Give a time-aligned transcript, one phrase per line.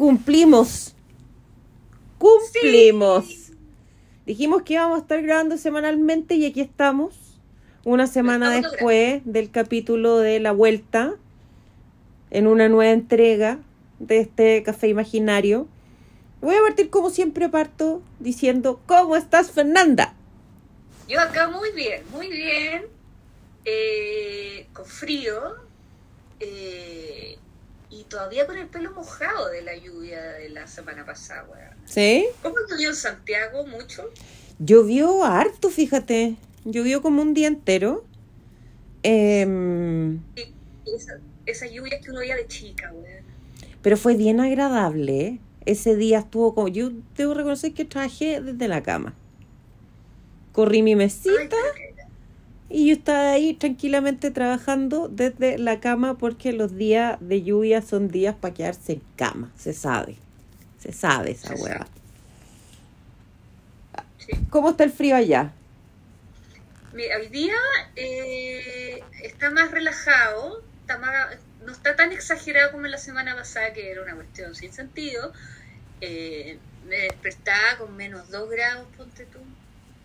[0.00, 0.94] Cumplimos.
[2.16, 3.52] Cumplimos.
[4.24, 7.38] Dijimos que íbamos a estar grabando semanalmente y aquí estamos.
[7.84, 11.16] Una semana estamos después del capítulo de la vuelta.
[12.30, 13.58] En una nueva entrega
[13.98, 15.68] de este café imaginario.
[16.40, 20.14] Voy a partir como siempre parto diciendo, ¿cómo estás Fernanda?
[21.10, 22.84] Yo acá muy bien, muy bien.
[23.66, 25.56] eh, con frío.
[26.40, 27.36] eh,
[27.90, 31.74] y todavía con el pelo mojado de la lluvia de la semana pasada, weón.
[31.84, 32.26] ¿Sí?
[32.42, 33.66] ¿Cómo llovió en Santiago?
[33.66, 34.08] ¿Mucho?
[34.58, 36.36] Llovió harto, fíjate.
[36.64, 38.04] Llovió como un día entero.
[39.02, 39.42] Y
[40.94, 43.24] esa, esa lluvia que uno veía de chica, weón.
[43.82, 45.20] pero fue bien agradable.
[45.20, 45.40] ¿eh?
[45.66, 46.68] Ese día estuvo como.
[46.68, 49.14] Yo debo reconocer que trabajé desde la cama.
[50.52, 51.56] Corrí mi mesita
[52.70, 58.08] y yo estaba ahí tranquilamente trabajando desde la cama porque los días de lluvia son
[58.08, 59.52] días para quedarse en cama.
[59.58, 60.16] Se sabe.
[60.78, 61.78] Se sabe esa Se hueá.
[61.78, 61.90] sabe.
[64.18, 64.32] sí.
[64.50, 65.52] ¿Cómo está el frío allá?
[66.92, 67.54] Mira, hoy día
[67.96, 73.72] eh, está más relajado, está más- no está tan exagerado como en la semana pasada,
[73.72, 75.32] que era una cuestión sin sentido.
[76.00, 79.38] Eh, me despertaba con menos 2 grados, ponte tú.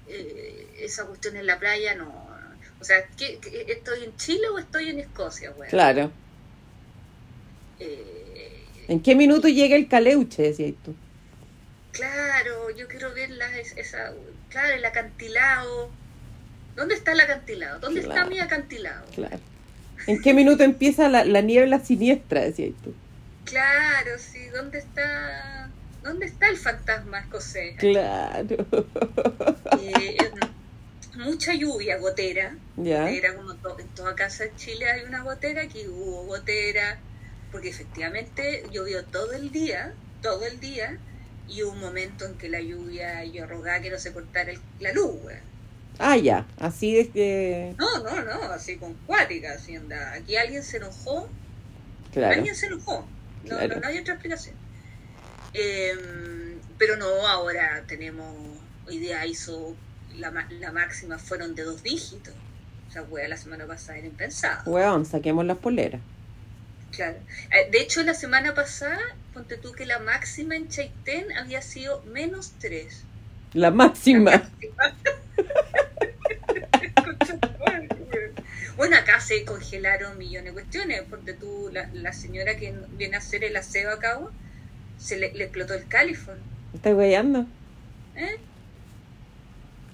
[0.07, 2.24] Eh, esa cuestión en la playa no.
[2.79, 5.53] O sea, ¿qué, qué- estoy en Chile o estoy en Escocia?
[5.69, 6.11] Claro.
[7.79, 10.43] Eh, ¿En qué minuto llega el caleuche?
[10.43, 10.95] Decías tú.
[11.91, 14.13] claro, yo quiero ver la, es- esa,
[14.49, 15.89] claro, el acantilado.
[16.75, 17.79] ¿Dónde está el acantilado?
[17.79, 19.05] ¿Dónde está mi acantilado?
[19.15, 19.39] Claro.
[20.07, 22.41] ¿En qué minuto empieza la, la niebla siniestra?
[22.41, 22.93] Decías tú.
[23.45, 25.69] Claro, sí, ¿dónde está,
[26.03, 27.77] dónde está el fantasma escocés?
[27.77, 28.65] Claro.
[29.81, 30.17] Eh,
[31.15, 32.55] mucha lluvia, gotera.
[32.83, 36.99] Era como to- en toda casa en Chile hay una gotera, aquí hubo gotera,
[37.51, 40.97] porque efectivamente llovió todo el día, todo el día,
[41.47, 44.59] y hubo un momento en que la lluvia, yo rogaba que no se cortara el-
[44.79, 45.37] la luz, güey.
[45.99, 46.45] Ah, ya.
[46.59, 47.73] Así es que.
[47.77, 50.13] No, no, no, así con cuática, así anda.
[50.13, 51.29] Aquí alguien se enojó
[52.11, 52.33] Claro.
[52.35, 53.05] Alguien se enojó.
[53.43, 53.75] No, Claro.
[53.75, 54.55] no, no hay otra explicación.
[55.53, 58.35] Em, pero no, ahora tenemos,
[58.87, 59.75] hoy día hizo,
[60.17, 62.33] la, la máxima fueron de dos dígitos.
[62.89, 64.69] O sea, wea, la semana pasada era impensado.
[64.71, 66.01] Weón, saquemos las poleras.
[66.91, 67.17] Claro.
[67.51, 68.99] Eh, De hecho, la semana pasada,
[69.33, 73.03] ponte tú que la máxima en Chaitén había sido menos tres.
[73.53, 74.49] La máxima.
[78.77, 83.19] Bueno, acá se congelaron millones de cuestiones, porque tú, la, la señora que viene a
[83.19, 84.31] hacer el aseo a cabo,
[84.97, 86.37] se le, le explotó el califón.
[86.73, 87.45] ¿Estás weyando?
[88.15, 88.37] ¿eh?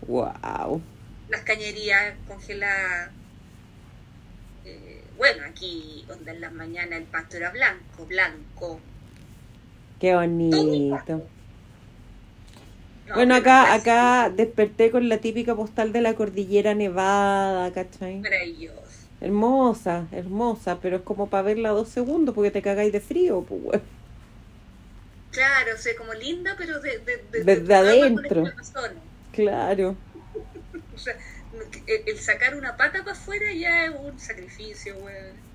[0.08, 0.82] Wow.
[1.30, 3.12] Las cañerías congeladas.
[4.66, 8.80] Eh, bueno, aquí, donde en las mañanas el pasto era blanco, blanco.
[10.00, 11.30] Qué bonito.
[13.08, 18.20] No, Bueno, acá, acá desperté con la típica postal de la cordillera nevada, ¿cachai?
[18.20, 18.82] Maravilloso.
[19.22, 23.82] Hermosa, hermosa, pero es como para verla dos segundos porque te cagáis de frío, pues.
[25.32, 28.44] Claro, o sea, como linda, pero de, de, de- Desde de programa con adentro.
[29.32, 29.96] Claro.
[30.94, 31.16] O sea,
[31.88, 35.52] el, sacar una pata para afuera ya es un sacrificio, weón.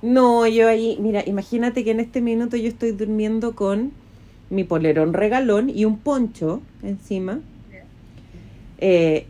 [0.00, 3.92] No, yo ahí, mira, imagínate que en este minuto yo estoy durmiendo con
[4.50, 7.40] mi polerón regalón y un poncho encima.
[8.80, 9.26] Eh,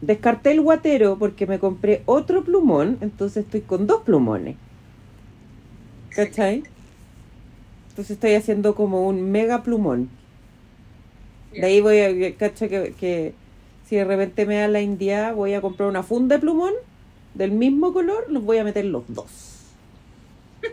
[0.00, 4.56] descarté el guatero porque me compré otro plumón, entonces estoy con dos plumones.
[6.10, 6.64] ¿Cachai?
[7.90, 10.10] Entonces estoy haciendo como un mega plumón.
[11.56, 13.34] De ahí voy a, cacha que, que
[13.82, 16.74] si de repente me da la india, voy a comprar una funda de plumón
[17.34, 19.76] del mismo color, los voy a meter los dos.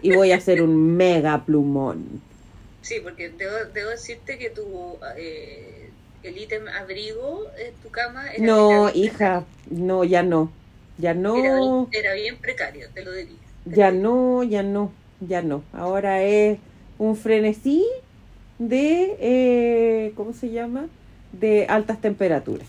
[0.01, 2.23] Y voy a hacer un mega plumón.
[2.81, 5.93] Sí, porque debo, debo decirte que tu eh,
[6.23, 10.51] el ítem abrigo en tu cama era, No, era hija, no, ya no.
[10.97, 13.38] Ya Era, no, era bien precario, te lo diría.
[13.65, 15.63] ya no, ya no, ya no.
[15.71, 16.59] Ahora es
[16.97, 17.85] un frenesí
[18.59, 20.88] de, eh, ¿cómo se llama?
[21.31, 22.68] De altas temperaturas.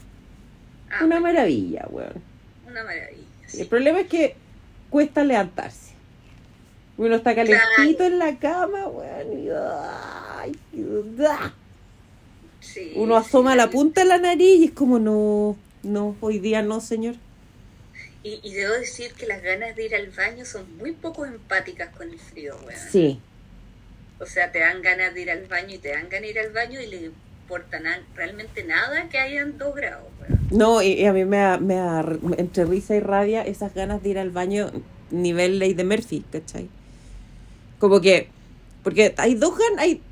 [0.90, 2.22] Ah, Una maravilla, weón.
[2.66, 3.22] una maravilla.
[3.46, 3.60] sí.
[3.60, 4.36] El problema es que
[4.90, 5.88] cuesta levantarse.
[6.96, 9.32] Uno está calentito en la cama, weón.
[9.38, 10.52] y, ay,
[11.28, 11.52] ah.
[12.60, 16.38] Sí, Uno asoma sí, la punta de la nariz y es como, no, no, hoy
[16.38, 17.14] día no, señor.
[18.24, 21.94] Y, y debo decir que las ganas de ir al baño son muy poco empáticas
[21.96, 22.80] con el frío, weón.
[22.90, 23.20] Sí,
[24.20, 26.38] O sea, te dan ganas de ir al baño y te dan ganas de ir
[26.40, 27.80] al baño y le importa
[28.14, 30.08] realmente nada que hayan dos grados,
[30.50, 31.76] no, y, a mí me da, me
[32.38, 34.70] entre risa y rabia esas ganas de ir al baño
[35.10, 36.68] nivel ley de Murphy, ¿cachai?
[37.78, 38.28] Como que,
[38.82, 40.02] porque hay dos ganas, hay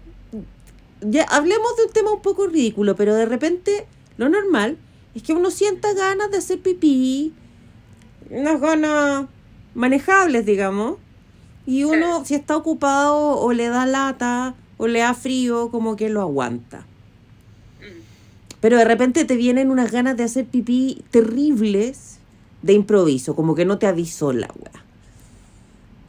[1.01, 3.87] ya hablemos de un tema un poco ridículo, pero de repente
[4.17, 4.79] lo normal
[5.15, 7.35] es que uno sienta ganas de hacer pipí,
[8.31, 9.27] unas ganas
[9.75, 10.99] manejables, digamos,
[11.67, 16.09] y uno si está ocupado o le da lata o le da frío, como que
[16.09, 16.81] lo aguanta.
[17.81, 18.01] Mm.
[18.61, 22.19] Pero de repente te vienen unas ganas de hacer pipí terribles
[22.63, 24.85] de improviso, como que no te avisó la weá.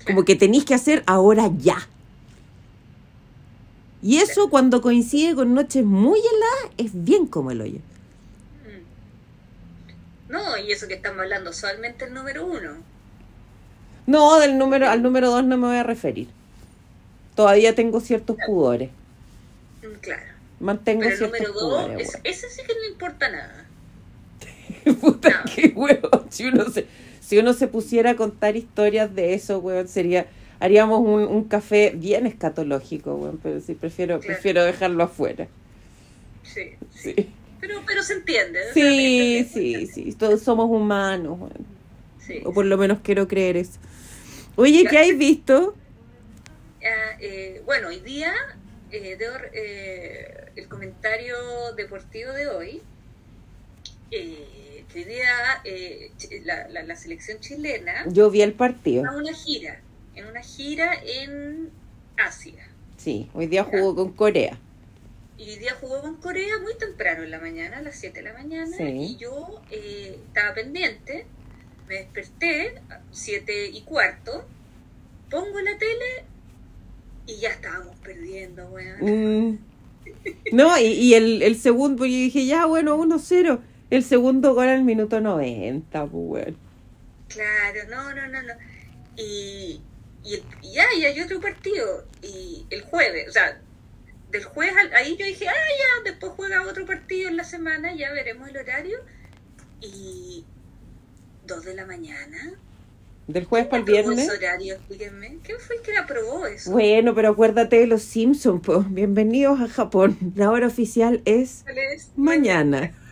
[0.06, 1.88] Como que tenéis que hacer ahora ya.
[4.02, 7.80] Y eso cuando coincide con noches muy heladas es bien como el hoyo.
[8.64, 10.32] Mm.
[10.32, 12.97] No, y eso que estamos hablando, solamente el número uno.
[14.08, 16.28] No, del número, al número dos no me voy a referir.
[17.36, 18.90] Todavía tengo ciertos pudores.
[19.84, 20.24] Mm, Claro.
[20.60, 22.16] Mantengo Pero el ciertos número dos, pudores.
[22.24, 23.66] es- ese sí que no importa nada.
[25.02, 25.52] Puta, No.
[25.54, 26.10] qué huevo.
[26.30, 26.88] Si uno, se,
[27.22, 30.26] si uno se pusiera a contar historias de eso, weón, sería...
[30.60, 34.34] Haríamos un, un café bien escatológico, weón, pero sí, prefiero, Claro.
[34.34, 35.48] prefiero dejarlo afuera.
[36.42, 37.14] Sí, sí.
[37.16, 38.60] Sí, Pero, pero se entiende.
[38.74, 40.14] sea, sí, sí, sí.
[40.14, 41.38] Todos somos humanos,
[42.26, 42.42] sí.
[42.44, 43.74] O por lo menos quiero creer eso.
[44.58, 45.76] Oye, ¿qué has visto?
[47.20, 48.34] Eh, bueno, hoy día
[48.92, 51.36] eh, debo, eh, el comentario
[51.76, 52.82] deportivo de hoy,
[54.12, 55.30] eh, que hoy día
[56.46, 59.06] la, la- la selección chilena Yo vi el partido.
[59.10, 59.80] a una gira,
[60.16, 61.70] en una gira en
[62.18, 62.68] Asia.
[62.98, 64.58] Sí, hoy día jugó con Corea.
[65.38, 68.30] Y hoy día jugó con Corea muy temprano en la mañana, a las 7 de
[68.30, 68.84] la mañana, Sí.
[68.84, 71.28] y yo eh, estaba pendiente,
[71.88, 72.82] me desperté,
[73.12, 74.46] 7 y cuarto,
[75.30, 76.24] pongo la tele
[77.26, 79.52] y ya estábamos perdiendo, weón.
[79.52, 79.60] Mm.
[80.54, 83.60] No, y, y el, el segundo, yo dije, ya, bueno, 1-0.
[83.90, 86.58] El segundo gol al minuto 90, pues, weón.
[87.28, 88.54] Claro, no, no, no, no.
[89.18, 89.82] Y,
[90.24, 92.06] y, el- y ya, y hay otro partido.
[92.22, 93.60] Y el jueves, o sea,
[94.32, 97.94] del jueves al- ahí yo dije, ah, ya, después juega otro partido en la semana,
[97.96, 99.00] ya veremos el horario.
[99.82, 100.46] Y
[101.48, 102.54] dos de la mañana.
[103.28, 104.38] Del jueves para el ¿Quién aprobó viernes.
[104.38, 104.76] horario?
[104.76, 105.38] Explíquenme.
[105.44, 106.72] ¿Quién fue el que aprobó eso?
[106.72, 108.90] Bueno, pero acuérdate de los Simpsons, pues.
[108.94, 110.18] Bienvenidos a Japón.
[110.36, 112.12] La hora oficial es ¿Cuál es?
[112.16, 112.94] mañana.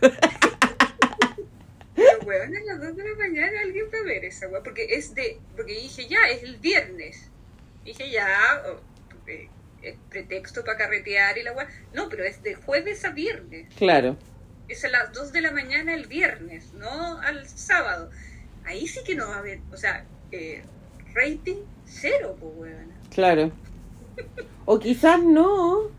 [1.94, 4.84] Pero, weón, a las 2 de la mañana alguien va a ver esa weá, porque
[4.90, 7.30] es de, porque dije ya, es el viernes.
[7.84, 8.28] Dije ya,
[8.66, 8.80] oh,
[9.26, 9.48] eh,
[9.82, 11.68] es pretexto para carretear y la weá.
[11.94, 13.68] No, pero es de jueves a viernes.
[13.76, 14.16] Claro.
[14.68, 18.10] Es a las 2 de la mañana el viernes, no al sábado.
[18.64, 20.64] Ahí sí que no va a haber, o sea, eh,
[21.14, 22.92] rating cero, pues weón.
[23.10, 23.52] Claro.
[24.64, 25.90] O quizás no.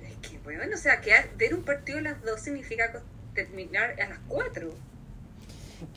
[0.00, 3.02] Es que weón, o sea, que ver un partido a las 2 significa
[3.34, 4.72] terminar a las 4.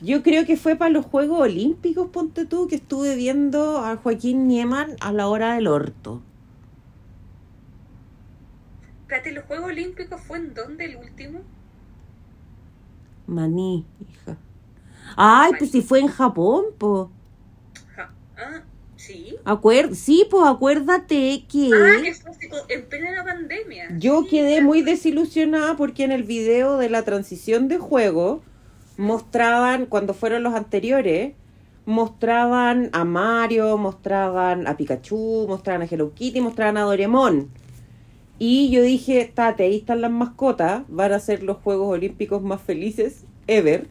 [0.00, 4.46] Yo creo que fue para los Juegos Olímpicos, ponte tú, que estuve viendo a Joaquín
[4.46, 6.22] Nieman a la hora del orto.
[9.10, 11.40] Espérate, ¿los Juegos Olímpicos fue en dónde el último?
[13.26, 14.36] Maní, hija.
[15.16, 17.08] Ay, pues si fue en Japón, pues.
[17.96, 18.62] Ja- Ah,
[18.94, 19.34] sí.
[19.44, 23.88] Acuer sí, pues acuérdate que Ah, co- en plena pandemia.
[23.98, 24.66] yo Sí, quedé claro.
[24.68, 28.42] muy desilusionada porque en el video de la transición de juego
[28.96, 31.34] mostraban, cuando fueron los anteriores,
[31.84, 37.50] mostraban a Mario, mostraban a Pikachu, mostraban a Hello Kitty, mostraban a Doraemon.
[38.42, 42.62] Y yo dije, tate, ahí están las mascotas, van a ser los Juegos Olímpicos más
[42.62, 43.86] felices ever.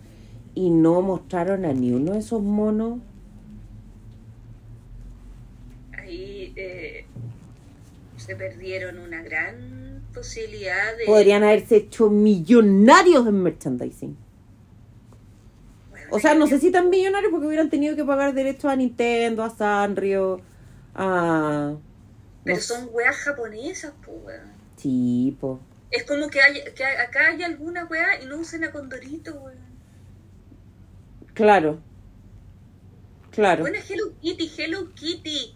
[0.56, 2.98] Y no mostraron a ni uno de esos monos.
[5.96, 7.06] Ahí eh,
[8.18, 11.06] se perdieron una gran posibilidad de.
[11.06, 14.18] Podrían haberse hecho millonarios en merchandising.
[15.92, 18.76] Bueno, O sea, no sé si tan millonarios porque hubieran tenido que pagar derechos a
[18.76, 20.42] Nintendo, a Sanrio,
[20.96, 21.76] a...
[22.44, 24.52] Pero no son weas japonesas, pues, weón.
[24.78, 25.60] Sí, po.
[25.92, 29.58] Es como que, hay, que acá hay alguna wea y no usen a Condorito, weón.
[31.34, 31.80] Claro.
[33.32, 33.62] Claro.
[33.62, 35.56] Bueno, Hello Kitty, Hello Kitty.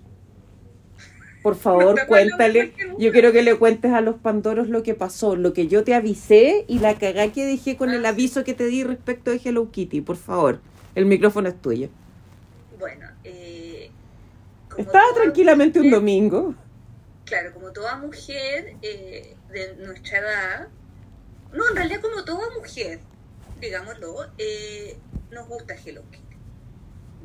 [1.42, 2.74] Por favor, cuéntale.
[2.98, 5.94] Yo quiero que le cuentes a los Pandoros lo que pasó, lo que yo te
[5.94, 8.08] avisé y la cagá que dejé con Ah, el sí.
[8.08, 10.02] aviso que te di respecto de Hello Kitty.
[10.02, 10.62] Por favor,
[10.96, 11.90] el micrófono es tuyo.
[12.80, 13.92] Bueno, eh.
[14.70, 16.56] como Estaba tranquilamente un domingo.
[17.25, 20.68] Claro, como toda mujer eh, de nuestra edad,
[21.53, 23.00] no, en realidad como toda mujer,
[23.60, 24.98] digámoslo, eh,
[25.32, 26.24] nos gusta Hello Kitty.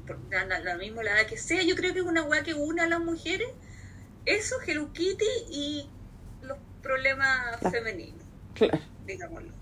[0.06, 2.80] Por, lo mismo la edad que sea, yo creo que es una weá que une
[2.80, 3.48] a las mujeres,
[4.24, 5.90] eso, Hello Kitty y
[6.42, 8.24] los problemas femeninos,
[8.54, 8.78] Claro.
[9.06, 9.52] digámoslo.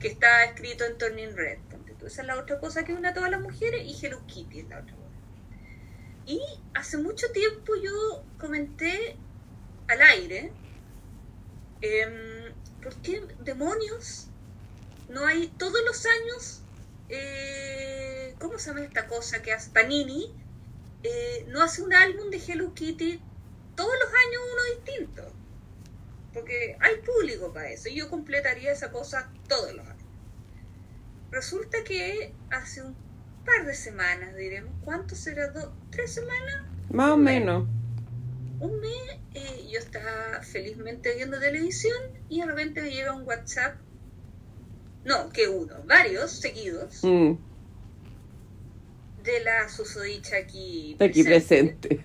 [0.00, 1.58] Que está escrito en Turning Red.
[2.04, 4.68] Esa es la otra cosa que une a todas las mujeres y Hello Kitty es
[4.68, 5.04] la otra cosa.
[6.26, 6.40] Y
[6.74, 9.16] hace mucho tiempo yo comenté
[9.88, 10.52] al aire
[11.84, 14.28] Em, ¿Por qué demonios
[15.10, 16.62] no hay todos los años,
[17.10, 20.34] eh, ¿cómo se llama esta cosa que hace Panini?
[21.02, 23.20] Eh, no hace un álbum de Hello Kitty
[23.76, 25.32] todos los años uno distinto.
[26.32, 27.90] Porque hay público para eso.
[27.90, 30.04] Y yo completaría esa cosa todos los años.
[31.30, 32.96] Resulta que hace un
[33.44, 35.48] par de semanas, diremos, ¿cuánto será?
[35.48, 36.64] ¿Dos, ¿Tres semanas?
[36.90, 37.68] Más o menos.
[38.60, 41.96] Un mes eh, yo estaba felizmente viendo televisión
[42.28, 43.76] y de repente me llega un WhatsApp.
[45.04, 47.00] No, que uno, varios seguidos.
[47.02, 47.32] Mm,
[49.22, 52.00] de la susodicha aquí aquí presente.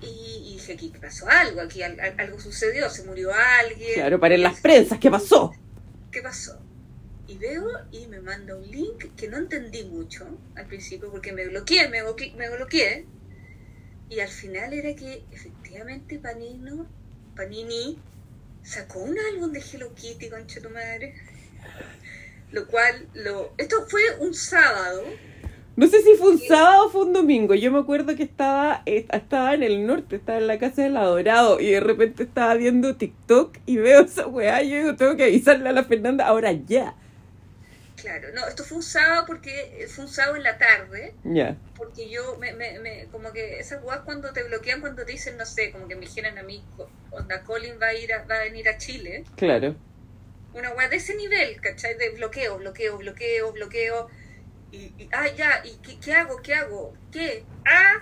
[0.00, 3.94] Y, y dije, aquí pasó algo, aquí al- al- algo sucedió, se murió alguien.
[3.94, 5.52] Claro, para en las prensas, ¿qué pasó?
[6.12, 6.58] ¿Qué pasó?
[7.26, 11.46] Y veo y me manda un link que no entendí mucho al principio porque me
[11.48, 13.06] bloqueé, me, bloque- me bloqueé.
[14.10, 16.86] Y al final era que efectivamente Panino,
[17.36, 17.98] Panini
[18.62, 21.14] sacó un álbum de Hello Kitty, concha tu madre.
[22.52, 23.52] Lo cual, lo...
[23.58, 25.02] esto fue un sábado.
[25.76, 27.54] No sé si fue un sábado o fue un domingo.
[27.54, 30.96] Yo me acuerdo que estaba, eh, estaba en el norte, estaba en la casa del
[30.96, 34.62] adorado y de repente estaba viendo TikTok y veo esa weá.
[34.62, 36.96] Y yo digo, tengo que avisarle a la Fernanda ahora ya.
[38.00, 41.16] Claro, no, esto fue un sábado porque fue un sábado en la tarde.
[41.24, 45.12] Ya, porque yo me, me, me como que esas weas cuando te bloquean cuando te
[45.12, 46.68] dicen no sé como que me dijeran a mí
[47.10, 49.80] onda Colin va a ir a, va a venir a Chile claro.
[50.52, 51.96] una wea de ese nivel ¿cachai?
[51.96, 54.08] de bloqueo bloqueo bloqueo bloqueo
[54.70, 57.94] y, y ah ya y qué, qué hago qué hago qué ah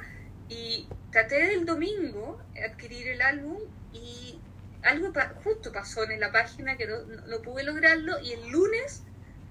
[0.49, 3.59] y traté del domingo adquirir el álbum
[3.93, 4.45] y
[4.83, 8.49] algo pa- justo pasó en la página que no, no- no pude lograrlo y el
[8.49, 9.05] lunes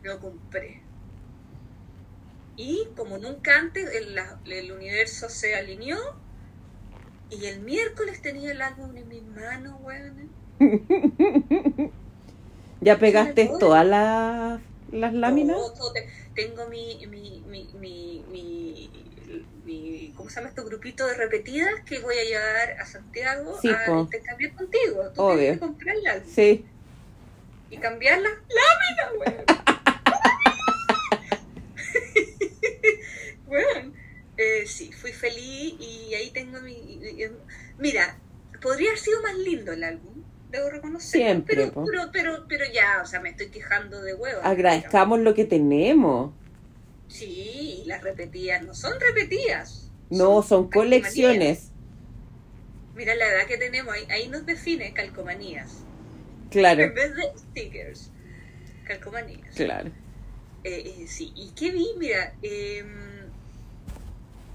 [0.05, 0.81] lo compré
[2.57, 4.17] y como nunca antes, el,
[4.50, 5.97] el universo se alineó.
[7.29, 10.29] Y el miércoles tenía el álbum en mis manos, weón.
[12.81, 15.57] ¿Ya pegaste todas las, las láminas?
[15.57, 15.93] Todo, todo.
[15.93, 18.89] Te- Tengo mi, mi, mi, mi,
[19.65, 23.69] mi, ¿cómo se llama este grupito de repetidas que voy a llevar a Santiago Sí,
[23.69, 24.00] a po.
[24.01, 25.12] intercambiar contigo?
[25.13, 25.59] Tú Obvio.
[25.59, 26.65] tienes que Sí.
[27.69, 29.45] y cambiar las láminas, weón.
[34.38, 36.74] Eh, sí, fui feliz y ahí tengo mi...
[36.74, 37.29] y- y-
[37.77, 38.21] Mira,
[38.62, 41.24] podría haber sido más lindo el álbum, debo reconocer.
[41.24, 41.83] Siempre, Pero, po.
[41.85, 44.41] pero, pero, pero ya, o sea, me estoy quejando de huevo.
[44.41, 46.35] Agradezcamos lo que tenemos.
[47.07, 49.91] Sí, y las repetidas no son repetidas.
[50.09, 51.74] No, son colecciones.
[52.93, 55.85] Mira la edad que tenemos, ahí, ahí nos define calcomanías.
[56.50, 58.13] Claro, En vez de stickers,
[58.83, 59.55] calcomanías.
[59.55, 59.95] claro.
[60.63, 61.88] Eh, eh, sí, ¿y qué vi?
[62.00, 63.14] Mira, em,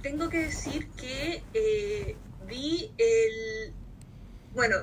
[0.03, 2.17] tengo que decir que eh,
[2.47, 3.73] vi el...
[4.55, 4.77] Bueno,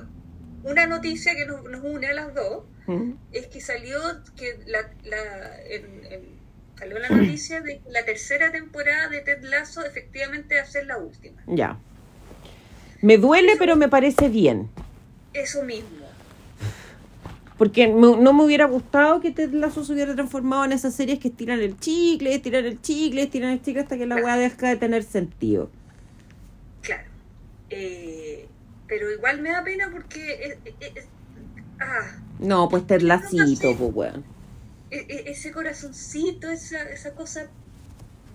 [0.64, 3.12] una noticia que nos, nos une a las dos Mm.
[3.32, 3.98] es que salió
[4.34, 6.38] que la, la- en- en-
[6.78, 10.86] salió la noticia de que la tercera temporada de Ted Lasso efectivamente va a ser
[10.86, 11.42] la última.
[11.46, 11.78] Ya.
[13.02, 14.70] Me duele, pero me parece bien.
[15.34, 15.97] Eso mismo.
[17.58, 21.18] Porque me- no me hubiera gustado que Ted Lasso se hubiera transformado en esas series
[21.18, 24.68] que estiran el chicle, estiran el chicle, estiran el chicle hasta que la weá deja
[24.68, 25.68] de tener sentido.
[26.82, 27.02] Claro.
[27.70, 28.46] Eh,
[28.86, 30.56] pero igual me da pena porque...
[30.80, 31.04] es-
[31.80, 34.24] ah, No, pues Ted Lassito, pues weón.
[34.90, 37.48] e- e- ese corazoncito, esa, esa cosa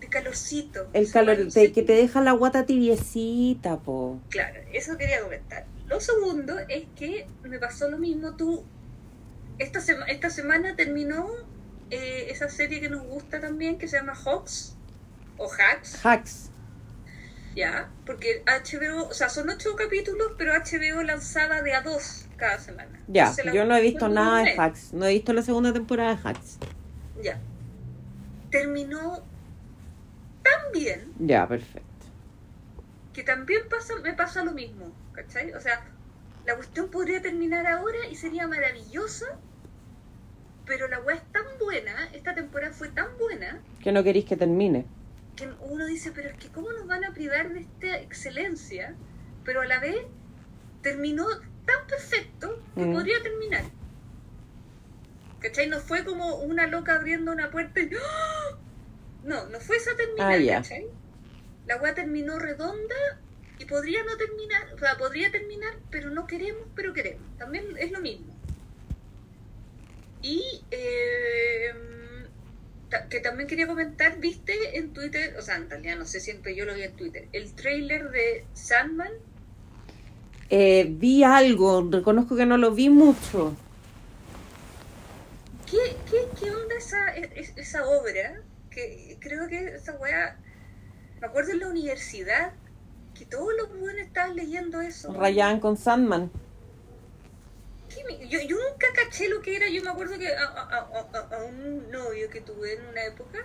[0.01, 0.88] de calorcito.
[0.92, 4.20] El calor que te deja la guata tibiecita, po.
[4.30, 5.65] Claro, eso quería comentar.
[5.88, 8.36] Lo segundo es que me pasó lo mismo.
[8.36, 8.63] Tú,
[9.60, 11.27] esta, sema- esta semana terminó
[11.89, 14.75] eh, esa serie que nos gusta también, que se llama Hawks,
[15.38, 16.50] o Hacks, Hacks.
[17.55, 22.57] ya, porque HBO, o sea, son ocho capítulos, pero HBO lanzaba de a dos cada
[22.60, 23.00] semana.
[23.07, 24.55] Ya, Entonces, yo no he visto nada de.
[24.57, 24.93] Hacks.
[24.93, 26.57] No he visto la segunda temporada de Hacks.
[27.22, 27.39] Ya.
[28.50, 29.24] Terminó
[30.43, 31.88] tan bien Ya, perfecto.
[33.13, 35.51] que también pasa, me pasa lo mismo, ¿cachai?
[35.53, 35.79] O sea,
[36.45, 39.25] la cuestión podría terminar ahora y sería maravillosa,
[40.65, 44.38] pero la weá es tan buena, esta temporada fue tan buena, Que no queréis que
[44.38, 44.85] termine.
[45.35, 48.95] que uno dice, pero es que ¿cómo nos van a privar de esta excelencia?
[49.43, 49.97] Pero a la vez
[50.81, 51.25] terminó
[51.65, 52.93] tan perfecto que Mm.
[52.93, 53.63] podría terminar.
[55.39, 55.67] ¿Cachai?
[55.67, 57.89] No fue como una loca abriendo una puerta y...
[57.95, 58.57] ¡Ah!
[59.23, 60.62] No, no fue esa terminar, Ah.
[60.62, 60.88] ¿cachai?
[61.67, 62.95] La weá terminó redonda
[63.63, 67.24] y podría no terminar, o sea, podría terminar, pero no queremos, pero queremos.
[67.38, 68.34] También es lo mismo.
[70.22, 71.74] Y eh,
[73.10, 76.65] que también quería comentar, viste en Twitter, o sea, en realidad no sé, siempre yo
[76.65, 79.12] lo vi en Twitter, el trailer de Sandman.
[80.50, 83.55] Eh, vi algo, reconozco que no lo vi mucho.
[85.72, 88.41] ¿Qué, qué, qué onda esa, es- esa obra?
[88.70, 90.38] Que creo que esa weá.
[91.22, 92.51] Me acuerdo en la universidad
[93.24, 95.13] que todos los buenos estaban leyendo eso.
[95.13, 96.32] Ryan con Sandman.
[97.89, 99.70] ¿Qué me- Yo, yo nunca caché lo que era.
[99.70, 103.03] Yo me acuerdo que a, a- a- a- a un novio que tuve en una
[103.06, 103.39] época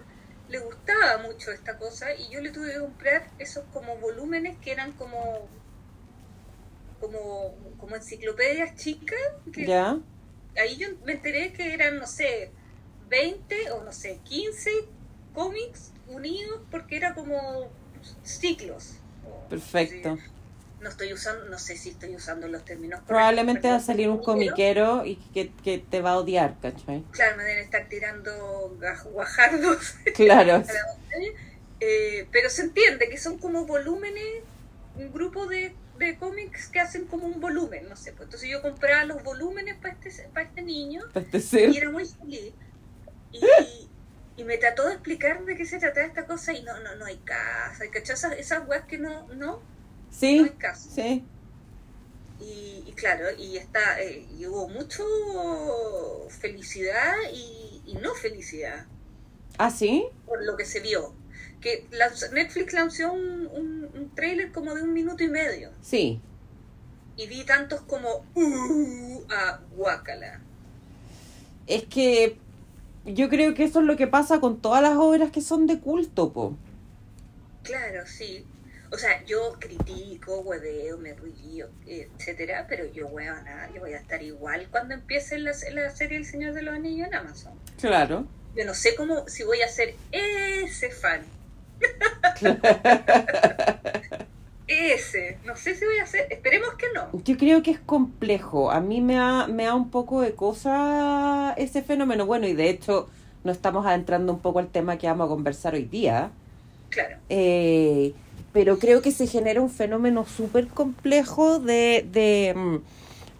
[0.48, 4.72] le gustaba mucho esta cosa y yo le tuve que comprar esos como volúmenes que
[4.72, 5.46] eran como
[7.00, 9.18] como, como enciclopedias chicas
[9.52, 9.98] que ¿Ya?
[10.56, 12.50] ahí yo me enteré que eran, no sé,
[13.08, 14.70] 20 o no sé, 15
[15.34, 17.70] cómics unidos porque era como
[18.24, 18.94] ciclos.
[19.48, 20.16] Perfecto.
[20.16, 20.22] sí.
[20.80, 24.18] No estoy usando, no sé si estoy usando los términos Probablemente va a salir un
[24.18, 27.02] comiquero y que, que te va a odiar, ¿cachai?
[27.10, 28.76] Claro, me deben estar tirando
[29.12, 30.54] guajardos Claro.
[30.54, 31.32] a la pantalla.
[31.80, 34.42] Eh, pero se entiende que son como volúmenes,
[34.96, 38.12] un grupo de, de cómics que hacen como un volumen, no sé.
[38.12, 41.02] Pues, entonces yo compraba los volúmenes para este, para este niño
[41.32, 42.52] Este y era muy feliz.
[43.32, 43.40] Y,
[44.38, 47.04] y me trató de explicar de qué se trataba esta cosa y no, no, no
[47.04, 47.84] hay casa.
[47.92, 48.14] ¿Cachai?
[48.14, 49.60] Esas, esas weas que no, no, no
[50.10, 50.88] Sí, hay caso.
[50.94, 51.24] sí.
[52.40, 55.04] Y, y claro, y está, eh, y hubo mucho
[56.40, 58.86] felicidad y, y no felicidad
[59.58, 60.06] ¿Ah, sí?
[60.24, 61.14] por lo que se vio.
[61.60, 66.20] Que lanz- Netflix lanzó un, un, un trailer como de un minuto y medio Sí.
[67.16, 70.40] y vi tantos como uh, a guacala.
[71.66, 72.38] Es que
[73.14, 75.80] yo creo que eso es lo que pasa con todas las obras que son de
[75.80, 76.56] culto, po.
[77.62, 78.44] Claro, sí.
[78.90, 84.22] O sea, yo critico, hueveo, me río, etcétera, pero yo, huevona, yo voy a estar
[84.22, 87.52] igual cuando empiece la, la serie El Señor de los Anillos en Amazon.
[87.78, 88.26] Claro.
[88.56, 91.20] Yo no sé cómo, si voy a ser ese fan.
[94.68, 95.38] Ese.
[95.44, 97.08] No sé si voy a ser, esperemos que no.
[97.24, 98.70] Yo creo que es complejo.
[98.70, 102.26] A mí me da, me da un poco de cosa ese fenómeno.
[102.26, 103.08] Bueno, y de hecho
[103.44, 106.30] nos estamos adentrando un poco al tema que vamos a conversar hoy día.
[106.90, 107.16] Claro.
[107.28, 108.12] Eh,
[108.52, 112.76] pero creo que se genera un fenómeno súper complejo de, de mm,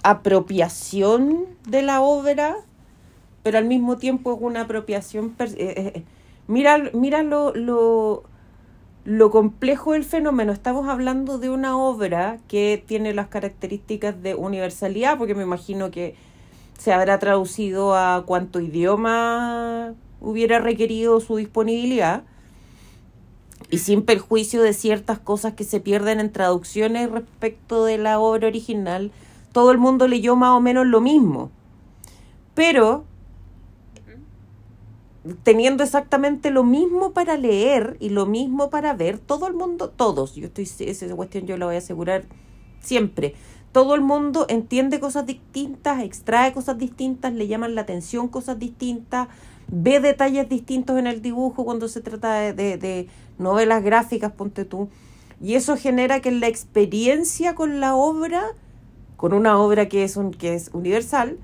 [0.03, 2.57] apropiación de la obra,
[3.43, 5.31] pero al mismo tiempo es una apropiación...
[5.31, 6.03] per- eh, eh, eh,
[6.47, 8.25] mira mira lo, lo,
[9.09, 10.53] lo complejo del fenómeno.
[10.53, 16.15] Estamos hablando de una obra que tiene las características de universalidad, porque me imagino que
[16.79, 22.25] se habrá traducido a cuánto idioma hubiera requerido su disponibilidad
[23.71, 28.49] y sin perjuicio de ciertas cosas que se pierden en traducciones respecto de la obra
[28.49, 29.11] original,
[29.53, 31.51] todo el mundo leyó más o menos lo mismo.
[32.55, 33.07] Pero
[35.43, 40.35] teniendo exactamente lo mismo para leer y lo mismo para ver, todo el mundo, todos,
[40.35, 42.25] yo estoy, esa cuestión yo la voy a asegurar
[42.81, 43.35] siempre,
[43.73, 49.29] todo el mundo entiende cosas distintas, extrae cosas distintas, le llaman la atención cosas distintas,
[49.69, 54.89] ve detalles distintos en el dibujo cuando se trata de, de, novelas gráficas, ponte tú,
[55.41, 58.43] y eso genera que la experiencia con la obra,
[59.17, 61.39] con una obra que es, un, que es universal,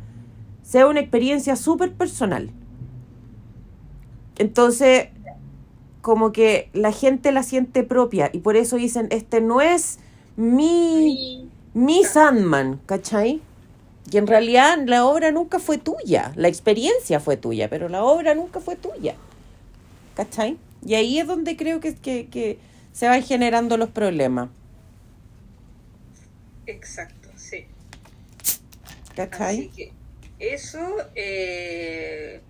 [0.62, 2.50] sea una experiencia súper personal.
[4.38, 5.08] Entonces,
[6.02, 9.98] como que la gente la siente propia y por eso dicen, este no es
[10.36, 13.42] mi, mi Sandman, ¿cachai?
[14.10, 18.34] Y en realidad la obra nunca fue tuya, la experiencia fue tuya, pero la obra
[18.34, 19.16] nunca fue tuya,
[20.14, 20.58] ¿cachai?
[20.84, 22.58] Y ahí es donde creo que, que, que
[22.92, 24.50] se van generando los problemas,
[26.66, 27.66] Exacto, sí.
[29.14, 29.60] ¿cachai?
[29.60, 29.92] Así que
[30.38, 30.80] eso,
[31.14, 32.42] eh,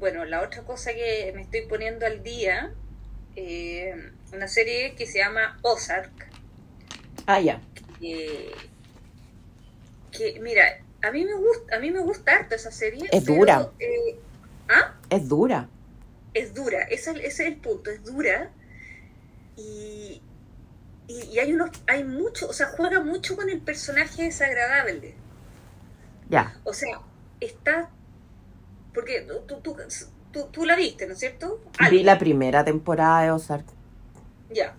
[0.00, 2.72] bueno, la otra cosa que me estoy poniendo al día,
[3.36, 6.10] eh, una serie que se llama Ozark,
[7.26, 7.60] Ah, ya.
[10.12, 10.62] que mira,
[11.02, 13.08] a mí me gusta, a mí me gusta harto esa serie.
[13.12, 13.70] Es pero, dura.
[13.78, 14.16] eh,
[14.68, 14.94] ¿Ah?
[15.10, 15.68] Es dura.
[16.34, 18.50] es dura, ese, ese es el punto, es dura
[19.56, 20.22] y,
[21.08, 25.14] y, y hay unos, hay mucho, o sea, juega mucho con el personaje desagradable.
[26.28, 26.54] Ya.
[26.64, 27.00] O sea,
[27.40, 27.90] está,
[28.94, 29.76] porque tú, tú,
[30.32, 31.60] tú, tú la viste, ¿no es cierto?
[31.90, 33.66] Vi la primera temporada de Ozark.
[34.50, 34.76] Ya.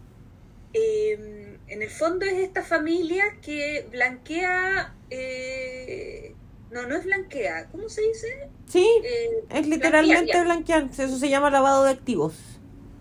[0.74, 6.36] Eh, en el fondo es esta familia que blanquea, eh,
[6.70, 8.50] no, no es blanquea, ¿cómo se dice?
[8.68, 10.90] Sí, Eh, es literalmente blanquear.
[10.92, 12.36] Eso se llama lavado de activos.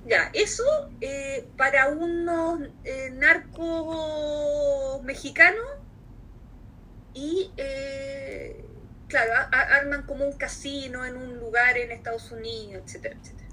[0.07, 0.64] Ya, eso
[1.01, 5.66] eh, para unos eh, narcos mexicanos
[7.14, 8.64] y, eh,
[9.11, 13.49] claro, arman como un casino en un lugar en Estados Unidos, etcétera, etcétera.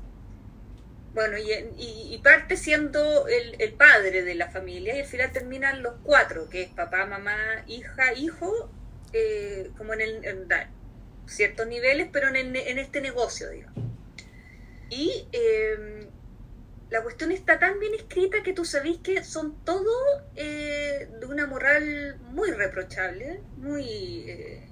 [1.14, 6.50] bueno, y, parte siendo el, padre de la familia y al final terminan los cuatro,
[6.50, 7.36] que es papá, mamá,
[7.68, 8.72] hija, hijo,
[9.14, 10.48] eh, como en, el,
[11.28, 13.84] ciertos niveles, pero en, el- en este negocio, digamos.
[14.90, 16.10] Y eh,
[16.90, 19.92] la cuestión está tan bien escrita que tú sabés que son todo
[20.36, 24.26] eh, de una moral muy reprochable, muy...
[24.30, 24.67] eh,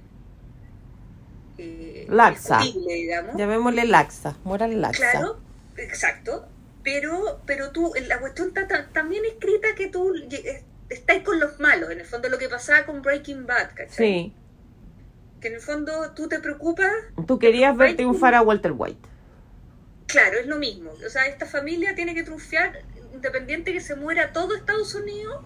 [1.58, 2.60] eh, Laxa.
[2.88, 3.36] digamos.
[3.38, 5.12] Llamémosle laxa, moral laxa.
[5.12, 5.40] Claro,
[5.78, 6.48] exacto.
[6.84, 10.14] Pero, pero tú, la cuestión está tan, bien escrita que tú
[10.90, 11.90] estás con los malos.
[11.90, 13.90] En el fondo, lo que pasaba con Breaking Bad, ¿cachai?
[13.90, 14.34] Sí.
[15.42, 16.92] Que en el fondo tú te preocupas,
[17.26, 19.00] Tú querías ver triunfar a Walter White.
[20.08, 20.92] claro, es lo mismo.
[20.92, 22.82] O sea, esta familia tiene que triunfar,
[23.14, 25.44] independiente que se muera todo Estados Unidos,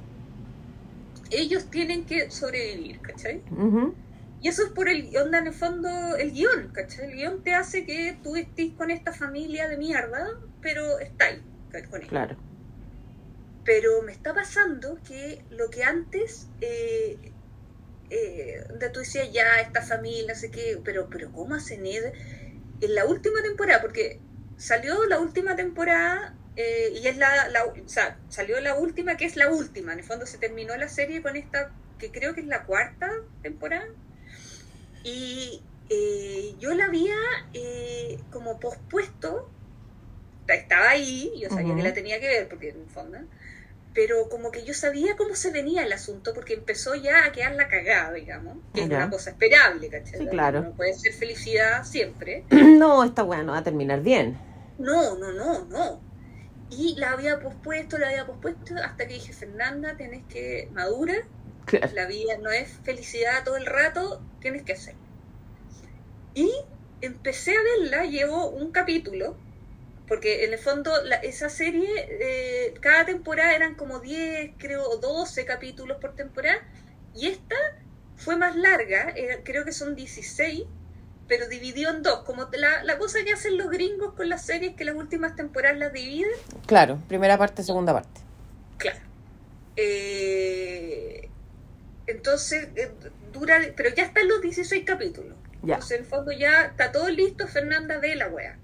[1.31, 3.41] ellos tienen que sobrevivir, ¿cachai?
[3.51, 3.93] Ujú.
[4.41, 7.05] Y eso es por el, onda en el fondo, el guion, ¿cachai?
[7.05, 11.41] El guion te hace que tú estés con esta familia de mierda, pero estáis
[11.89, 12.09] con ellos.
[12.09, 12.37] Claro.
[13.65, 17.17] Pero me está pasando que lo que antes, eh,
[18.09, 22.13] eh, de tú decías ya, esta familia, no sé qué, pero, pero ¿cómo hacen Ed?
[22.81, 24.21] En la última temporada, porque
[24.57, 29.25] salió la última temporada eh, y es la, la, o sea, salió la última que
[29.25, 32.41] es la última, en el fondo se terminó la serie con esta, que creo que
[32.41, 33.09] es la cuarta
[33.41, 33.87] temporada,
[35.03, 37.15] y eh, yo la había
[37.53, 39.55] eh, como pospuesto,
[40.47, 41.75] estaba ahí, yo sabía Ujú.
[41.75, 43.17] que la tenía que ver, porque en fondo,
[43.93, 47.53] pero como que yo sabía cómo se venía el asunto, porque empezó ya a quedar
[47.55, 49.03] la cagada, digamos, que es Ya.
[49.03, 50.21] una cosa esperable, ¿cachai?
[50.21, 50.61] Sí, claro.
[50.61, 52.47] No puede ser felicidad siempre.
[52.81, 54.39] No, esta weá no va a terminar bien.
[54.77, 56.05] No, no, no, no.
[56.69, 61.15] Y la había pospuesto, la había pospuesto, hasta que dije, Fernanda, tienes que madura,
[61.69, 61.89] Claro.
[61.93, 64.95] la vida no es felicidad todo el rato, tienes que hacer.
[66.33, 66.51] Y
[67.01, 69.35] empecé a verla, llevo un capítulo,
[70.07, 71.87] porque en el fondo la- esa serie,
[72.21, 76.59] eh, cada temporada eran como 10, creo, o 12 capítulos por temporada,
[77.15, 77.55] y esta
[78.15, 80.63] fue más larga, creo que son 16,
[81.27, 84.75] pero dividió en dos, como la, la cosa que hacen los gringos con las series,
[84.75, 86.31] que las últimas temporadas las dividen,
[86.65, 88.21] Claro, primera parte, segunda parte.
[88.77, 88.99] Claro.
[89.75, 91.28] Eh,
[92.09, 92.91] entonces, eh,
[93.31, 95.35] dura, pero ya están los 16 capítulos.
[95.61, 95.75] Ya.
[95.75, 98.57] Entonces, en el fondo ya está todo listo, Fernanda ve la wea.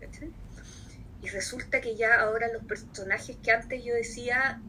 [1.21, 4.61] Y resulta que ya ahora los personajes que antes yo decía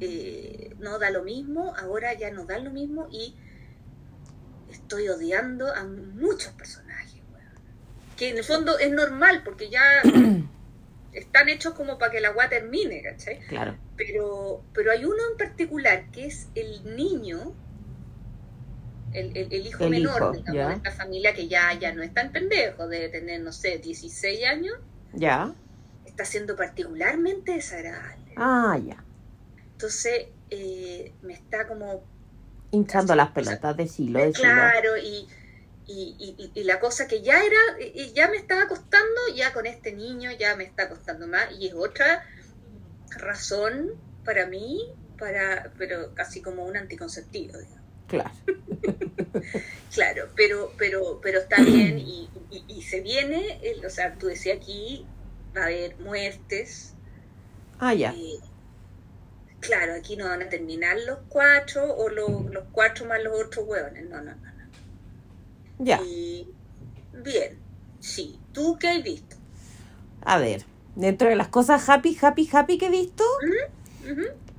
[0.00, 3.36] eh, no da lo mismo, ahora ya no da lo mismo y
[4.70, 7.20] estoy odiando a muchos personajes.
[7.30, 7.44] weón.
[8.16, 9.82] Que en el fondo es normal porque ya
[11.12, 13.40] están hechos como para que la wea termine, ¿cachai?
[13.40, 13.76] Claro.
[13.96, 17.54] pero, pero hay uno en particular que es el niño,
[19.12, 20.68] el, el- el hijo El menor, hijo, digamos, ya.
[20.68, 24.44] de esta familia que ya, ya no es tan pendejo, de tener, no sé, 16
[24.46, 24.74] años,
[25.14, 25.54] Ya.
[26.04, 28.34] está siendo particularmente desagradable.
[28.36, 28.96] Ah, ya.
[29.72, 32.04] Entonces, eh, me está como,
[32.72, 34.62] Hinchando las pelotas, decilo, decilo.
[34.72, 35.28] claro, y,
[35.86, 39.66] y, y- y la cosa que ya era, y ya me estaba costando, ya con
[39.66, 42.22] este niño ya me está costando más, y es otra
[43.16, 43.90] razón
[44.24, 44.80] para mí,
[45.18, 47.79] para, pero casi como un anticonceptivo, digamos.
[48.10, 48.30] Claro.
[49.94, 54.26] Claro, pero, pero, pero está bien y, y- y se viene, el- o sea, tú
[54.26, 55.04] decías aquí,
[55.56, 56.94] va a haber muertes.
[57.80, 58.12] Ah, ya.
[58.16, 58.38] eh,
[59.60, 63.66] claro, aquí no van a terminar los cuatro o los, los cuatro más los otros
[63.66, 64.36] hueones, no, no, no.
[64.36, 65.84] no.
[65.84, 66.00] Ya.
[66.02, 66.46] Y
[67.24, 67.58] bien,
[68.00, 68.38] sí.
[68.52, 69.36] ¿Tú qué has visto?
[70.24, 73.24] A ver, dentro de las cosas happy, happy, happy que he visto.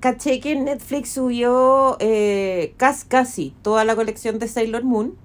[0.01, 5.15] Caché que Netflix subió eh, casi, casi toda la colección de Sailor Moon,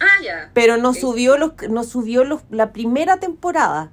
[0.00, 0.50] Ah, ya.
[0.54, 3.90] pero no subió los, no subió los, la primera temporada,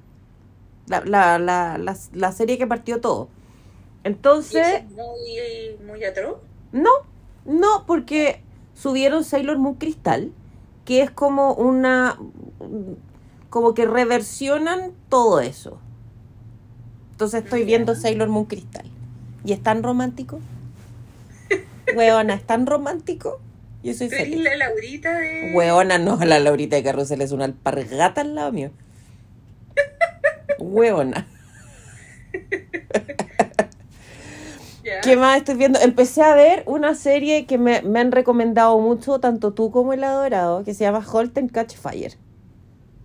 [0.88, 3.30] la, la, la, la, la serie que partió todo.
[4.04, 6.38] ¿Y Entonces, es muy, muy atroz?
[6.72, 6.92] no,
[7.46, 8.42] no, porque
[8.76, 10.32] subieron Sailor Moon Cristal,
[10.86, 12.20] que es como una,
[13.50, 15.80] como que reversionan todo eso.
[17.12, 18.86] Entonces estoy viendo Sailor Moon Cristal.
[19.46, 20.40] ¿Y es tan romántico?
[21.96, 23.40] Weona, ¿es tan romántico?
[23.84, 24.44] Yo soy ¿Tú eres feliz.
[24.44, 25.52] la Laurita de...?
[25.54, 28.72] Weona, no, la Laurita de Carrusel es una alpargata al lado mío.
[30.58, 31.28] Weona.
[35.04, 35.80] ¿Qué más estoy viendo?
[35.80, 40.04] Empecé a ver una serie que me, me han recomendado mucho, tanto tú como el
[40.04, 42.14] adorado, que se llama Halt and Catch Fire.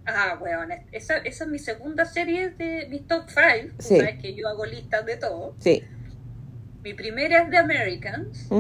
[0.07, 3.77] Ah, bueno, esa, esa es mi segunda serie de mi top 5.
[3.79, 3.97] Sí.
[3.99, 5.55] Sabes que yo hago listas de todo.
[5.59, 5.83] Sí.
[6.83, 8.51] Mi primera es The Americans.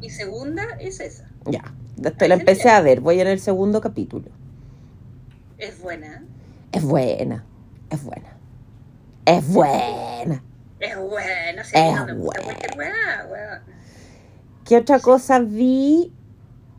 [0.00, 1.28] Mi segunda es esa.
[1.44, 1.74] Ya.
[1.96, 4.30] Después la empecé a ver, voy en el segundo capítulo.
[5.58, 6.24] Es buena.
[6.72, 7.44] Es buena,
[7.90, 8.36] es buena.
[9.24, 10.42] Es buena.
[10.78, 12.42] Es buena, sí, Es no me gusta
[12.74, 13.26] buena.
[13.30, 13.60] weón.
[14.64, 16.12] ¿Qué otra cosa vi?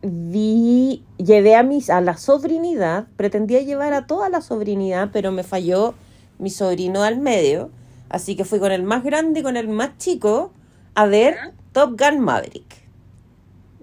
[0.03, 5.43] Vi, llevé a mis, a la sobrinidad, pretendía llevar a toda la sobrinidad, pero me
[5.43, 5.95] falló
[6.37, 7.71] mi sobrino al medio,
[8.07, 10.51] así que fui con el más grande y con el más chico
[10.97, 11.53] a ver Ya.
[11.73, 12.75] Top Gun Maverick.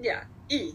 [0.03, 0.75] Ya, y.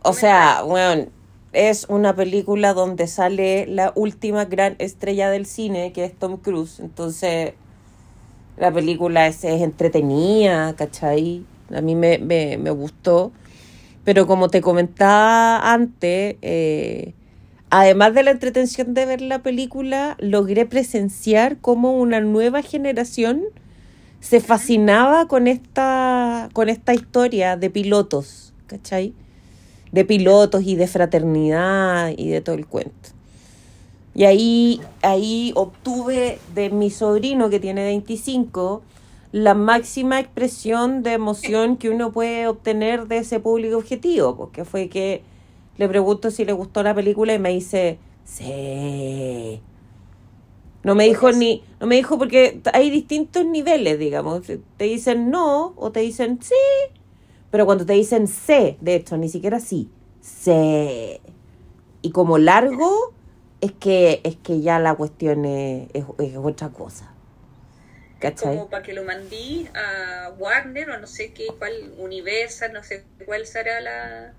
[0.00, 1.08] O sea, bueno,
[1.52, 6.80] es una película donde sale la última gran estrella del cine, que es Tom Cruise.
[6.80, 7.52] Entonces,
[8.56, 11.44] la película es, es entretenida, ¿cachai?
[11.74, 13.30] A mí me, me, me gustó.
[14.04, 17.12] Pero como te comentaba antes, eh,
[17.68, 23.42] además de la entretención de ver la película, logré presenciar cómo una nueva generación
[24.20, 29.14] se fascinaba con esta, con esta historia de pilotos, ¿cachai?
[29.92, 33.10] De pilotos y de fraternidad y de todo el cuento.
[34.14, 38.82] Y ahí, ahí obtuve de mi sobrino que tiene 25
[39.32, 44.88] la máxima expresión de emoción que uno puede obtener de ese público objetivo, porque fue
[44.88, 45.22] que
[45.76, 49.60] le pregunto si le gustó la película y me dice, sí.
[50.86, 54.42] No me dijo ni, no me dijo porque hay distintos niveles, digamos.
[54.46, 56.54] Te dicen no o te dicen sí.
[57.50, 61.20] Pero cuando te dicen sé, de hecho, ni siquiera sí, sé.
[62.02, 63.12] Y como largo,
[63.60, 67.12] es que, es que ya la cuestión es, es, es otra cosa.
[68.20, 68.56] ¿Cachai?
[68.56, 73.04] Como para que lo mandí a Warner o no sé qué, cuál, Universal, no sé
[73.24, 74.34] cuál será la,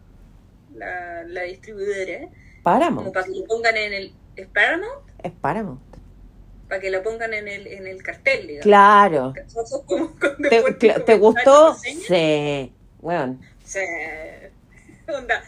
[0.73, 2.19] la, la distribuidora.
[2.21, 2.31] Como
[2.63, 3.13] Paramount.
[3.13, 4.13] para que lo pongan en el.
[4.37, 5.09] ¿Es Paramount?
[5.21, 5.86] Es Paramount.
[6.67, 8.63] Para que lo pongan en el, en el cartel, digamos.
[8.63, 9.33] Claro.
[9.85, 10.13] Como
[10.49, 11.75] ¿Te, te- gustó?
[11.75, 12.71] Sí.
[12.99, 13.79] Bueno, Sí.
[15.07, 15.41] Onda,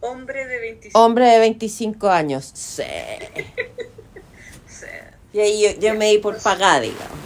[0.00, 1.00] hombre de 25.
[1.00, 2.50] hombre de 25 años.
[2.54, 2.82] Sí.
[4.66, 4.86] Sí.
[5.32, 7.18] Y ahí yo, yo me di por pagada, digamos.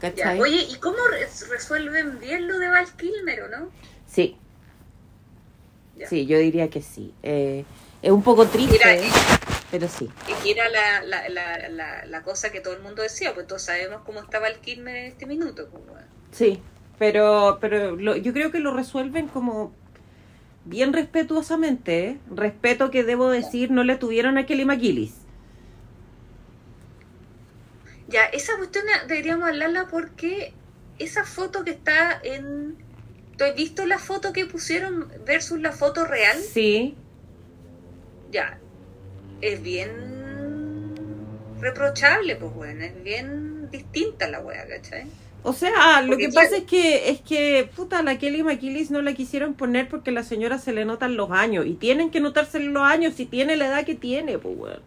[0.00, 0.10] Ya.
[0.10, 0.40] ¿Cachai?
[0.40, 3.70] Oye, ¿y cómo re- resuelven bien lo de Val Kilmer o no?
[4.06, 4.36] Sí,
[5.98, 6.08] Ya.
[6.08, 7.12] sí, yo diría que sí.
[7.22, 7.64] Eh,
[8.02, 9.10] es un poco triste, Mira, eh,
[9.70, 10.08] pero sí.
[10.28, 13.46] Y que era la, la, la, la, la cosa que todo el mundo decía, pues
[13.46, 15.68] todos sabemos cómo estaba el Kilmer en este minuto.
[15.70, 16.06] Pues, bueno.
[16.32, 16.62] Sí,
[16.98, 19.72] pero, pero lo- yo creo que lo resuelven como
[20.64, 22.08] bien respetuosamente.
[22.08, 22.18] ¿eh?
[22.34, 25.14] Respeto que debo decir no le tuvieron a Kelly McGillis.
[28.08, 30.52] Ya, esa cuestión deberíamos hablarla porque
[30.98, 32.76] esa foto que está en...
[33.36, 36.36] ¿Tú has visto la foto que pusieron versus la foto real?
[36.38, 36.96] Sí,
[38.30, 38.58] Ya,
[39.40, 39.90] es bien
[41.60, 45.12] reprochable, pues bueno, es bien distinta la wea, ¿cachai?
[45.42, 49.00] O sea, lo Porque que pasa es que, es que, puta, la Kelly McGillis no
[49.02, 51.66] la quisieron poner porque la señora se le notan los años.
[51.66, 54.82] Y tienen que notarse los años si tiene la edad que tiene, pues, weón.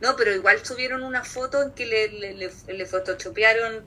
[0.00, 3.84] No, pero igual subieron una foto en que le, le, le, le photoshopearon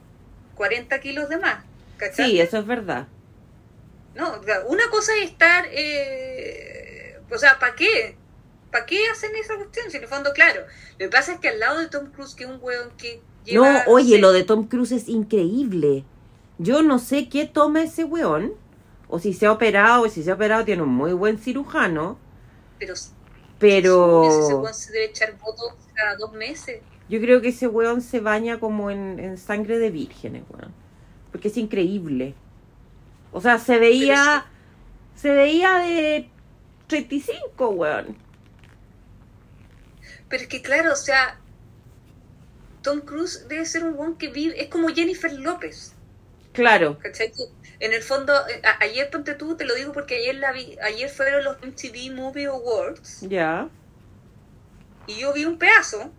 [0.56, 1.66] 40 kilos de más,
[1.98, 2.32] ¿cachai?
[2.32, 3.08] Sí, eso es verdad.
[4.16, 8.18] No, una cosa es estar, eh, o sea, ¿para qué?
[8.76, 9.90] ¿Para qué hacen esa cuestión?
[9.90, 12.36] Si en el fondo, claro, lo que pasa es que al lado de Tom Cruise,
[12.36, 13.86] que es un weón que lleva...
[13.86, 16.04] no, oye, sé, lo de Tom Cruise es increíble.
[16.58, 18.54] Yo no sé qué toma ese weón.
[19.08, 22.20] O si se ha operado, o si se ha operado, tiene un muy buen cirujano.
[22.78, 23.12] Pero, ese
[23.60, 26.82] Pero weón se debe echar votos cada dos meses.
[27.08, 30.74] yo creo que ese weón se baña como en, en sangre de vírgenes, weón.
[31.32, 32.36] Porque es increíble.
[33.32, 34.48] O sea, se veía.
[35.16, 36.30] Se veía de
[36.88, 38.25] 35, weón.
[40.30, 41.40] Pero es que, claro, o sea,
[42.82, 45.94] Tom Cruise debe ser un weón que vive, es como Jennifer López.
[46.54, 46.98] Claro.
[47.80, 50.78] En el fondo, eh, a- ayer ponte tú, te lo digo porque ayer la vi,
[50.82, 53.68] ayer fueron los MTV Movie Awards Ya,
[55.08, 56.12] y yo vi un pedazo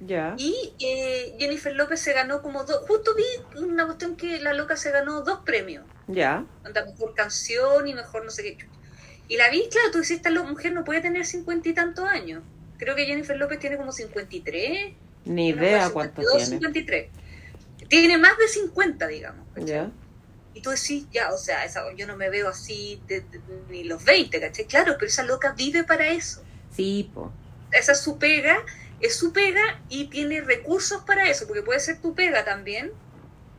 [0.00, 0.34] ya.
[0.38, 3.24] y eh, Jennifer López se ganó como dos, justo vi
[3.60, 6.44] una cuestión que la loca se ganó dos premios, Ya.
[6.62, 8.68] anda mejor canción y mejor no sé qué.
[9.26, 12.42] Y la vi, claro, tú dices, esta mujer no puede tener cincuenta y tantos años.
[12.84, 14.92] Creo que Jennifer López tiene como 53.
[15.24, 16.58] Ni idea cuánto 52, tiene.
[16.60, 17.08] 53.
[17.88, 19.46] Tiene más de 50, digamos.
[19.56, 19.90] Ya.
[20.52, 23.84] Y tú decís, ya, o sea, esa, yo no me veo así de- de- ni
[23.84, 24.66] los 20, ¿cachai?
[24.66, 26.44] Claro, pero esa loca vive para eso.
[26.76, 27.32] Sí, po.
[27.72, 28.58] Esa es su pega,
[29.00, 32.92] es su pega y tiene recursos para eso, porque puede ser tu pega también,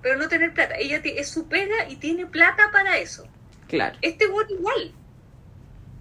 [0.03, 0.75] pero no tener plata.
[0.77, 3.27] Ella es su pega y tiene plata para eso.
[3.67, 3.97] Claro.
[4.03, 4.93] Este buen igual.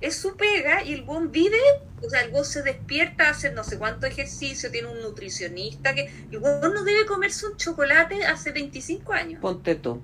[0.05, 1.57] Es su pega y el buen vive,
[2.03, 6.13] o sea, el buen se despierta, hace no sé cuánto ejercicio, tiene un nutricionista, que
[6.31, 9.41] el buen no debe comerse un chocolate hace 25 años.
[9.41, 10.03] Ponte tú.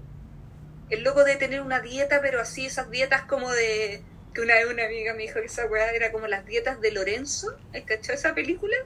[0.89, 4.03] El loco de tener una dieta, pero así, esas dietas como de.
[4.33, 6.93] Que una vez una amiga me dijo que esa weá era como las dietas de
[6.93, 7.55] Lorenzo.
[7.75, 8.77] ¿Has cachado esa película?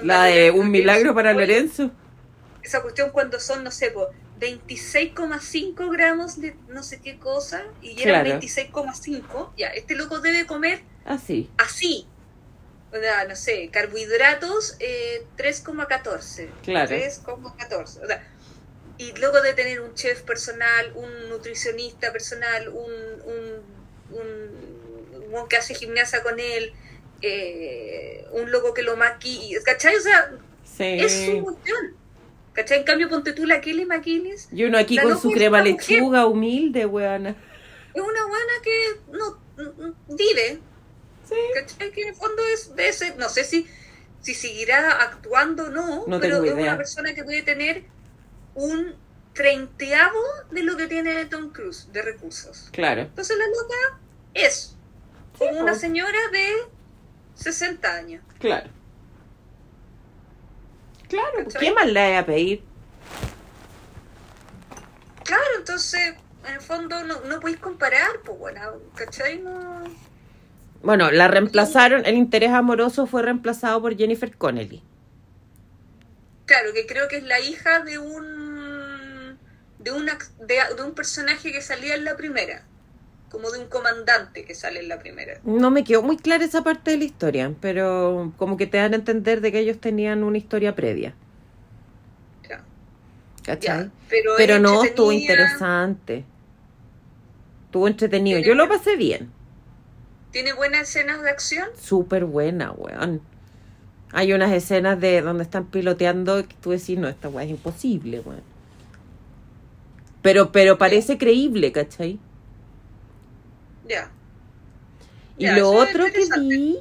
[0.00, 1.92] La de Un Milagro para Lorenzo.
[2.64, 8.00] esa cuestión cuando son, no sé, po, 26,5 gramos de no sé qué cosa y
[8.02, 8.40] eran Claro.
[8.40, 11.50] 26,5, ya, este loco debe comer Así.
[11.58, 12.06] así.
[12.92, 16.48] O sea, no sé, carbohidratos eh, 3,14.
[16.62, 16.90] Claro.
[16.96, 18.02] 3,14.
[18.02, 18.26] O sea,
[18.98, 22.92] y luego de tener un chef personal, un nutricionista personal, un,
[23.24, 26.72] un, un, un weón que hace gimnasia con él,
[27.22, 29.96] eh, un loco que lo maquilla, ¿cachai?
[29.96, 30.30] O sea,
[30.64, 30.84] Sí.
[31.00, 31.96] es su cuestión.
[32.56, 32.78] ¿Cachai?
[32.78, 35.72] En cambio, ponte tú la Kelly McGillis, Y uno aquí con su crema mujer.
[35.74, 37.30] lechuga humilde, weona.
[37.94, 39.38] es una buena que no,
[40.08, 40.58] vive,
[41.28, 41.34] Sí.
[41.54, 41.92] ¿cachai?
[41.92, 43.66] Que en el fondo es de ese, no sé si,
[44.20, 46.62] si seguirá actuando o no, No pero es idea.
[46.62, 47.84] una persona que puede tener
[48.54, 48.94] un
[49.34, 50.18] treintaavo
[50.50, 52.70] de lo que tiene Tom Cruise de recursos.
[52.72, 53.02] Claro.
[53.02, 54.00] Entonces la loca
[54.34, 54.76] es
[55.38, 56.52] como una señora de
[57.34, 58.22] 60 años.
[58.38, 58.70] Claro.
[61.08, 61.60] Claro, ¿Cachai?
[61.60, 62.64] ¿qué más le voy a pedir?
[65.24, 66.14] Claro, entonces,
[66.46, 68.60] en el fondo no, no podéis comparar, pues bueno,
[68.94, 69.38] ¿cachai?
[69.38, 69.84] No...
[70.82, 74.82] Bueno, la reemplazaron, el interés amoroso fue reemplazado por Jennifer Connelly.
[76.44, 79.36] Claro, que creo que es la hija de un
[79.78, 82.64] de, una, de, de un personaje que salía en la primera,
[83.30, 85.40] como de un comandante que sale en la primera.
[85.44, 88.92] No me quedó muy clara esa parte de la historia, pero como que te dan
[88.92, 91.14] a entender de que ellos tenían una historia previa.
[92.48, 92.64] Ya,
[93.44, 93.84] ¿Cachai?
[93.84, 93.90] ya,
[94.36, 96.24] pero no, estuvo interesante.
[97.66, 98.38] Estuvo entretenido.
[98.38, 99.30] Yo lo pasé bien.
[100.30, 101.68] Tiene buenas escenas de acción.
[101.78, 103.20] Súper buena, weón.
[104.12, 108.20] Hay unas escenas de donde están piloteando que tú decís, no, esta weá es imposible,
[108.20, 108.42] weón.
[110.22, 112.18] Pero, pero parece creíble, ¿cachai?
[113.88, 114.10] Ya.
[115.38, 116.78] Y lo otro que vi,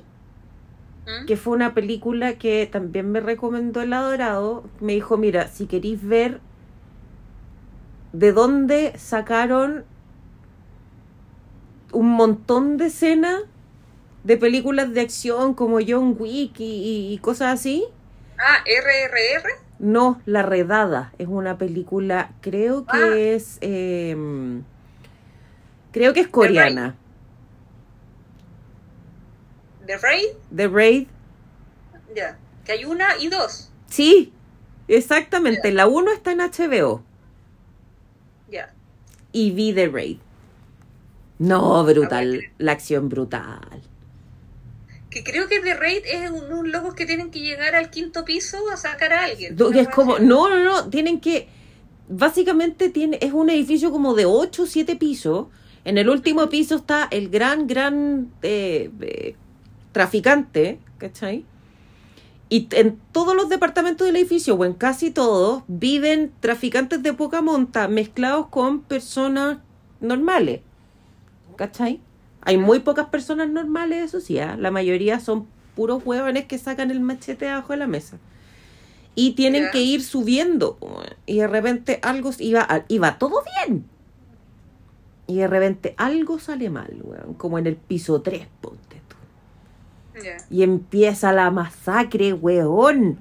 [1.05, 1.25] ¿Mm?
[1.25, 6.01] que fue una película que también me recomendó el adorado, me dijo, mira, si queréis
[6.05, 6.39] ver
[8.13, 9.83] de dónde sacaron
[11.91, 13.41] un montón de escenas
[14.23, 17.85] de películas de acción como John Wick y, y- y cosas así.
[18.39, 19.49] Ah, RRR.
[19.79, 23.15] No, La Redada es una película, creo que Ah.
[23.35, 24.15] es, eh,
[25.95, 26.95] creo que es coreana.
[29.86, 30.27] The Raid.
[30.55, 31.08] The Raid.
[32.13, 32.38] Ya.
[32.65, 33.69] Que hay una y dos.
[33.88, 34.34] Sí,
[34.89, 35.71] exactamente.
[35.71, 37.01] La 1 está en HBO
[38.51, 38.73] Ya.
[39.31, 40.17] y vi The Raid.
[41.39, 42.41] No, brutal.
[42.58, 43.81] La acción brutal.
[45.10, 48.25] Que creo que The Raid es un- unos locos que tienen que llegar al quinto
[48.25, 49.62] piso a sacar a alguien.
[49.62, 51.47] Una Es como, no, no, no, tienen que,
[52.10, 55.47] básicamente tiene, es un edificio como de 8 o 7 pisos.
[55.85, 59.35] En el último piso está el gran, gran eh, eh,
[59.91, 61.45] traficante, ¿cachai?
[62.49, 67.41] Y en todos los departamentos del edificio, o en casi todos, viven traficantes de poca
[67.41, 69.59] monta mezclados con personas
[70.01, 70.61] normales,
[71.55, 72.01] ¿cachai?
[72.41, 74.55] Hay muy pocas personas normales, eso sí, ¿ah?
[74.57, 78.17] la mayoría son puros huevones que sacan el machete abajo de la mesa
[79.15, 80.77] y tienen que ir subiendo
[81.25, 83.85] y de repente algo iba iba todo bien
[85.27, 89.15] y de repente algo sale mal weón, como en el piso 3 ponte tú.
[90.49, 93.19] Y empieza la masacre weón.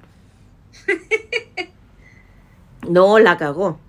[2.87, 3.79] No la cagó.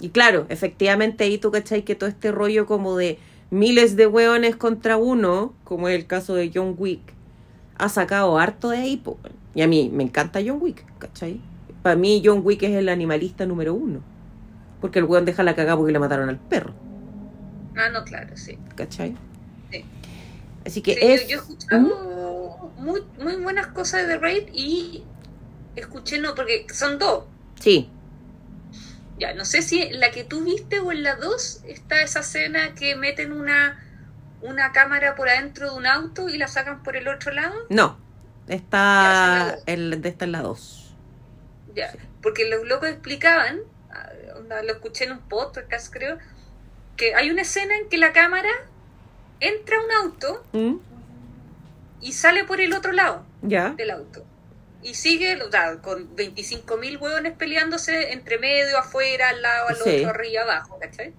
[0.00, 3.18] Y claro efectivamente ahí tú cachai que todo este rollo como de
[3.50, 7.00] miles de weones contra uno como es el caso de John Wick
[7.76, 9.36] ha sacado harto de ahí po, weón.
[9.54, 11.40] y a mí me encanta John Wick ¿cachai?
[11.82, 14.00] para mí John Wick es el animalista número uno
[14.80, 16.72] porque el weón deja la cagada porque le mataron al perro
[17.76, 18.58] Ah, no, claro, sí.
[18.76, 19.16] ¿cachai?
[19.70, 19.84] Sí.
[20.66, 25.04] así que Sí, es yo, he escuchado muy, muy buenas cosas de The Raid y
[25.76, 27.24] escuché, no, porque son dos.
[27.60, 27.88] sí
[29.18, 32.20] Ya, no sé si en la que tú viste o en la dos está esa
[32.20, 33.82] escena que meten una,
[34.42, 37.54] una cámara por adentro de un auto y la sacan por el otro lado.
[37.68, 37.98] no
[38.48, 40.94] está el de esta en la 2
[41.76, 43.60] Ya, porque los locos explicaban,
[43.92, 44.10] ah,
[44.64, 46.18] lo escuché en un podcast creo,
[47.00, 48.50] que hay una escena en que la cámara
[49.40, 50.76] entra a un auto ¿Mm?
[52.02, 54.26] y sale por el otro lado ya del auto.
[54.82, 59.82] Y sigue, o sea, con 25.000 hueones peleándose entre medio, afuera, al lado, al Sí.
[59.96, 61.14] otro, arriba, abajo, ¿cachai?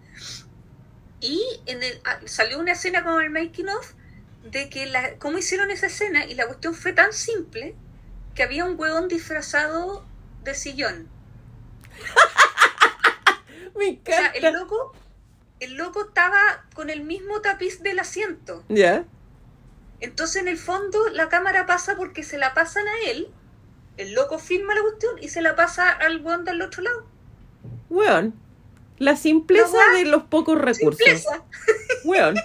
[1.20, 3.94] Y en el, ah, salió una escena como el making of
[4.44, 7.76] de que la, cómo hicieron esa escena y la cuestión fue tan simple
[8.36, 10.06] que había un hueón disfrazado
[10.44, 11.10] de sillón.
[13.76, 14.94] me O sea, encanta el loco,
[15.62, 18.64] el loco estaba con el mismo tapiz del asiento.
[18.68, 19.06] ya
[20.00, 23.30] Entonces, en el fondo, la cámara pasa porque se la pasan a él.
[23.98, 27.06] El loco firma la cuestión y se la pasa al weón del otro lado.
[27.90, 28.34] Weón.
[28.98, 30.98] La simpleza La de los pocos recursos.
[31.00, 31.44] Simpleza.
[32.06, 32.36] Weón.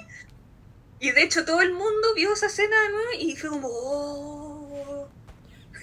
[1.01, 3.69] Y de hecho todo el mundo vio esa escena de nuevo y fue como...
[3.71, 5.09] "Oh".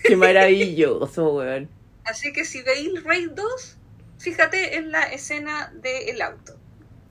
[0.04, 1.70] Qué maravilloso, weón.
[2.06, 3.78] Así que si veis Raid 2,
[4.20, 6.60] fíjate en la escena del auto.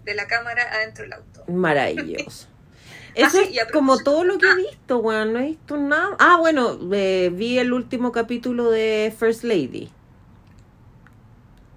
[0.05, 1.45] De la cámara adentro del auto.
[1.49, 2.47] Maravilloso.
[2.49, 2.53] Ah,
[3.15, 4.53] Eso sí, es como todo lo que ah.
[4.53, 5.33] he visto, weón.
[5.33, 6.17] No he visto nada.
[6.19, 9.91] Ah, bueno, eh, vi el último capítulo de First Lady.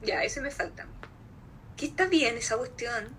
[0.03, 0.87] Ya, ese me falta.
[1.75, 3.09] Que está bien esa cuestión.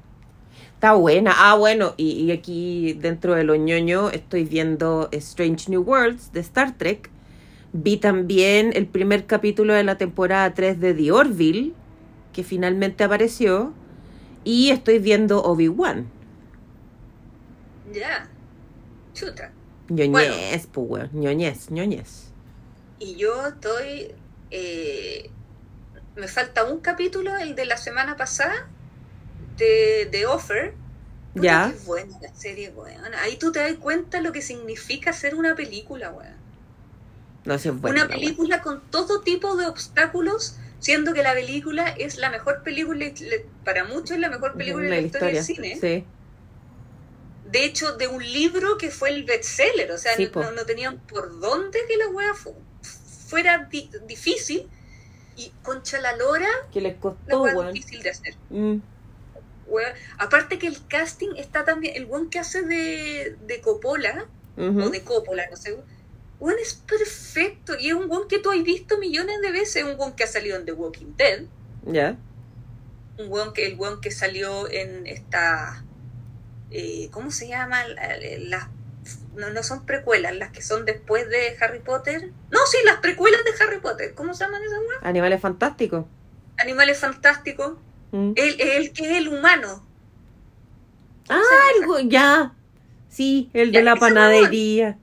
[0.75, 1.35] Está buena.
[1.37, 6.41] Ah, bueno, y, y aquí dentro de lo ñoño estoy viendo Strange New Worlds de
[6.41, 7.11] Star Trek.
[7.73, 11.75] Vi también el primer capítulo de la temporada 3 de The Orville,
[12.33, 13.75] que finalmente apareció.
[14.47, 16.09] Y estoy viendo Obi-Wan.
[17.93, 18.29] Ya.
[19.13, 19.51] Chuta.
[19.89, 21.11] ñoñez, pues, weón.
[21.13, 22.33] ñoñez, ñoñez.
[23.01, 24.15] Y yo estoy.
[24.53, 25.31] eh,
[26.15, 28.69] me falta un capítulo, el de la semana pasada,
[29.57, 30.75] de, de Offer.
[31.35, 31.73] Puta, Ya.
[31.73, 33.15] Qué buena la serie, weón.
[33.21, 36.37] Ahí tú te das cuenta lo que significa hacer una película, weón.
[37.45, 38.05] No sé, buena.
[38.05, 43.07] una película con todo tipo de obstáculos, siendo que la película es la mejor película,
[43.65, 45.79] para muchos es la mejor película de la historia del cine.
[45.81, 46.05] Sí.
[47.51, 51.39] De hecho, de un libro que fue el bestseller, o sea, Sí, no, tenían por
[51.41, 52.57] dónde que la wea fu-
[53.29, 54.69] fuera di- difícil.
[55.39, 57.73] Y concha la lora, Que les costó, weón.
[57.73, 58.35] difícil de hacer.
[58.49, 58.77] Mm.
[59.67, 59.95] Wea.
[60.19, 65.03] Aparte que el casting está también, el one que hace de, de Coppola, o de
[65.03, 65.77] Coppola, no sé.
[66.39, 69.97] One es perfecto y es un one que tú has visto millones de veces, un
[69.99, 71.45] one que ha salido en The Walking Dead,
[71.87, 72.17] Ya.
[73.19, 75.83] un que el weón que salió en esta
[76.71, 77.87] eh, ¿cómo se llama?
[77.89, 78.69] La- las
[79.37, 82.33] no, no son precuelas, las que son después de Harry Potter.
[82.51, 84.15] No, sí, las precuelas de Harry Potter.
[84.15, 85.01] ¿Cómo se llaman esas weas?
[85.03, 86.07] Animales fantásticos.
[86.59, 87.75] Animales fantásticos.
[88.11, 88.33] Mm.
[88.35, 89.87] El, el que es el humano.
[91.29, 91.41] Ah,
[91.81, 92.55] algo, ya.
[93.09, 94.99] Sí, el Ya, de la panadería.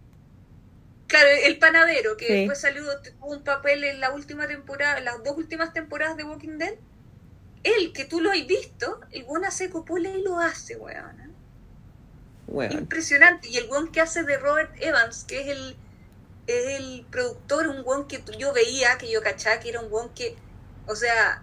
[1.07, 2.33] Claro, el panadero, que Sí.
[2.33, 6.57] después salió, tuvo un papel en la última temporada, las dos últimas temporadas de Walking
[6.57, 6.73] Dead.
[7.63, 11.19] Él, que tú lo has visto, el buen hace Coppola y lo hace, weón.
[11.19, 11.29] ¿eh?
[12.47, 12.71] Weón.
[12.73, 13.47] Impresionante.
[13.49, 15.77] Y el weón que hace de Robert Evans, que es el,
[16.47, 20.13] es el productor, un weón que yo veía, que yo cachaba que era un weón
[20.13, 20.35] que,
[20.87, 21.41] o sea,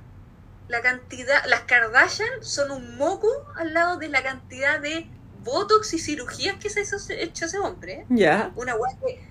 [0.68, 5.06] la cantidad, las Kardashian son un moco al lado de la cantidad de
[5.42, 7.92] botox y cirugías que se ha hecho ese hombre.
[7.94, 8.06] ¿eh?
[8.10, 9.29] Ya, Una weón que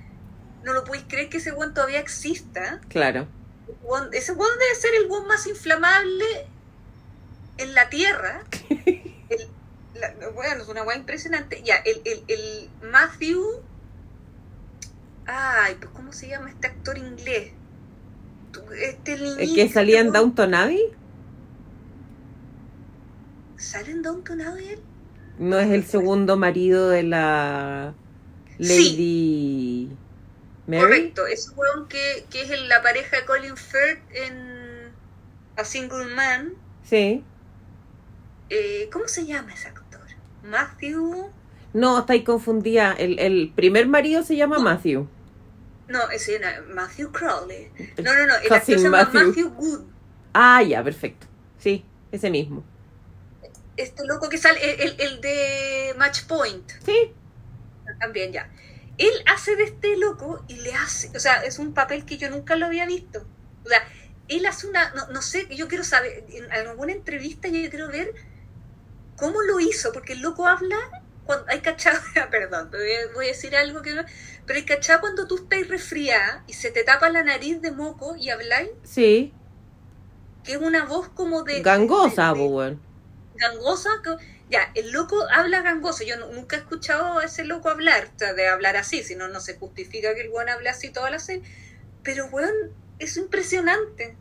[0.63, 2.81] no lo podéis creer que ese weón todavía exista.
[2.89, 3.27] claro.
[3.83, 6.25] Weón- ese weón debe ser el weón más inflamable
[7.57, 8.43] en la tierra.
[8.69, 9.47] El-
[9.95, 11.61] la- bueno, es una weá impresionante.
[11.63, 13.43] Ya, el, el, el Matthew.
[15.27, 17.51] Ay, pues ¿cómo se llama este actor inglés?
[18.81, 20.11] Este niñito, El que salía en.
[20.11, 20.81] Downton Abbey
[23.57, 24.79] ¿Sale en Downton Abbey?
[25.37, 27.93] no es el segundo marido de la
[28.57, 29.89] Lady
[30.69, 30.81] Mary.
[30.81, 34.91] Correcto, ese weón que, que es la pareja de Colin Firth en
[35.57, 36.53] A Single Man.
[36.83, 37.23] Sí.
[38.49, 39.99] Eh, ¿Cómo se llama ese actor?
[40.43, 41.31] Matthew.
[41.73, 42.93] No, estáis confundida.
[42.93, 45.07] El, el primer marido se llama Matthew.
[45.87, 47.71] No, ese era Matthew Crowley.
[48.03, 49.27] No, no, no, el actor se llama Matthew.
[49.27, 49.81] Matthew Good.
[50.33, 51.27] Ah, ya, perfecto.
[51.57, 52.63] Sí, ese mismo.
[53.75, 57.13] Este loco que sale, el, el- el de Match Point, Sí.
[57.99, 58.49] también ya.
[58.99, 62.29] Él hace de este loco y le hace, o sea, es un papel que yo
[62.29, 63.25] nunca lo había visto.
[63.65, 63.81] O sea,
[64.27, 68.13] él hace una, no, no sé, yo quiero saber, en alguna entrevista yo quiero ver
[69.15, 70.77] cómo lo hizo, porque el loco habla,
[71.25, 71.99] cuando hay cachado,
[72.31, 72.69] perdón,
[73.15, 74.03] voy a, decir algo que no,
[74.45, 78.15] pero hay cachado cuando tú estás resfriada y se te tapa la nariz de moco
[78.15, 79.33] y habláis, Sí.
[80.43, 81.61] que es una voz como de...
[81.61, 82.81] Gangosa, de- de- weón.
[83.35, 83.89] gangosa.
[84.03, 86.03] que- Ya, el loco habla gangoso.
[86.03, 89.15] Yo nu- nunca he escuchado a ese loco hablar, o sea, de hablar así, si
[89.15, 91.43] no, no se justifica que el weón hable así toda la serie.
[92.03, 92.53] Pero, weón,
[92.97, 94.15] es impresionante.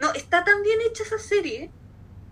[0.00, 1.70] No, está tan bien hecha esa serie.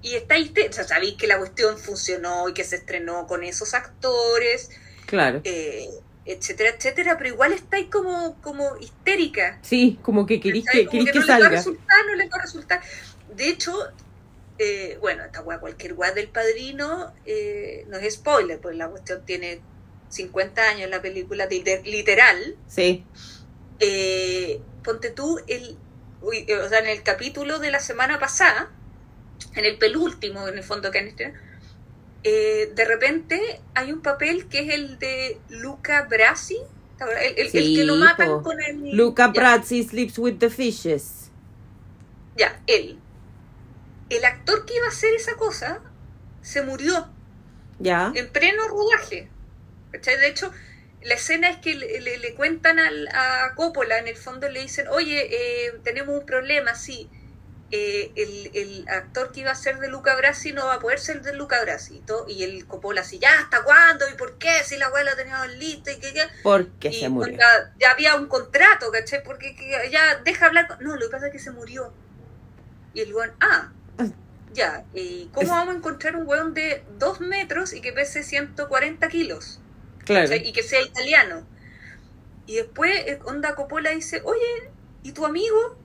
[0.03, 3.45] Y está histe- o sea, sabéis que la cuestión funcionó y que se estrenó con
[3.45, 4.71] esos actores,
[5.07, 5.41] Claro.
[5.45, 5.89] eh,
[6.25, 9.59] etcétera, etcétera, pero igual estáis como, como histérica.
[9.63, 10.63] Sí, como que ¿cachai?
[10.63, 11.49] que, que que no les va a salga.
[11.51, 12.81] resultar, no les va a resultar.
[13.29, 13.73] De hecho,
[14.63, 19.25] eh, bueno, esta weá, cualquier weá del padrino, eh, no es spoiler, pues la cuestión
[19.25, 19.63] tiene
[20.11, 22.57] 50 años la película, literal.
[22.69, 23.03] Sí.
[23.79, 25.79] Eh, ponte tú, el,
[26.21, 28.71] uy, eh, o sea, en el capítulo de la semana pasada,
[29.55, 31.43] en el penúltimo, en el fondo que han estrenado,
[32.23, 36.59] eh, de repente hay un papel que es el de Luca Brasi.
[37.35, 38.43] El, que lo matan po.
[38.43, 38.95] con el...
[38.95, 41.31] Luca ya, Brazzi sleeps with the fishes.
[42.37, 42.99] Ya, él.
[44.11, 45.81] El actor que iba a hacer esa cosa
[46.43, 47.09] se murió
[47.79, 48.13] ¿Ya?
[48.15, 49.31] en pleno rodaje.
[49.93, 50.19] ¿Cachai?
[50.19, 50.53] De hecho,
[51.03, 54.61] la escena es que le, le- le cuentan al- a Coppola, en el fondo le
[54.61, 55.29] dicen, oye,
[55.67, 57.09] eh, tenemos un problema, sí.
[57.73, 60.99] Eh, el, el actor que iba a ser de Luca Brasi no va a poder
[60.99, 61.99] ser de Luca Brasi.
[61.99, 64.09] Y, todo- y el Coppola así, ya, ¿hasta cuándo?
[64.09, 64.63] ¿Y por qué?
[64.65, 66.13] Si la abuela tenía listo y que...
[66.13, 67.39] que Porque y se murió.
[67.79, 69.23] ya había un contrato, ¿cachai?
[69.23, 70.67] Porque que- ya deja hablar.
[70.67, 71.93] con- No, lo que pasa es que se murió.
[72.93, 73.73] Y el ah,
[74.53, 78.23] ya, ¿y cómo Es- vamos a encontrar un weón de 2 metros y que pese
[78.23, 79.61] 140 kilos?
[80.05, 80.35] Claro.
[80.35, 81.47] Y que sea italiano.
[82.47, 84.71] Y después, eh, Onda Coppola dice, oye,
[85.03, 85.79] ¿y tu amigo?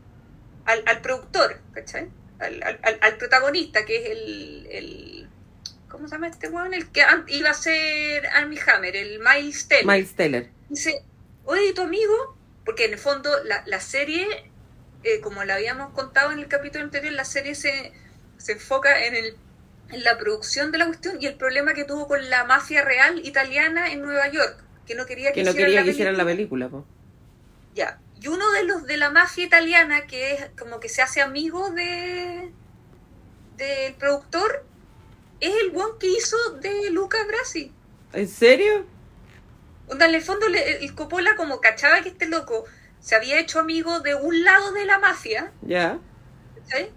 [0.65, 2.09] Al, al productor, ¿cachai?
[2.39, 5.29] Al, al- protagonista, que es el, el-
[5.89, 6.73] ¿Cómo se llama este weón?
[6.73, 9.85] El que iba a ser Armie Hammer, el Miles Teller.
[9.85, 10.49] Miles Teller.
[10.69, 11.03] Dice,
[11.45, 12.35] oye, ¿y tu amigo?
[12.65, 14.25] Porque en el fondo la, la serie,
[15.03, 17.93] eh, como la habíamos contado en el capítulo anterior, la serie se,
[18.37, 19.35] se enfoca en, el,
[19.89, 23.19] en la producción de la cuestión y el problema que tuvo con la mafia real
[23.25, 26.17] italiana en Nueva York, que no quería que, Que no hicieran quería la que hicieran
[26.17, 26.69] la película.
[26.69, 26.85] po.
[27.73, 27.99] Ya.
[28.21, 31.69] Y uno de los de la mafia italiana que es como que se hace amigo
[31.71, 32.51] de
[33.57, 34.65] del productor
[35.39, 37.71] es el one que hizo de Luca Brasi.
[38.13, 38.85] ¿En serio?
[39.87, 42.65] Onda, en el fondo, le- el Coppola, como cachaba que este loco
[42.99, 45.99] se había hecho amigo de un lado de la mafia, Ya.
[46.55, 46.91] ¿cachai?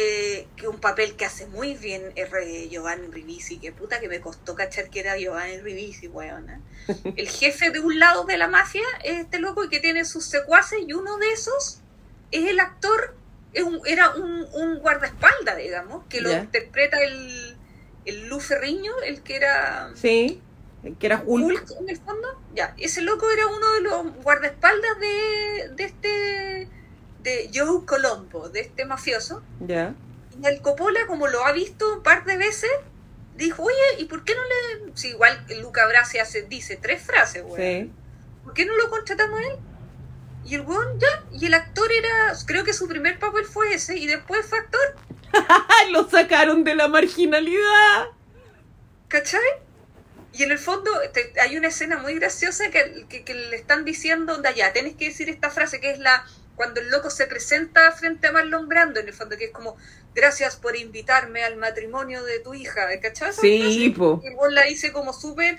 [0.00, 4.06] Eh, que un papel que hace muy bien es re- Giovanni Ribisi, que puta que
[4.08, 6.60] me costó cachar que era Giovanni Ribisi, weona.
[7.16, 10.24] El jefe de un lado de la mafia es este loco y que tiene sus
[10.26, 11.80] secuaces, y uno de esos
[12.30, 13.16] es el actor,
[13.52, 16.38] es un- era un, un guardaespaldas, digamos, que lo Ya.
[16.40, 17.56] interpreta el,
[18.04, 20.40] el Lu Ferriño, el que era Sí.
[21.00, 21.44] Que era Hulk.
[21.44, 22.40] Hulk en el fondo.
[22.54, 26.68] Ya, ese loco era uno de los guardaespaldas de, de este
[27.22, 29.42] de Joe Colombo, de este mafioso.
[29.60, 29.94] Ya.
[30.40, 32.70] Y el Coppola, como lo ha visto un par de veces,
[33.36, 34.42] dijo, oye, ¿y por qué no
[34.86, 34.92] le...?
[34.96, 37.82] Si igual Luca Brasi hace, dice tres frases, güey.
[37.84, 37.92] Sí.
[38.44, 39.56] ¿Por qué no lo contratamos a él?
[40.44, 43.96] Y el weón ya, y el actor era, creo que su primer papel fue ese,
[43.98, 44.96] y después fue actor,
[45.32, 48.06] ¡Ay, lo sacaron de la marginalidad!
[49.08, 49.40] ¿cachai?
[50.32, 53.84] Y en el fondo te- hay una escena muy graciosa que, que- que le están
[53.84, 56.24] diciendo, onda ya, tenés que decir esta frase que es la
[56.58, 59.76] cuando el loco se presenta frente a Marlon Brando, en el fondo, que es como,
[60.12, 63.32] gracias por invitarme al matrimonio de tu hija, ¿cachai?
[63.32, 64.20] Sí, po.
[64.24, 65.56] Y weón la dice como súper,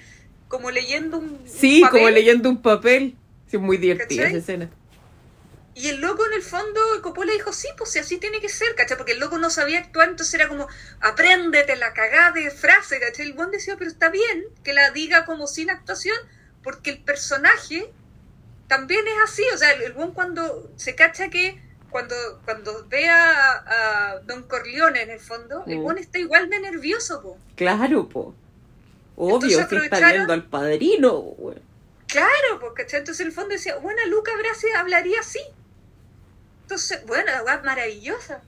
[0.50, 2.00] como leyendo un, Sí, papel.
[2.02, 3.16] como leyendo un papel.
[3.50, 4.38] Sí, muy divertida ¿Cachai?
[4.38, 4.70] esa escena.
[5.74, 8.98] Y el loco en el fondo, Coppola dijo, sí, pues así tiene que ser, ¿cachai?
[8.98, 10.68] Porque el loco no sabía actuar, entonces era como,
[11.00, 13.28] apréndete la cagada de frase, ¿cachai?
[13.28, 16.18] El buen decía, pero está bien que la diga como sin actuación,
[16.62, 17.90] porque el personaje
[18.70, 22.16] también es así, o sea, el buen cuando se cacha que cuando,
[22.46, 25.84] cuando ve a, a Don Corleone en el fondo, el Mm.
[25.84, 27.38] buen está igual de nervioso, po.
[27.56, 28.36] Claro, po.
[29.18, 31.58] Obvio, si está viendo al padrino, güey.
[32.08, 33.00] Claro, ¿cachai?
[33.00, 35.42] Entonces en el fondo decía, bueno, Luca Brasi hablaría así.
[36.62, 38.42] Entonces, bueno, la es maravillosa.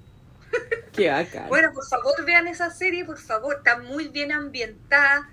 [0.93, 1.47] Qué bacán.
[1.49, 3.55] Bueno, por favor, vean esa serie, por favor.
[3.57, 5.29] Está muy bien ambientada.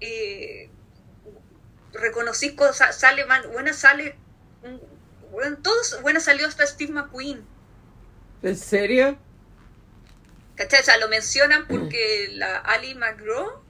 [0.00, 0.70] Eh,
[1.98, 2.98] reconocí cosas.
[2.98, 4.16] Sale, man, buena sale.
[5.30, 7.44] Bueno, todos, buena salió hasta Steve McQueen.
[8.42, 9.18] ¿En serio?
[10.56, 10.80] ¿Cachai?
[10.80, 13.62] O sea, lo mencionan porque la Ali McGraw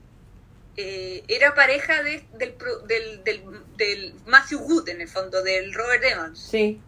[0.77, 2.57] eh, era pareja de, del,
[2.87, 3.43] del, del,
[3.77, 6.39] del Matthew Wood, en el fondo, del Robert Evans.
[6.39, 6.81] Sí,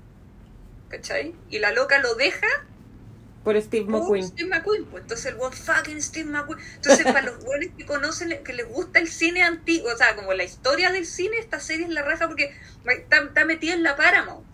[0.91, 1.33] ¿Cachai?
[1.49, 2.47] Y la loca lo deja
[3.43, 4.27] por Steve por McQueen.
[4.27, 6.59] Steve McQueen, pues entonces el buen fucking Steve McQueen.
[6.75, 10.33] Entonces, para los buenos que conocen, que les gusta el cine antiguo, o sea, como
[10.33, 12.53] la historia del cine, esta serie es la raja porque
[12.85, 14.45] está, está metida en la Paramount.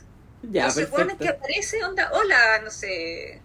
[0.44, 3.42] Ya, entonces, bueno, es que aparece, onda, hola, no sé,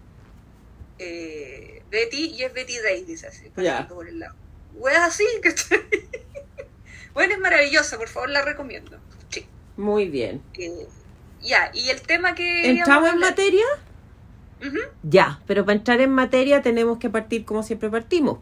[0.99, 3.89] eh, Betty, y es Betty Davis, así, pasando Ya.
[3.89, 4.35] por el lado.
[4.75, 5.81] Weas así, ¿cachai?
[7.15, 8.99] bueno, es maravillosa, por favor, la recomiendo.
[9.31, 9.47] Sí.
[9.77, 10.43] Muy bien.
[10.55, 10.87] Eh,
[11.41, 12.71] ya, y el tema que...
[12.71, 13.35] ¿Entramos en hablar-
[15.03, 18.39] Ya, pero para entrar en materia tenemos que partir como siempre partimos.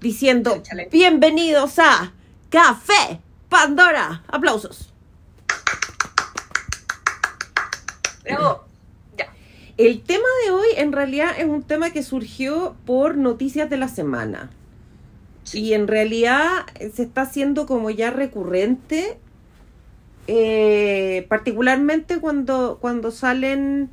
[0.00, 0.88] Diciendo, Échale.
[0.90, 2.12] bienvenidos a
[2.50, 4.22] Café Pandora.
[4.28, 4.92] Aplausos.
[8.24, 8.64] Bravo.
[9.16, 9.32] Ya.
[9.76, 13.88] El tema de hoy en realidad es un tema que surgió por noticias de la
[13.88, 14.50] semana.
[15.52, 19.18] Y en realidad eh, se está haciendo como ya recurrente,
[20.26, 23.90] eh, particularmente cuando, cuando salen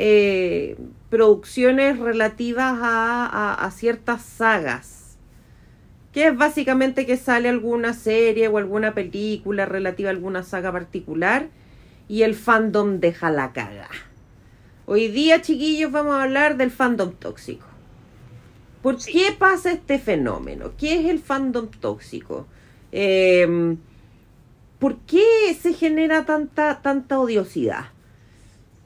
[0.00, 0.76] eh,
[1.10, 5.18] producciones relativas a, a- a ciertas sagas.
[6.12, 11.48] que es básicamente que sale alguna serie o alguna película relativa a alguna saga particular
[12.08, 13.88] y el fandom deja la caga.
[14.86, 17.66] Hoy día, chiquillos, vamos a hablar del fandom tóxico.
[18.82, 20.72] ¿Por qué pasa este fenómeno?
[20.78, 22.46] ¿Qué es el fandom tóxico?
[22.92, 23.76] Em,
[24.78, 27.86] ¿Por qué se genera tanta, tanta odiosidad?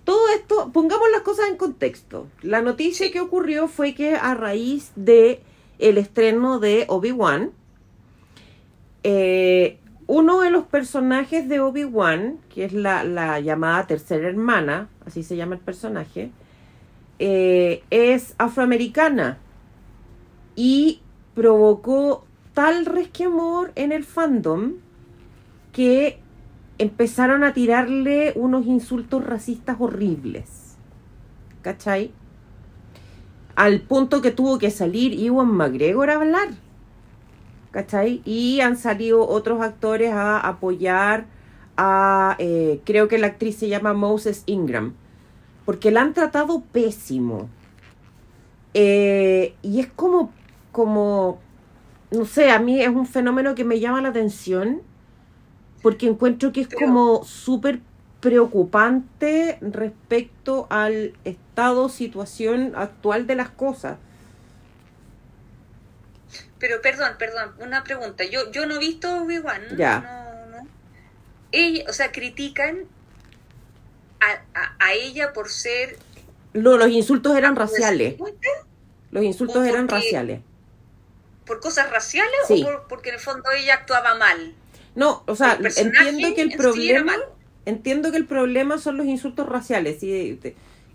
[0.05, 2.27] Todo esto, pongamos las cosas en contexto.
[2.43, 5.41] La noticia que ocurrió fue que a raíz de
[5.79, 7.53] el estreno de Obi-Wan,
[9.05, 15.37] eh, uno de los personajes de Obi-Wan, que es la, llamada tercera hermana, así se
[15.37, 16.31] llama el personaje,
[17.19, 19.39] eh, es afroamericana
[20.57, 21.01] y
[21.35, 24.75] provocó tal resquemor en el fandom
[25.73, 26.22] que
[26.83, 30.77] empezaron a tirarle unos insultos racistas horribles.
[31.63, 32.13] ¿Cachai?
[33.55, 36.49] Al punto que tuvo que salir Iwan McGregor a hablar.
[37.71, 38.21] ¿Cachai?
[38.25, 41.27] Y han salido otros actores a apoyar
[41.77, 44.95] a, eh, creo que la actriz se llama Moses Ingram,
[45.65, 47.49] porque la han tratado pésimo.
[48.75, 50.33] Eh, y es como,
[50.71, 51.39] como,
[52.11, 54.83] no sé, a mí es un fenómeno que me llama la atención,
[55.83, 57.81] porque encuentro que es como súper
[58.21, 63.99] preocupante respecto al estado, situación actual de las cosas.
[66.61, 68.25] Pero perdón, perdón, una pregunta.
[68.25, 69.77] Yo, yo no he visto Obi-Wan.
[69.77, 70.47] Ya.
[70.49, 70.69] No, no.
[71.51, 72.87] Ella, o sea, critican
[74.21, 75.99] a, ella por ser...
[76.53, 78.15] No, los insultos eran raciales.
[79.11, 80.43] Los insultos eran raciales.
[81.45, 84.55] ¿Por cosas raciales o porque en el fondo ella actuaba mal?
[84.95, 87.15] No, o sea, entiendo que el problema
[87.67, 90.01] entiendo que el problema son los insultos raciales.
[90.01, 90.39] Si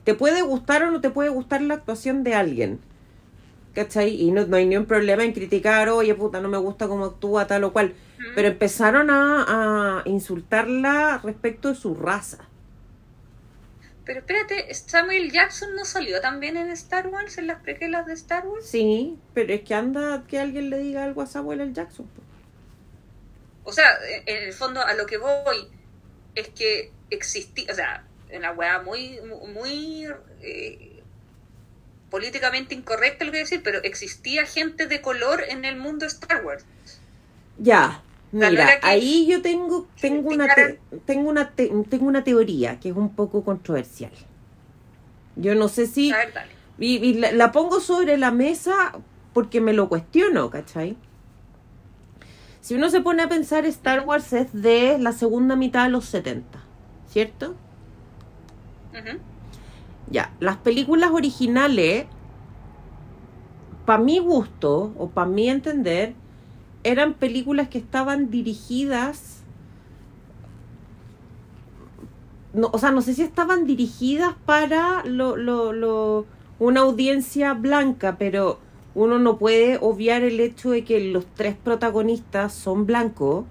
[0.04, 2.80] te, puede gustar o no te puede gustar la actuación de alguien.
[3.74, 4.20] ¿Cachai?
[4.20, 7.06] Y no, no hay ni un problema en criticar, oye, puta, no me gusta cómo
[7.06, 7.94] actúa tal o cual.
[8.34, 12.48] Pero empezaron a, a insultarla respecto de su raza.
[14.04, 18.48] Pero espérate, Samuel Jackson no salió también en Star Wars, en las prequelas de Star
[18.48, 18.66] Wars.
[18.66, 21.74] Sí, pero es que anda que alguien le diga algo a Samuel L.
[21.74, 22.08] Jackson.
[23.68, 25.68] O sea, en el fondo a lo que voy
[26.36, 29.20] es que existía, o sea, una weá muy,
[29.54, 30.08] muy
[30.42, 31.04] eh,
[32.10, 36.64] políticamente incorrecta lo que decir, pero existía gente de color en el mundo Star Wars.
[37.58, 38.02] Ya,
[38.32, 40.48] mira, ahí yo tengo, tengo una,
[41.06, 44.14] tengo una, tengo una teoría que es un poco controversial.
[45.36, 46.14] Yo no sé si,
[46.80, 48.94] y, la, la pongo sobre la mesa
[49.34, 50.96] porque me lo cuestiono, ¿cachai?
[52.68, 56.04] Si uno se pone a pensar, Star Wars es de la segunda mitad de los
[56.04, 56.60] 70,
[57.08, 57.56] ¿cierto?
[60.12, 62.08] Ya, las películas originales,
[63.86, 66.14] para mi gusto, o para mi entender,
[66.84, 69.44] eran películas que estaban dirigidas
[72.52, 76.26] no, o sea, no sé si estaban dirigidas para lo, lo, lo,
[76.60, 78.60] una audiencia blanca, pero
[78.98, 83.46] uno no puede obviar el hecho de que los tres protagonistas son blancos.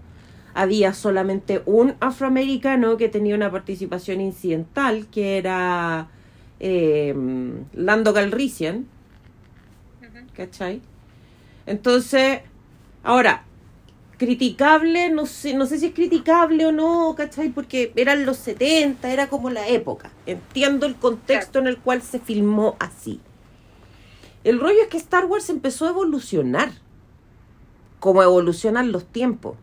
[0.54, 6.08] Había solamente un afroamericano que tenía una participación incidental, que era
[6.58, 8.88] em, Lando Calrissian.
[10.34, 10.80] ¿Cachai?
[11.64, 12.40] Entonces,
[13.04, 13.44] ahora,
[14.18, 17.50] criticable, no sé, no sé si es criticable o no, ¿cachai?
[17.50, 20.10] Porque eran los 70, era como la época.
[20.26, 23.20] Entiendo el contexto en el cual se filmó así.
[24.46, 26.70] El rollo es que Star Wars empezó a evolucionar,
[27.98, 29.56] como evolucionan los tiempos.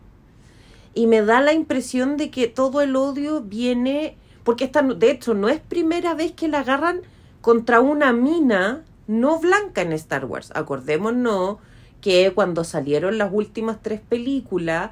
[0.92, 5.32] Y me da la impresión de que todo el odio viene, porque esta, de hecho
[5.32, 7.00] no es primera vez que la agarran
[7.40, 10.52] contra una mina no blanca en Star Wars.
[10.54, 11.56] Acordémonos
[12.02, 14.90] que cuando salieron las últimas tres películas,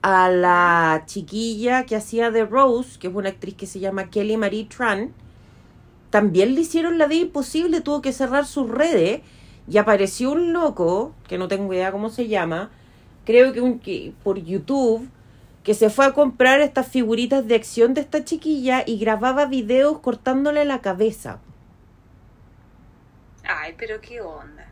[0.00, 4.38] a la chiquilla que hacía de Rose, que es una actriz que se llama Kelly
[4.38, 5.12] Marie Tran,
[6.14, 9.22] también le hicieron la vida imposible, tuvo que cerrar sus redes
[9.66, 12.70] y apareció un loco, que no tengo idea cómo se llama,
[13.24, 15.10] creo que, un, que por YouTube,
[15.64, 19.98] que se fue a comprar estas figuritas de acción de esta chiquilla y grababa videos
[19.98, 21.40] cortándole la cabeza.
[23.42, 24.68] Ay, pero qué onda.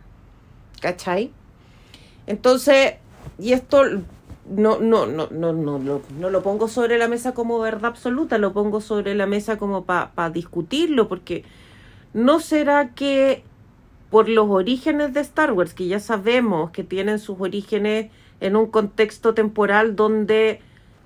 [0.81, 1.33] ¿Cachai?
[2.29, 2.99] Entonces,
[3.41, 3.83] y esto
[4.49, 8.39] no, no, no, no, no, no, no lo pongo sobre la mesa como verdad absoluta,
[8.39, 11.45] lo pongo sobre la mesa como para discutirlo, porque
[12.13, 13.45] no será que
[14.11, 18.67] por los orígenes de Star Wars, que ya sabemos que tienen sus orígenes en un
[18.67, 20.61] contexto temporal donde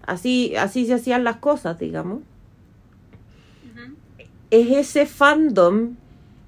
[0.06, 2.22] así, así se hacían las cosas, digamos.
[4.50, 5.96] Es ese fandom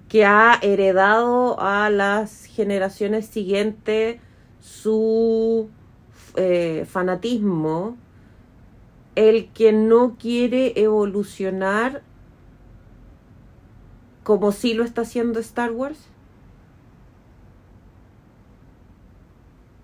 [0.08, 4.20] que ha heredado a las generaciones siguientes
[4.60, 5.68] su
[6.38, 7.96] eh, fanatismo
[9.14, 12.02] el que no quiere evolucionar
[14.22, 15.98] como sí lo está haciendo Star Wars?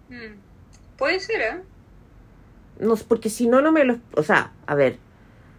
[0.08, 0.38] Mm.
[0.96, 1.62] Puede ser, ¿eh?
[2.78, 3.98] No, porque si no, no me lo...
[4.16, 4.98] O sea, a ver,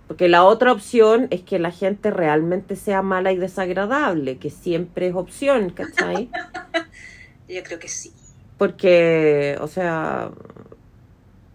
[0.08, 5.08] porque la otra opción es que la gente realmente sea mala y desagradable, que siempre
[5.08, 6.30] es opción, ¿cachai?
[7.50, 8.14] Yo creo que sí.
[8.58, 10.32] Porque, o sea,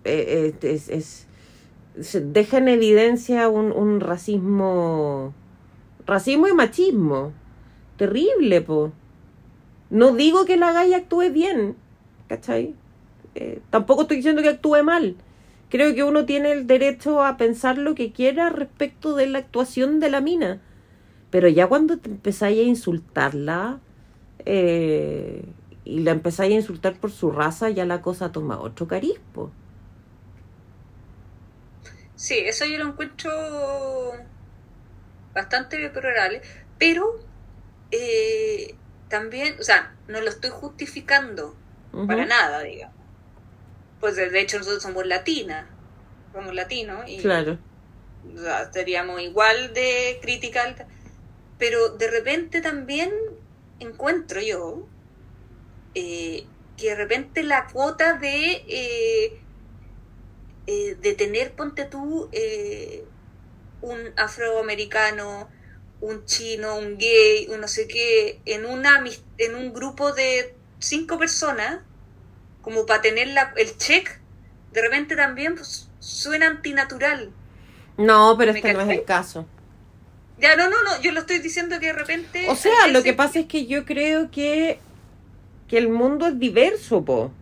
[0.04, 1.26] eh, eh, es, es,
[2.00, 5.34] se deja en evidencia un, un racismo,
[6.06, 7.32] racismo y machismo.
[7.96, 8.92] Terrible, po.
[9.90, 11.76] No digo que la galla actúe bien,
[12.28, 12.74] ¿cachai?
[13.34, 15.16] Eh, tampoco estoy diciendo que actúe mal.
[15.68, 20.00] Creo que uno tiene el derecho a pensar lo que quiera respecto de la actuación
[20.00, 20.60] de la mina.
[21.30, 23.80] Pero ya cuando te empezáis a insultarla
[24.44, 25.44] eh,
[25.84, 29.50] y la empezáis a insultar por su raza, ya la cosa toma otro carispo.
[32.20, 33.32] Sí, eso yo lo encuentro
[35.32, 36.42] bastante deplorable,
[36.78, 37.18] pero
[37.90, 38.74] eh,
[39.08, 41.56] también, o sea, no lo estoy justificando
[42.06, 42.94] para nada, digamos.
[44.00, 45.64] Pues de hecho nosotros somos latinas,
[46.34, 47.56] somos latinos y Claro.
[48.36, 50.76] o sea, seríamos igual de crítica,
[51.58, 53.10] pero de repente también
[53.78, 54.86] encuentro yo
[55.94, 56.44] eh,
[56.76, 59.40] que de repente la cuota de eh,
[60.70, 63.04] eh, de tener, ponte tú, eh,
[63.80, 65.50] un afroamericano,
[66.00, 69.04] un chino, un gay, un no sé qué, en, una,
[69.38, 71.80] en un grupo de cinco personas,
[72.62, 74.20] como para tener la- el check,
[74.72, 77.32] de repente también pues, suena antinatural.
[77.98, 79.46] No, pero ¿Me este no es el caso.
[80.38, 82.48] Ya, no, no, no, yo lo estoy diciendo que de repente...
[82.48, 84.78] O sea, lo que pasa es que yo creo que,
[85.68, 87.32] que el mundo es diverso, po.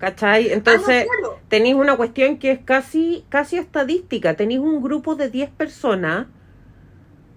[0.00, 0.46] ¿Cachai?
[0.46, 1.38] Ah, no, Entonces, claro.
[1.48, 4.34] tenéis una cuestión que es casi, casi estadística.
[4.34, 6.26] Tenéis un grupo de 10 personas.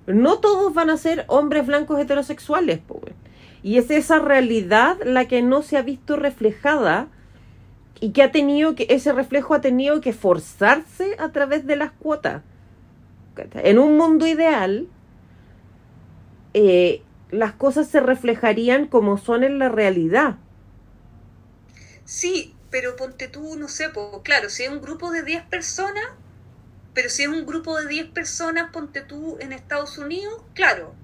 [0.07, 2.95] No todos van a ser hombres blancos heterosexuales, po.
[2.95, 3.16] weón.
[3.64, 7.07] Y es esa realidad la que no se ha visto reflejada
[7.99, 11.91] y que ha tenido que, ese reflejo ha tenido que forzarse a través de las
[11.91, 12.43] cuotas.
[13.34, 13.70] ¿Cachai?
[13.70, 14.88] En un mundo ideal,
[16.53, 20.38] eh, las cosas se reflejarían como son en la realidad.
[22.14, 26.03] Sí, pero ponte tú, no sé, pues claro, si es un grupo de 10 personas,
[26.93, 30.95] pero si es un grupo de 10 personas, ponte tú en Estados Unidos, claro.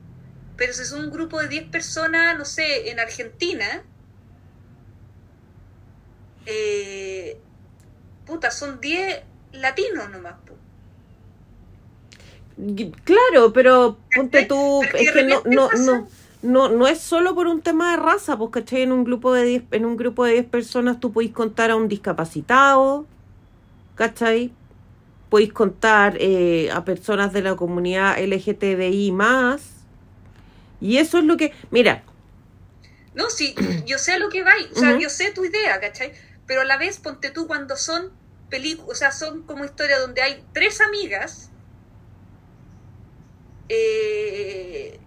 [0.55, 3.83] Pero si es un grupo de 10 personas, no sé, en Argentina,
[6.45, 7.37] eh,
[8.25, 10.35] puta, son 10 latinos nomás.
[12.57, 16.09] Y- Claro, pero ponte tú, Pero es que no, no,
[16.41, 18.83] no, no es solo por un tema de raza, pues ¿cachai?
[18.83, 21.75] En un grupo de 10, en un grupo de 10 personas tú podéis contar a
[21.75, 23.05] un discapacitado,
[23.95, 24.51] ¿cachai?
[25.29, 29.73] Podéis contar eh, a personas de la comunidad LGTBI más.
[30.81, 32.03] Y eso es lo que, mira,
[33.13, 33.53] No, sí,
[33.85, 36.13] yo sé a lo que vais, o sea, yo sé tu idea, ¿cachai?
[36.47, 38.11] Pero a la vez, ponte tú cuando son
[38.49, 41.49] películas, o sea, son como historias donde hay tres amigas,
[43.67, 44.99] eh,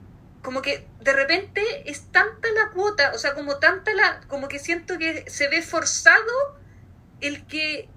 [0.43, 4.59] como que de repente es tanta la cuota, o sea, como tanta la, como que
[4.59, 6.59] siento que se ve forzado
[7.20, 7.88] el que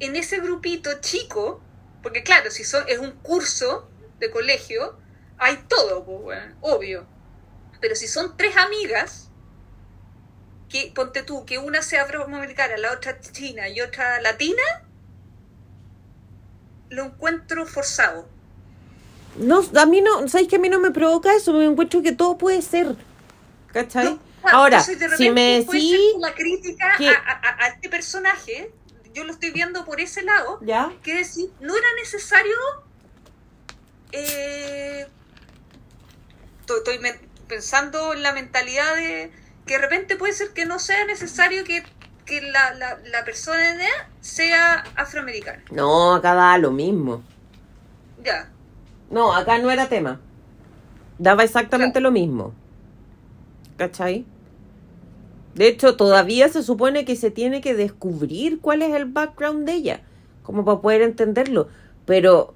[0.00, 1.62] en ese grupito chico,
[2.02, 3.88] porque claro, si son, es un curso
[4.18, 4.98] de colegio,
[5.38, 7.06] hay todo, pues, obvio.
[7.80, 9.30] Pero si son tres amigas,
[10.68, 14.62] que ponte tú, que una sea afroamericana, la otra china y otra latina,
[16.88, 18.33] lo encuentro forzado.
[19.38, 21.52] No, a mí no, ¿sabes que a mí no me provoca eso?
[21.52, 22.96] Me encuentro que todo puede ser,
[23.72, 24.04] ¿cachai?
[24.04, 24.18] No,
[24.50, 28.70] Ahora, si me repente puede ser decís una crítica que- a, a- a este personaje,
[29.14, 30.92] yo lo estoy viendo por ese lado, ¿Ya?
[31.02, 32.54] que decir, no era necesario.
[34.12, 35.06] eh,
[36.60, 37.00] estoy
[37.48, 39.32] pensando en la mentalidad de
[39.66, 41.82] que de repente puede ser que no sea necesario que,
[42.26, 43.72] que la, la, la persona
[44.20, 45.62] sea afroamericana.
[45.70, 47.22] No, acá da lo mismo.
[48.22, 48.48] Ya.
[49.10, 50.20] No, acá no era tema.
[51.18, 52.52] Daba exactamente lo mismo.
[53.76, 54.24] ¿Cachai?
[55.54, 59.74] De hecho, todavía se supone que se tiene que descubrir cuál es el background de
[59.74, 60.00] ella,
[60.42, 61.68] como para poder entenderlo.
[62.06, 62.54] Pero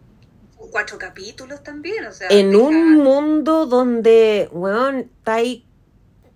[0.71, 2.29] Cuatro capítulos también, o sea.
[2.31, 5.63] en deja- un mundo donde, weón, estáis,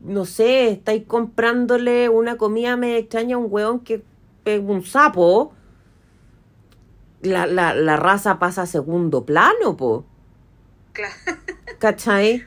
[0.00, 4.02] no sé, estáis comprándole una comida medio extraña a un weón que
[4.44, 5.52] es un sapo,
[7.22, 10.04] la, la, la raza pasa a segundo plano, po.
[10.92, 11.14] Claro.
[11.78, 12.46] ¿Cachai?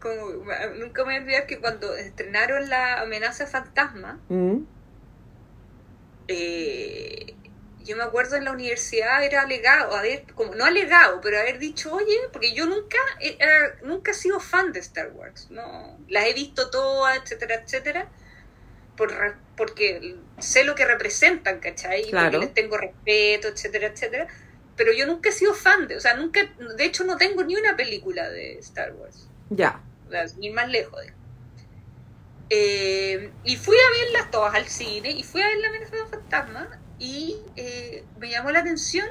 [0.00, 0.44] como,
[0.78, 4.58] nunca me voy a olvidar que cuando estrenaron la amenaza fantasma, Mm.
[6.28, 7.34] eh,
[7.84, 11.92] yo me acuerdo en la universidad haber alegado, haber, como no alegado, pero haber dicho,
[11.94, 16.26] oye, porque yo nunca, he- era- nunca he sido fan de Star Wars, no, las
[16.26, 18.08] he visto todas, etcétera, etcétera,
[19.06, 22.02] por, porque sé lo que representan, ¿cachai?
[22.02, 22.32] Y Claro.
[22.32, 24.26] porque les tengo respeto, etcétera, etcétera,
[24.76, 26.40] pero yo nunca he sido fan de, o sea, nunca,
[26.76, 29.82] de hecho no tengo ni una película de Star Wars Ya.
[30.06, 31.00] o sea, ir más lejos.
[31.00, 31.12] de-
[32.48, 36.06] Eh, y fui a verlas todas al cine y fui a ver la amenaza de
[36.10, 39.06] fantasma y eh, me llamó la atención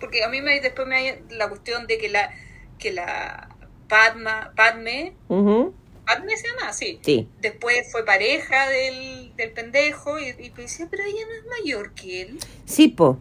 [0.00, 2.30] porque a mí me, después me la cuestión de que la
[2.78, 3.48] que la
[3.88, 5.74] Padma, Padme, Ujú.
[6.08, 7.28] Padme se llama, sí, Sí.
[7.40, 12.22] después fue pareja del, del pendejo y, y decía, pero ella no es mayor que
[12.22, 12.38] él.
[12.64, 13.18] Sí, po.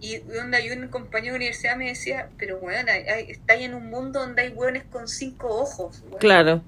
[0.00, 4.20] Y donde hay un compañero de universidad me decía, pero hay- estáis en un mundo
[4.20, 6.02] donde hay weones con cinco ojos.
[6.06, 6.18] weón.
[6.18, 6.62] Claro.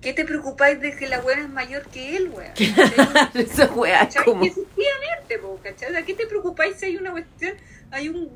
[0.00, 2.52] ¿Qué te preocupáis de que la weá es mayor que él, weón?
[3.34, 4.44] Esa weá es como.
[4.44, 5.90] Efectivamente, po, ¿cachai?
[5.90, 7.54] Sea, ¿Qué te preocupáis si hay una cuestión,
[7.90, 8.30] hay un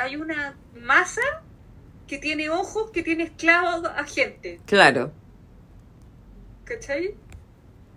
[0.00, 1.20] hay una masa
[2.08, 5.12] que tiene ojos, que tiene esclavos a gente, Claro.
[6.64, 7.14] ¿Cachai?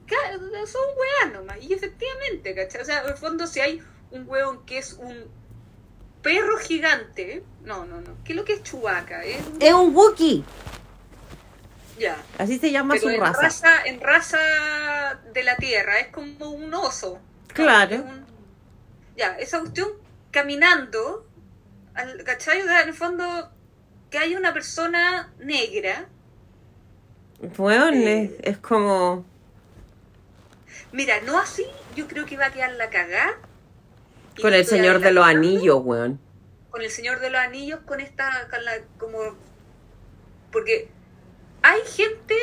[0.08, 0.38] Ca-
[0.68, 2.82] Son weas nomás, y efectivamente, ¿cachai?
[2.82, 5.26] O sea, en el fondo si hay un weón que es un
[6.22, 9.24] perro gigante, no, no, no, ¿qué es lo que es Chubaca?
[9.24, 10.44] Es un- Es un Wookiee.
[12.00, 12.18] ya.
[12.38, 13.42] Así se llama Pero su en raza.
[13.42, 14.40] raza, en raza
[15.34, 17.20] de la tierra, es como un oso.
[17.54, 17.98] Claro.
[17.98, 18.26] Un-
[19.16, 19.90] ya, esa cuestión
[20.32, 21.26] caminando,
[22.26, 22.62] ¿cachai?
[22.62, 23.50] O sea, en el fondo,
[24.10, 26.10] que haya una persona negra.
[27.58, 28.24] Weón, Eh.
[28.42, 29.26] es, es como.
[30.92, 31.66] Mira, no así,
[31.96, 33.38] yo creo que va a quedar la cagá.
[34.38, 36.20] Y Con el Señor de los Anillos, weón.
[36.70, 39.20] Con el Señor de los Anillos, con esta, con la, como.
[40.52, 40.90] Porque
[41.62, 42.36] hay gente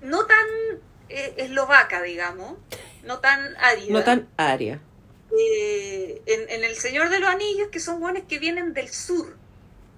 [0.00, 0.46] no tan
[1.08, 2.54] eh, eslovaca, digamos,
[3.04, 3.92] no tan árida.
[3.92, 4.80] No tan aria.
[5.38, 9.36] eh, en, en El Señor de los Anillos, que son buenos que vienen del sur,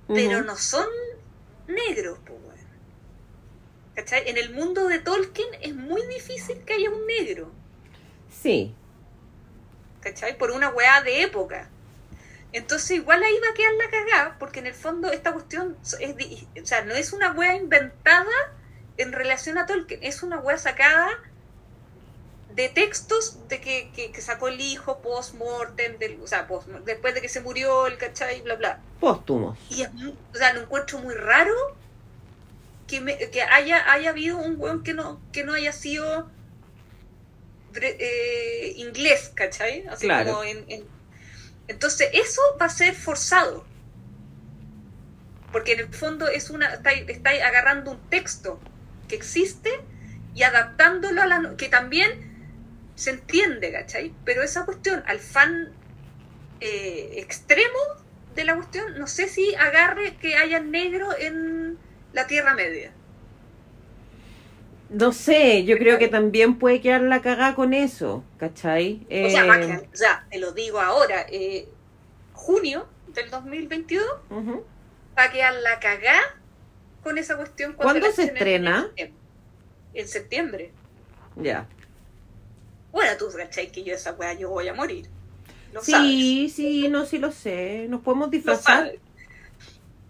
[0.07, 0.87] pero no son
[1.67, 2.24] negros, bueno.
[3.95, 4.29] ¿Cachai?
[4.29, 7.51] En el mundo de Tolkien es muy difícil que haya un negro,
[8.31, 8.75] Sí.
[10.01, 10.37] ¿cachai?
[10.37, 11.69] Por una weá de época.
[12.53, 15.95] Entonces igual ahí va a quedar la cagada, porque en el fondo esta cuestión es,
[16.63, 18.31] o sea, no es una weá inventada
[18.97, 21.09] en relación a Tolkien, es una weá sacada
[22.55, 27.21] de textos de que, que, que sacó el hijo post-mortem, o sea, post después de
[27.21, 28.79] que se murió el cachai, bla, bla.
[29.01, 29.59] Póstumos.
[29.71, 29.89] Y es,
[30.33, 31.53] o sea, lo encuentro muy raro
[32.95, 36.31] que, me- que haya, haya habido un weón que no, que no haya sido
[37.75, 39.85] eh, inglés, ¿cachai?
[39.89, 40.31] Así Claro.
[40.31, 40.87] como en- en-
[41.67, 43.65] Entonces, eso va a ser forzado.
[45.51, 46.75] Porque en el fondo es una.
[46.75, 48.61] Estáis estáis agarrando un texto
[49.09, 49.71] que existe
[50.35, 51.55] y adaptándolo a la.
[51.57, 52.11] que también
[52.97, 54.13] se entiende, ¿cachai?
[54.25, 55.73] Pero esa cuestión, al fan
[56.61, 57.79] eh, extremo
[58.35, 61.79] de la cuestión, no sé si agarre que haya negro en
[62.15, 62.93] la Tierra Media.
[64.89, 69.07] No sé, yo creo que también puede quedar la cagada con eso, ¿cachai?
[69.11, 69.89] O sea, va a Eh,
[70.31, 71.69] te lo digo ahora, eh,
[72.33, 74.65] junio del 2022 ujú.
[75.19, 76.21] va a quedar la cagá
[77.03, 77.73] con esa cuestión.
[77.73, 78.91] ¿Cuándo se estrena?
[78.97, 79.15] En septiembre.
[79.95, 80.73] En septiembre.
[81.37, 81.67] Ya.
[82.93, 85.09] Bueno, tú cachai que yo esa weá yo voy a morir.
[85.73, 87.87] Lo Sí, sí, no, sí lo sé.
[87.89, 88.93] Nos podemos disfrazar.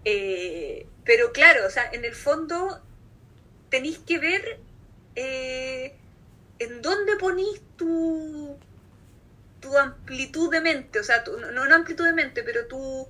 [0.05, 2.87] Eh, pero claro, o sea, en el fondo
[3.71, 4.43] tenéis que ver
[5.17, 5.99] eh,
[6.59, 8.59] en dónde ponís tu,
[9.61, 13.09] tu amplitud de mente, o sea, tu- no, no amplitud de mente, pero tu,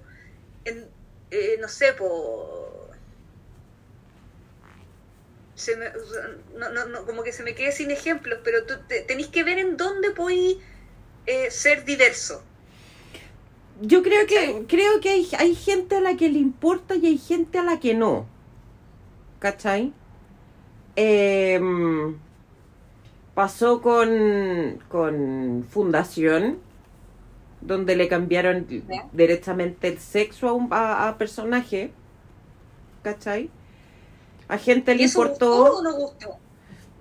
[0.64, 0.92] en,
[1.30, 2.90] eh, no sé, po,
[5.55, 5.92] se me-
[6.55, 9.45] no, no, no, como que se me quede sin ejemplos, pero tú te- tenéis que
[9.45, 10.59] ver en dónde podéis
[11.26, 12.49] eh, ser diverso.
[13.81, 17.18] Yo creo que, creo que hay, hay gente a la que le importa y hay
[17.18, 18.27] gente a la que no.
[19.39, 19.93] ¿Cachai?
[20.97, 22.18] Em,
[23.35, 26.62] pasó con, con Fundación,
[27.61, 28.66] donde le cambiaron
[29.12, 31.93] directamente el sexo a un a, a personaje.
[33.03, 33.51] ¿Cachai?
[34.49, 35.39] A gente le ¿Y eso importó.
[35.39, 36.43] gustó o no gustó?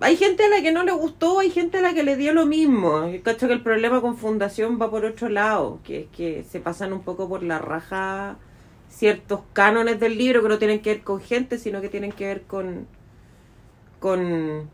[0.04, 2.32] Hay gente a la que no le gustó, hay gente a la que le dio
[2.34, 3.10] lo mismo.
[3.24, 6.92] Cacho que el problema con Fundación va por otro lado, que es que se pasan
[6.92, 8.38] un poco por la raja
[8.88, 12.26] ciertos cánones del libro que no tienen que ver con gente, sino que tienen que
[12.26, 12.86] ver con
[14.00, 14.68] con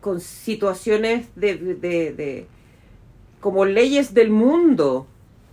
[0.00, 2.46] con situaciones de, de, de-
[3.40, 5.06] como leyes del mundo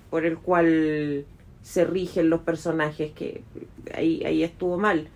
[0.09, 1.25] por el cual
[1.63, 3.43] se rigen los personajes, que
[3.95, 5.09] ahí, ahí estuvo mal.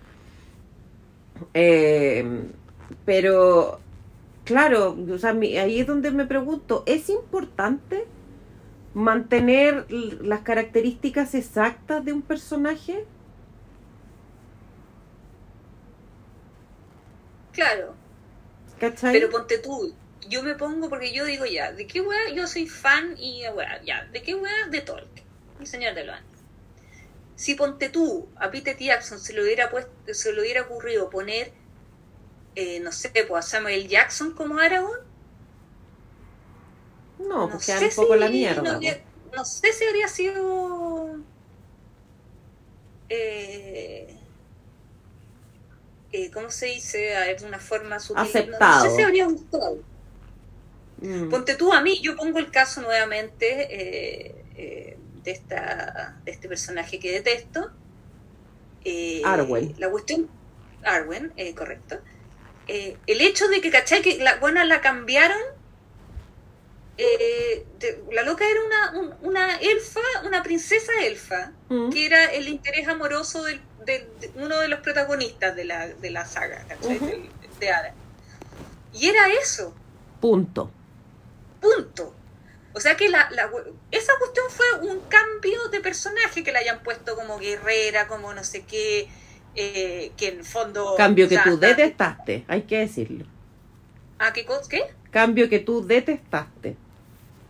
[1.54, 2.24] Eh,
[3.04, 3.80] pero,
[4.44, 8.06] claro, o sea, ahí es donde me pregunto, ¿es importante
[8.94, 13.04] mantener las características exactas de un personaje?
[17.52, 17.94] Claro.
[18.78, 19.12] ¿Cachai?
[19.12, 19.94] Pero ponte tú,
[20.28, 23.82] yo me pongo porque yo digo ya, ¿de qué weá yo soy fan y weá,
[23.82, 24.68] ya, ¿de qué weá?
[24.70, 25.26] De Tolkien,
[25.60, 26.16] el señor de los.
[27.34, 31.52] Si ponte tú, a Peter Jackson se le hubiera puesto, se le hubiera ocurrido poner,
[32.54, 35.00] eh, no sé, pues a Samuel Jackson como Aragorn.
[37.18, 38.62] No, pues queda un poco la mierda.
[38.62, 38.80] No,
[39.36, 41.16] no, sé si habría sido.
[43.08, 44.16] Eh,
[46.12, 46.98] eh, ¿Cómo se dice?
[46.98, 48.22] De una forma sutil.
[48.22, 48.84] Aceptado.
[48.84, 49.78] No, sé si habría gustado.
[50.98, 51.28] Mm.
[51.28, 53.68] Ponte tú a mí, yo pongo el caso nuevamente.
[53.70, 57.70] Eh, de, esta, de este personaje que detesto.
[58.84, 59.74] Eh, Arwen.
[59.78, 60.28] La cuestión,
[60.82, 61.98] Arwen, eh, correcto.
[62.72, 64.00] Eh, el hecho de que, ¿cachai?
[64.00, 65.40] Que la buena la cambiaron.
[68.12, 71.90] la loca era una, una elfa, una princesa elfa, mm.
[71.90, 73.60] que era el interés amoroso de,
[74.36, 77.00] uno de los protagonistas de la, de la saga, ¿cachai?
[77.00, 77.92] de, de Ada.
[78.92, 79.74] Y era eso.
[80.20, 80.70] Punto.
[81.60, 82.14] Punto.
[82.72, 83.28] O sea que la,
[83.90, 88.44] esa cuestión fue un cambio de personaje que la hayan puesto como guerrera, como no
[88.44, 89.08] sé qué,
[89.54, 90.94] eh, que en el fondo...
[90.96, 93.26] Cambio que tú detestaste, hay que decirlo.
[94.18, 94.46] ¿Ah, qué?
[94.68, 94.82] ¿Qué?
[95.10, 96.76] Cambio que tú detestaste.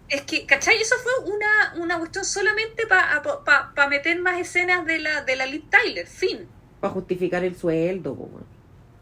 [0.08, 0.76] Es que, ¿cachai?
[0.80, 5.46] Eso fue una, una cuestión solamente para pa, meter más escenas de la, de la
[5.46, 6.48] Liv Tyler, fin.
[6.80, 8.16] Para justificar el sueldo,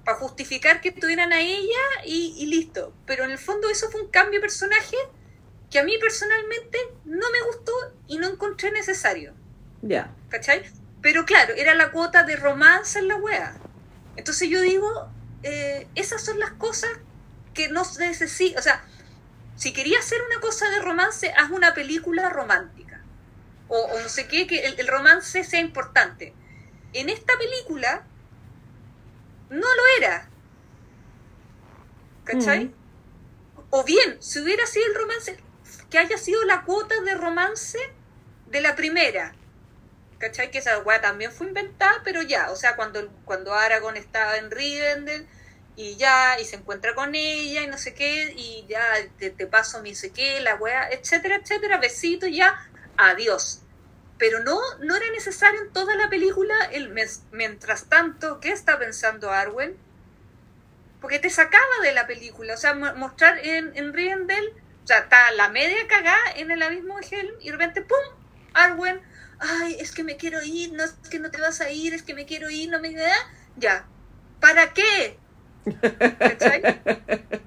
[0.04, 2.92] Para justificar que estuvieran a ella y, y listo.
[3.06, 4.96] Pero en el fondo eso fue un cambio de personaje
[5.70, 7.72] que a mí personalmente no me gustó
[8.06, 9.34] y no encontré necesario.
[9.82, 10.14] Ya.
[10.28, 10.62] ¿Cachai?
[11.02, 13.54] Pero claro, era la cuota de romance en la wea.
[14.16, 15.08] Entonces yo digo,
[15.42, 16.90] eh, esas son las cosas
[17.54, 18.58] que no necesito.
[18.58, 18.82] O sea,
[19.56, 23.00] si querías hacer una cosa de romance, haz una película romántica.
[23.68, 26.34] O, no sé qué, que el, romance sea importante.
[26.92, 28.04] En esta película
[29.50, 30.28] no lo era.
[32.24, 32.66] ¿Cachai?
[32.66, 32.74] Mm.
[33.70, 35.38] O bien, si hubiera sido el romance,
[35.90, 37.78] que haya sido la cuota de romance
[38.46, 39.34] de la primera.
[40.18, 40.50] ¿Cachai?
[40.50, 44.50] Que esa weá también fue inventada, pero ya, o sea, cuando, cuando Aragorn estaba en
[44.50, 45.26] Rivendell
[45.76, 48.82] y ya, y se encuentra con ella y no sé qué, y ya
[49.18, 53.62] te, paso mi sé qué, la weá, etcétera, etcétera, besito, ya, adiós.
[54.18, 56.92] Pero no, no era necesario en toda la película el
[57.30, 59.76] mientras tanto, ¿qué está pensando Arwen?
[61.00, 64.52] Porque te sacaba de la película, o sea, mostrar en, en Rivendell
[64.88, 67.98] o sea, está la media cagada en el abismo de Helm y de repente, ¡pum!
[68.54, 69.02] Arwen,
[69.38, 72.02] ay, es que me quiero ir, no es que no te vas a ir, es
[72.02, 73.12] que me quiero ir, no me da.
[73.56, 73.86] Ya.
[74.40, 75.18] ¿Para qué?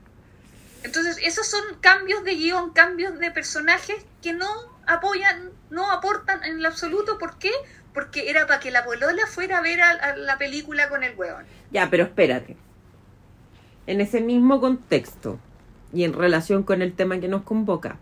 [0.84, 4.48] Entonces, esos son cambios de guion, cambios de personajes que no
[4.88, 7.18] apoyan, no aportan en lo absoluto.
[7.18, 7.52] ¿Por qué?
[7.94, 11.46] Porque era para que la polola fuera a ver a, la película con el hueón.
[11.72, 12.58] Ya, pero espérate.
[13.88, 15.40] En ese mismo contexto,
[15.94, 17.98] y en relación con el tema que nos convoca.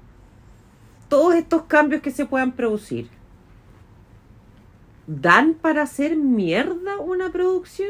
[1.07, 3.09] Todos estos cambios que se puedan producir,
[5.09, 7.89] ¿dan para hacer mierda una producción?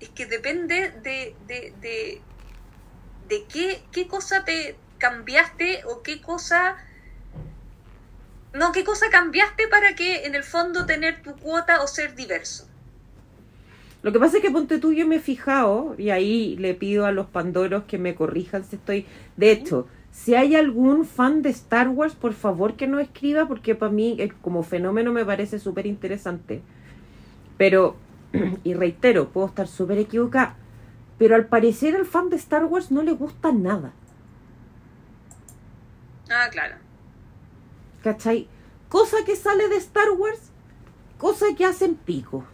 [0.00, 2.20] Es que depende de, de, de,
[3.28, 6.78] de qué, qué cosa te cambiaste o qué cosa...
[8.54, 12.66] No, qué cosa cambiaste para que en el fondo tener tu cuota o ser diverso.
[14.02, 17.06] Lo que pasa es que ponte tú, yo me he fijado, y ahí le pido
[17.06, 19.06] a los pandoros que me corrijan si estoy.
[19.36, 23.74] De hecho, si hay algún fan de Star Wars, por favor que no escriba, porque
[23.74, 26.62] para mí como fenómeno me parece súper interesante.
[27.56, 27.96] Pero,
[28.62, 30.54] y reitero, puedo estar súper equivocada,
[31.18, 33.92] pero al parecer al fan de Star Wars no le gusta nada.
[36.30, 36.76] Ah, claro.
[38.02, 38.48] ¿Cachai?
[38.90, 40.50] Cosa que sale de Star Wars,
[41.16, 42.44] cosa que hacen pico.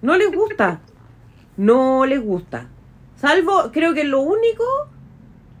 [0.00, 0.80] No les gusta.
[1.54, 2.66] No les gusta.
[3.16, 4.64] Salvo, creo que lo único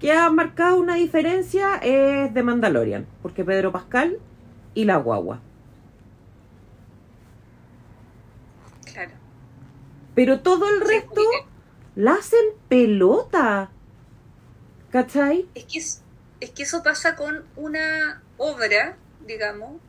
[0.02, 4.18] que ha marcado una diferencia es de Mandalorian, porque Pedro Pascal
[4.74, 5.40] y la guagua.
[8.84, 9.12] Claro.
[10.16, 11.22] Pero todo el resto
[11.94, 13.70] la hacen pelota.
[14.90, 15.48] ¿Cachai?
[15.54, 19.80] Es que, es, que eso pasa con una obra, digamos,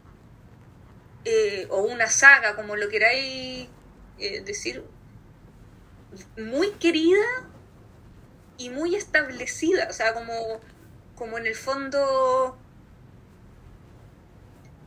[1.25, 3.67] eh, o una saga, como lo queráis
[4.19, 4.83] eh, decir,
[6.37, 7.49] muy querida
[8.63, 10.33] y muy establecida, o sea, como,
[11.15, 12.57] como en el fondo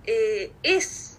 [0.06, 1.18] eh, es.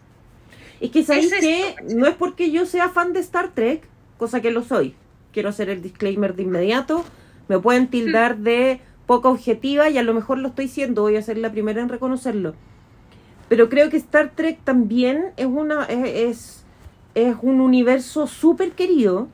[0.79, 3.87] Es que sabéis Es que no es porque yo sea fan de Star Trek,
[4.17, 4.95] cosa que lo soy.
[5.33, 7.03] Quiero hacer el disclaimer de inmediato.
[7.47, 11.21] Me pueden tildar de poca objetiva y a lo mejor lo estoy siendo, voy a
[11.21, 12.55] ser la primera en reconocerlo.
[13.49, 16.65] Pero creo que Star Trek también es una es, es,
[17.15, 19.27] es un universo súper querido.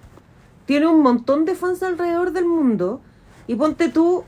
[0.66, 3.02] Tiene un montón de fans alrededor del mundo.
[3.48, 4.24] Y ponte tú,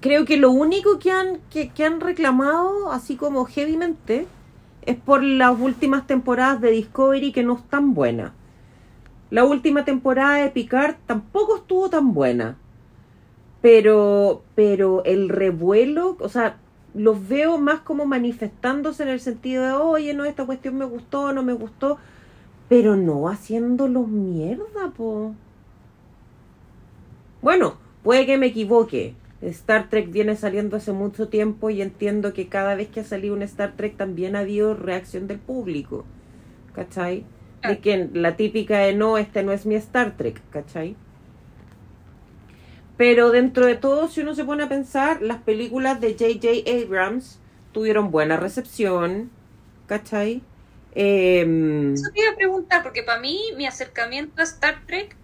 [0.00, 4.26] creo que lo único que han, que, que han reclamado, así como heavymente,
[4.82, 8.32] es por las últimas temporadas de Discovery que no están buenas.
[9.30, 12.56] La última temporada de Picard tampoco estuvo tan buena.
[13.60, 16.58] Pero, pero el revuelo, o sea,
[16.94, 21.32] los veo más como manifestándose en el sentido de, oye, no, esta cuestión me gustó,
[21.32, 21.98] no me gustó,
[22.68, 25.34] pero no haciéndolos mierda, po.
[27.40, 29.16] Bueno, puede que me equivoque.
[29.40, 33.34] Star Trek viene saliendo hace mucho tiempo y entiendo que cada vez que ha salido
[33.34, 36.10] un Star Trek también ha habido reacción del público.
[36.72, 37.30] ¿Cachai?
[37.62, 40.96] De que la típica de no, este no es mi Star Trek, ¿cachai?
[42.96, 46.70] Pero dentro de todo, si uno se pone a pensar, las películas de J.J.
[46.84, 49.30] Abrams tuvieron buena recepción,
[49.86, 50.42] ¿cachai?
[50.92, 55.16] Em, Eso te iba a preguntar, porque para mí mi acercamiento a Star Trek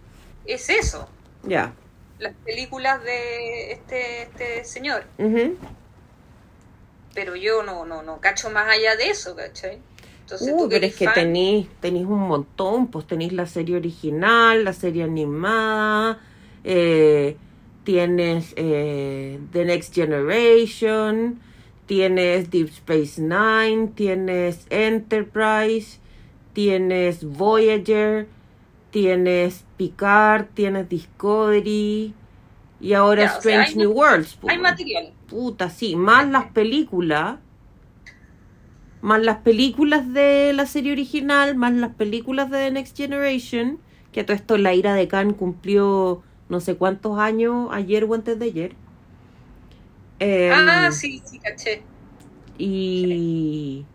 [0.44, 1.08] es eso.
[1.44, 1.74] ya.
[2.22, 5.04] Las películas de este, este señor.
[7.14, 9.80] Pero yo no, no, no cacho más allá de eso, ¿cachai?
[10.20, 11.08] Entonces, Uh, tú pero es que
[11.80, 16.20] tenéis un montón, pues tenéis la serie original, la serie animada,
[16.64, 17.36] eh,
[17.84, 21.40] tienes eh, The Next Generation,
[21.86, 25.98] tienes Deep Space Nine, tienes Enterprise,
[26.52, 28.28] tienes Voyager,
[28.92, 32.14] tienes Picard, tienes Discovery
[32.80, 34.34] y ahora Ya, o sea, Strange hay New Worlds.
[34.34, 34.60] Hay pues.
[34.60, 35.12] material.
[35.28, 37.38] Puta, sí, más las películas,
[39.00, 43.78] más las películas de la serie original, más las películas de The Next Generation,
[44.12, 48.14] que a todo esto la ira de Khan cumplió no sé cuántos años ayer o
[48.14, 48.76] antes de ayer.
[50.18, 51.82] Em, ah, sí, sí, caché.
[52.58, 53.86] y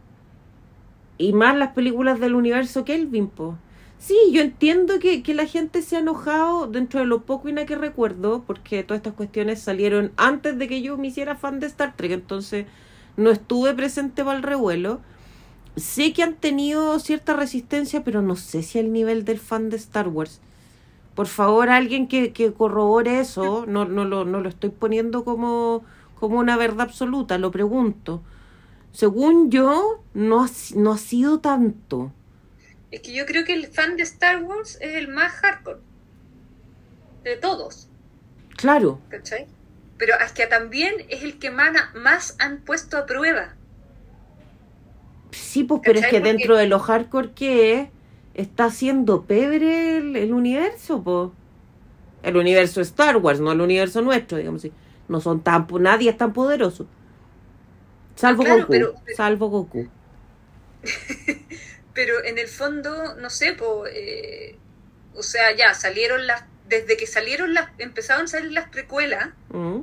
[1.19, 3.57] y más las películas del universo Kelvin, po.
[3.99, 7.53] Sí, yo entiendo que, que la gente se ha enojado dentro de lo poco y
[7.53, 11.59] nada que recuerdo, porque todas estas cuestiones salieron antes de que yo me hiciera fan
[11.59, 12.67] de Star Trek, entonces
[13.17, 15.01] no estuve presente para el revuelo.
[15.77, 19.77] Sé que han tenido cierta resistencia, pero no sé si al nivel del fan de
[19.77, 20.41] Star Wars.
[21.15, 25.83] Por favor, alguien que, que corrobore eso, no, no, lo, no lo estoy poniendo como,
[26.15, 28.23] como una verdad absoluta, lo pregunto.
[28.93, 32.13] Según yo, no ha, no ha sido tanto.
[32.91, 35.79] Es que yo creo que el fan de Star Wars es el más hardcore
[37.23, 37.89] de todos,
[38.55, 39.45] Claro, ¿cachai?
[39.97, 43.55] Pero es que también es el que más, más han puesto a prueba.
[45.31, 47.89] sí, pues, pero es que Porque- dentro de lo hardcore que es,
[48.33, 51.31] está haciendo pebre el, el universo, pues.
[52.23, 54.71] El universo Star Wars, no el universo nuestro, digamos así.
[55.07, 56.87] No son tan, nadie es tan poderoso.
[58.15, 58.71] Salvo Claro, Goku.
[58.71, 59.87] pero- Salvo Goku.
[61.97, 64.55] Pero en el fondo, no sé, po, eh,
[65.15, 69.79] o sea, ya salieron las, desde que salieron las, empezaron a salir las precuelas, ¿Mm?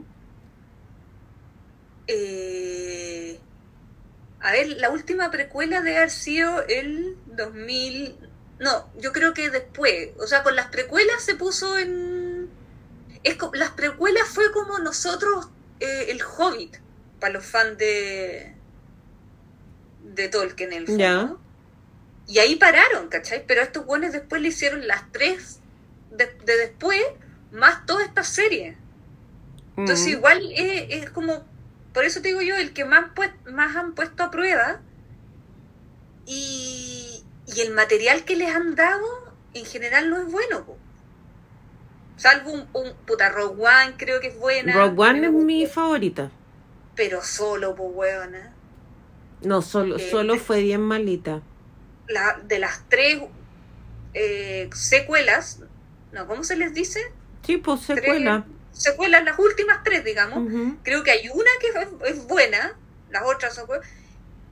[2.07, 3.41] eh,
[4.41, 8.15] a ver, la última precuela debe haber sido el 2000,
[8.61, 12.49] no, yo creo que después, o sea, con las precuelas se puso en,
[13.25, 15.49] es co- las precuelas fue como nosotros,
[15.81, 16.77] eh, el Hobbit,
[17.19, 18.55] para los fans de,
[20.15, 21.01] de Tolkien en el fondo.
[21.03, 21.36] Ya.
[22.27, 23.45] Y ahí pararon, ¿cachai?
[23.47, 25.61] Pero estos buenos después le hicieron las tres
[26.11, 27.03] de, de después,
[27.53, 28.77] más toda esta serie.
[29.77, 30.11] Entonces Mm.
[30.11, 31.45] igual es, es como,
[31.93, 33.07] por eso te digo yo, el que más,
[33.53, 34.81] más han puesto a prueba
[36.27, 39.07] y, y el material que les han dado
[39.55, 40.65] en general no es bueno.
[40.65, 40.77] po.
[42.17, 44.73] Salvo un, un puta Rogue One creo que es buena.
[44.73, 46.31] Rogue One es mi favorita.
[46.97, 48.53] Pero solo, pues weona.
[49.43, 51.43] No, solo, Eh, solo fue bien malita.
[52.06, 53.22] La, de las tres
[54.12, 55.60] eh, secuelas,
[56.12, 57.01] no, ¿cómo se les dice?
[57.44, 58.44] Sí, pues Tres- secuela.
[58.72, 60.48] secuelas, las últimas tres, digamos.
[60.82, 62.76] Creo que hay una que es, es buena,
[63.10, 63.86] las otras son buenas.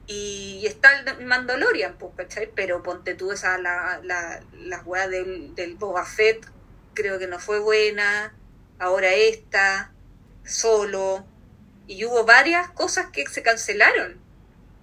[0.05, 2.51] Y está el Mandalorian, pues, ¿cachai?
[2.53, 6.45] Pero ponte tú esa, la, la, la weá del, del Boba Fett,
[6.93, 8.33] creo que no fue buena.
[8.79, 9.91] Ahora esta,
[10.43, 11.25] solo.
[11.87, 14.17] Y hubo varias cosas que se cancelaron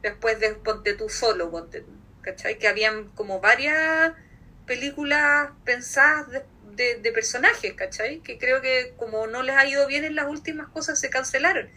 [0.02, 1.90] después de Ponte tú solo, ponte tú,
[2.22, 2.58] ¿cachai?
[2.58, 4.12] Que habían como varias
[4.66, 6.44] películas pensadas de,
[6.76, 8.20] de, de personajes, ¿cachai?
[8.20, 11.68] Que creo que como no les ha ido bien en las últimas cosas se cancelaron.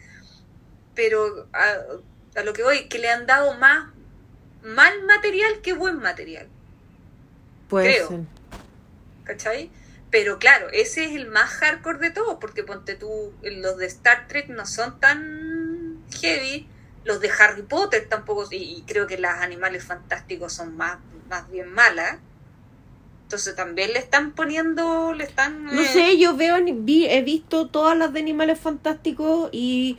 [0.94, 3.92] Pero A lo que voy, que le han dado más
[4.62, 6.48] mal material que buen material.
[7.68, 8.08] Puede Creo.
[8.08, 8.20] ser.
[9.24, 9.70] ¿Cachai?
[10.10, 14.28] Pero claro, ese es el más hardcore de todos, porque ponte tú, los de Star
[14.28, 16.68] Trek no son tan heavy,
[17.04, 20.98] los de Harry Potter tampoco, y, y creo que las animales fantásticos son más,
[21.28, 22.18] más bien malas.
[23.24, 25.64] Entonces también le están poniendo, le están...
[25.64, 29.98] No eh, sé, yo veo, vi, he visto todas las de animales fantásticos y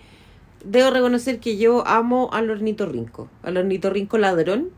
[0.64, 3.30] debo reconocer que yo amo al ornitorrinco.
[3.44, 4.70] Al ornitorrinco ladrón.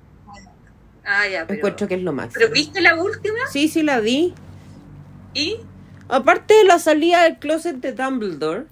[1.06, 1.58] Ah, ya, pero...
[1.58, 2.40] Encuentro que es lo máximo.
[2.40, 3.38] ¿Pero viste la última?
[3.52, 4.34] Sí, sí la vi.
[5.34, 5.58] Y...
[6.10, 8.66] Aparte de la salida del closet de Dumbledore.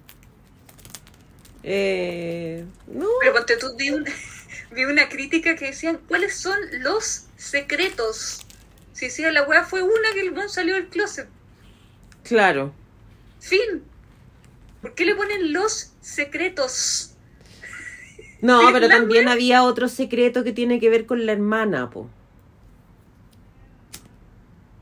[1.68, 3.08] Eh, no.
[3.20, 4.04] Pero ponte tú, vi, un-
[4.70, 8.46] vi una crítica que decían, ¿cuáles son los secretos?
[8.92, 11.28] Si decía, la weá fue una que el weón salió del closet.
[12.22, 12.72] Claro.
[13.40, 13.82] Fin.
[14.80, 17.14] ¿Por qué le ponen los secretos?
[18.40, 22.08] No, pero también había otro secreto que tiene que ver con la hermana, po.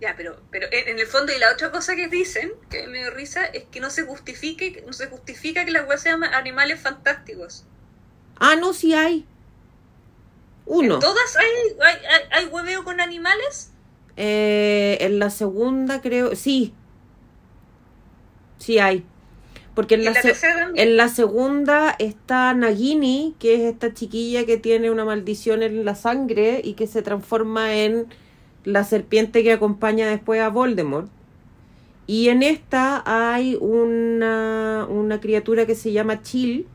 [0.05, 3.11] Ya, pero, pero en, el fondo, y la otra cosa que dicen, que me dio
[3.11, 7.65] risa, es que no se justifique, no se justifica que la weá sean animales fantásticos.
[8.37, 9.25] Ah, no, sí hay.
[10.67, 10.97] Uno.
[10.97, 11.47] ¿En todas hay,
[11.81, 13.71] hay, hay, hay hueveo con animales?
[14.19, 16.75] Eh, en la segunda creo, sí.
[18.59, 19.07] Sí hay.
[19.75, 20.13] Porque en ¿Y la,
[20.75, 25.95] en la segunda está Nagini, que es esta chiquilla que tiene una maldición en la
[25.95, 28.13] sangre y que se transforma en
[28.65, 31.11] la serpiente que acompaña después a Voldemort.
[32.07, 36.69] Y en esta hay una, una criatura que se llama Chill,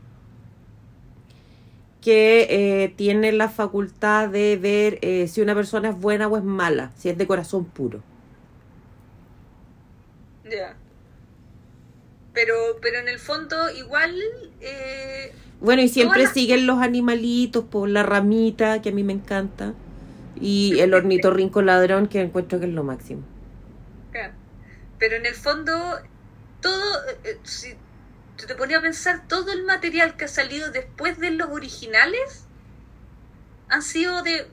[2.00, 2.46] que
[2.84, 6.92] eh, tiene la facultad de ver eh, si una persona es buena o es mala,
[6.96, 8.02] si es de corazón puro.
[10.44, 10.76] Ya.
[12.32, 14.14] Pero, pero en el fondo, igual.
[14.60, 19.74] Eh, Bueno, y siempre siguen los animalitos, por la ramita, que a mí me encanta,
[20.40, 23.22] y el ornitorrinco ladrón, que encuentro que es lo máximo.
[24.98, 25.74] Pero en el fondo,
[26.60, 27.08] todo.
[27.08, 27.76] eh, eh, si
[28.46, 32.48] te ponías a pensar, todo el material que ha salido después de los originales
[33.68, 34.46] han sido de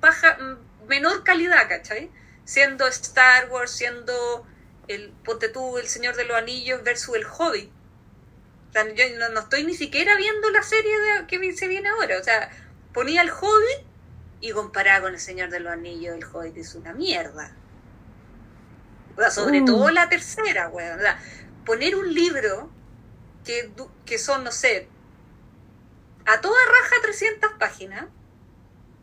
[0.00, 2.10] baja, mm, menor calidad, ¿cachai?
[2.44, 4.46] Siendo Star Wars, siendo
[4.88, 7.70] el ponte tú, el Señor de los Anillos versus el Hobbit.
[8.70, 11.88] O sea, yo no, no estoy ni siquiera viendo la serie de- que se viene
[11.88, 12.18] ahora.
[12.18, 12.50] O sea,
[12.92, 13.86] ponía el Hobbit
[14.44, 17.50] y comparaba con el Señor de los Anillos, el Hobbit es una mierda.
[19.16, 19.64] O sea, sobre Mm.
[19.64, 20.98] todo la tercera, weón.
[20.98, 21.18] O sea,
[21.64, 22.70] poner un libro
[23.42, 23.72] que,
[24.04, 24.86] que son, no sé,
[26.26, 28.04] a toda raja 300 páginas,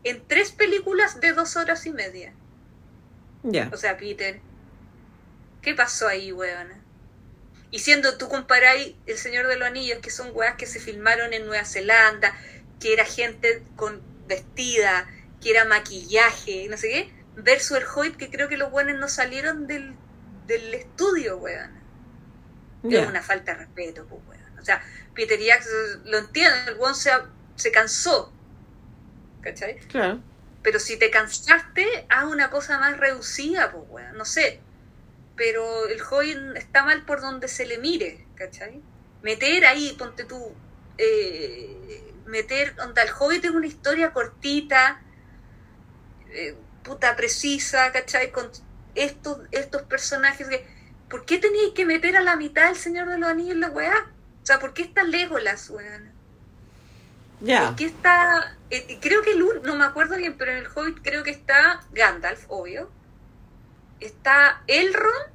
[0.04, 2.34] en tres películas de dos horas y media.
[3.42, 3.68] Ya.
[3.72, 4.40] O sea, Peter,
[5.60, 6.68] ¿qué pasó ahí, weón?
[7.72, 11.32] Y siendo tú comparáis El Señor de los Anillos, que son weas que se filmaron
[11.32, 12.32] en Nueva Zelanda,
[12.78, 15.08] que era gente con vestida,
[15.42, 19.08] que era maquillaje, no sé qué, versus el Hobbit, que creo que los buenos no
[19.08, 19.94] salieron del,
[20.46, 21.82] del estudio, weón.
[22.84, 24.58] Es una falta de respeto, pues, weón.
[24.58, 24.82] O sea,
[25.14, 27.10] Peter Jackson, lo entiendo, el weón se,
[27.56, 28.32] se cansó.
[29.40, 29.78] ¿Cachai?
[29.88, 30.20] Claro.
[30.62, 34.16] Pero si te cansaste, haz una cosa más reducida, pues, weón.
[34.16, 34.60] No sé.
[35.36, 38.80] Pero el joven está mal por donde se le mire, ¿cachai?
[39.22, 40.52] Meter ahí, ponte tú,
[40.98, 45.00] eh, meter, onda, el Hobbit es una historia cortita,
[46.32, 48.30] eh, puta precisa, ¿cachai?
[48.30, 48.50] Con
[48.94, 50.66] estos, estos personajes que...
[51.08, 53.68] ¿Por qué teníais que meter a la mitad el Señor de los Anillos en la
[53.68, 54.10] weá?
[54.42, 56.10] O sea, ¿por qué está Legolas, weón?
[57.40, 57.68] Ya.
[57.68, 61.22] Aquí está, eh, creo que el no me acuerdo bien, pero en el Hobbit creo
[61.22, 62.90] que está Gandalf, obvio.
[64.00, 65.32] Está Elrond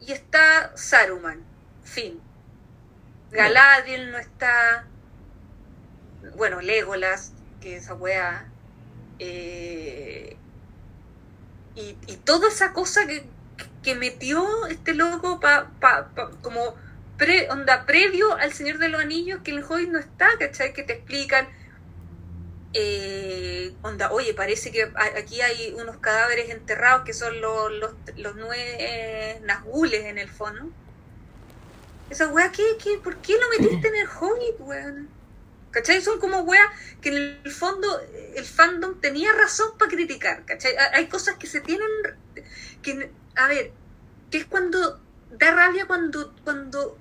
[0.00, 1.42] y está Saruman.
[1.84, 2.20] Fin.
[3.30, 4.86] Galadriel no está.
[6.36, 8.50] Bueno, Legolas, que esa wea.
[9.18, 10.40] Eh,
[11.74, 13.24] y, toda esa cosa que,
[13.82, 16.74] que metió este loco pa, pa- pa- como
[17.16, 20.72] pre, onda previo al Señor de los Anillos que el Hobbit no está, ¿cachai?
[20.72, 21.48] Que te explican
[22.72, 28.34] eh, onda, oye, parece que aquí hay unos cadáveres enterrados que son los, los, los
[28.36, 30.74] nueve Nazgules en el fondo.
[32.08, 35.13] Esa weá, ¿qué, qué, ¿por qué lo metiste en el Hobbit, weón?
[35.74, 36.00] ¿Cachai?
[36.00, 36.70] Son como weas
[37.00, 37.88] que en el fondo
[38.36, 40.76] el fandom tenía razón para criticar, ¿cachai?
[40.76, 41.88] Ha- Hay cosas que se tienen
[42.80, 43.72] que, a ver,
[44.30, 45.00] que es cuando
[45.32, 46.96] da rabia cuando, cuando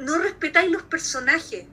[0.00, 1.66] no respetáis los personajes,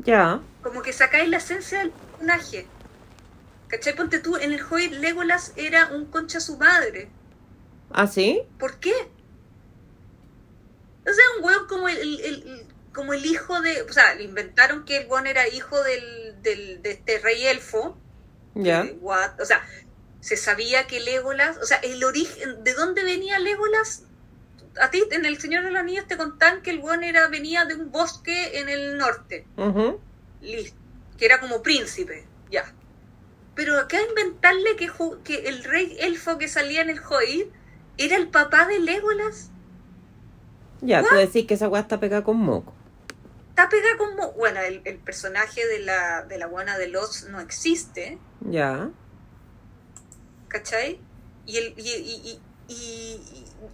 [0.00, 0.42] Ya.
[0.62, 2.66] como que sacáis la esencia del personaje.
[3.68, 3.96] ¿Cachai?
[3.96, 7.08] Ponte tú, en el Hobbit Legolas era un concha su madre.
[7.90, 8.42] ¿Ah, sí?
[8.58, 8.92] ¿Por qué?
[11.06, 14.22] O sea, un weón como el, el- el- como el hijo de, o sea, le
[14.22, 17.98] inventaron que el Gon era hijo del, del, de este rey elfo.
[18.54, 18.84] Ya.
[18.84, 19.66] Eh, o sea,
[20.20, 24.04] se sabía que Legolas, o sea, el origen, ¿de dónde venía Legolas?
[24.80, 27.64] A ti en El Señor de los Anillos te contaban que el Gon era, venía
[27.64, 29.46] de un bosque en el norte.
[29.56, 30.00] Ujú.
[30.40, 30.78] Listo.
[31.18, 32.72] Que era como príncipe, ya.
[33.54, 34.90] Pero acá inventarle que,
[35.24, 37.52] que el rey elfo que salía en el Hobbit
[37.98, 39.50] era el papá de Legolas.
[40.80, 41.20] Ya, tú What?
[41.20, 42.73] decís que esa weá está pegada con moco.
[43.54, 44.32] Está pegada como.
[44.32, 48.90] Bueno, el, el personaje de la, de la buena de los no existe, Ya.
[50.48, 50.98] ¿cachai?
[51.46, 53.20] Y, el, y, y, y-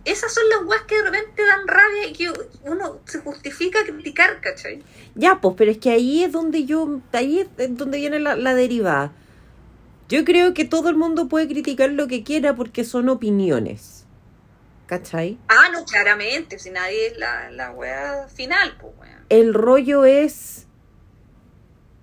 [0.04, 2.32] esas son las weas que de repente dan rabia y que
[2.64, 4.82] uno se justifica criticar, ¿cachai?
[5.14, 8.54] Ya, pues, pero es que ahí es donde yo, ahí es donde viene la, la
[8.54, 9.12] derivada.
[10.08, 14.04] Yo creo que todo el mundo puede criticar lo que quiera porque son opiniones.
[14.86, 15.38] ¿Cachai?
[15.48, 19.19] Ah, no, claramente, si nadie es la, la wea final, pues weón.
[19.30, 20.66] El rollo es...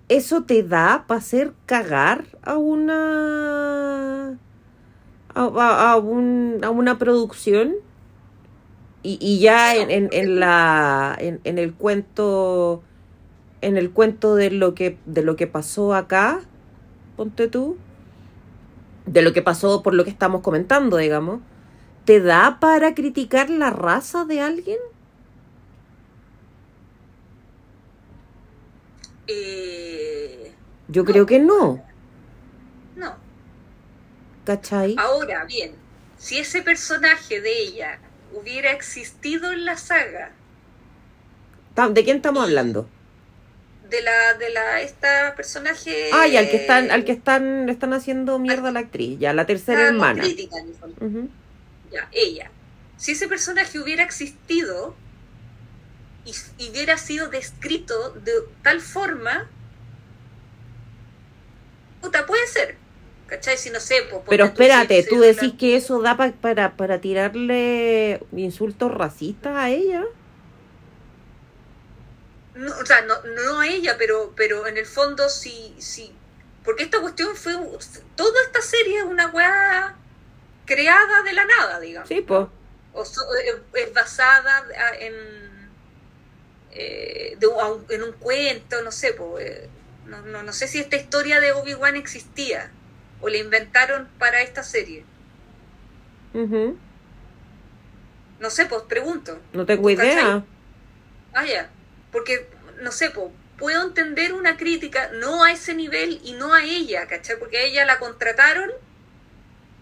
[0.08, 4.38] ¿Eso te da para hacer cagar a una...
[5.34, 7.74] a, a- a un- a una producción?
[9.02, 11.16] Y, y ya en, en, en la...
[11.18, 12.82] En, en el cuento...
[13.60, 16.40] En el cuento de lo que, de lo que pasó acá,
[17.16, 17.78] ponte tú,
[19.06, 21.40] de lo que pasó por lo que estamos comentando, digamos,
[22.04, 24.78] ¿te da para criticar la raza de alguien?
[29.28, 30.52] Eh,
[30.88, 31.10] Yo No.
[31.12, 31.84] creo que no,
[32.96, 33.16] no.
[34.44, 34.94] ¿cachai?
[34.98, 35.72] Ahora, bien,
[36.18, 37.98] si ese personaje de ella
[38.32, 40.32] hubiera existido en la saga,
[41.90, 42.88] ¿De quién estamos hablando?
[43.88, 46.10] de la, de la, esta personaje.
[46.12, 49.32] Ah, ya, al que están, al que están, están haciendo mierda a la actriz, ya,
[49.32, 50.22] la tercera más hermana.
[50.22, 51.06] crítica, en el fondo.
[51.06, 51.28] Ujú.
[51.92, 52.50] Ya, ella.
[52.98, 54.94] Si ese personaje hubiera existido
[56.28, 58.32] y, y hubiera sido descrito de
[58.62, 59.48] tal forma,
[62.00, 62.76] puta, puede ser.
[63.26, 63.58] ¿Cachai?
[63.58, 63.96] Si no sé,
[64.28, 69.68] Pero tú, espérate, ¿tú decís que eso da pa- para, para tirarle insultos racistas a
[69.70, 70.02] ella?
[72.54, 76.12] No, o sea, no, no a ella, pero, pero en el fondo sí, sí.
[76.64, 77.52] Porque esta cuestión fue.
[78.16, 79.94] Toda esta serie es una weá
[80.66, 82.08] creada de la nada, digamos.
[82.08, 82.46] Sí, pues.
[82.92, 83.20] O so-
[83.74, 84.64] es- basada
[85.00, 85.47] en.
[86.80, 89.68] Eh, de un- en un cuento, no sé, po, eh,
[90.06, 92.70] no, no, no sé si esta historia de Obi-Wan existía
[93.20, 95.04] o la inventaron para esta serie.
[98.40, 99.40] No sé, pues pregunto.
[99.52, 100.06] No tengo ¿Cachai?
[100.12, 100.44] idea.
[101.34, 101.68] Ah, ya.
[102.12, 102.48] Porque,
[102.80, 107.06] no sé, po, puedo entender una crítica, no a ese nivel y no a ella,
[107.08, 107.38] ¿cachai?
[107.38, 108.70] Porque a ella la contrataron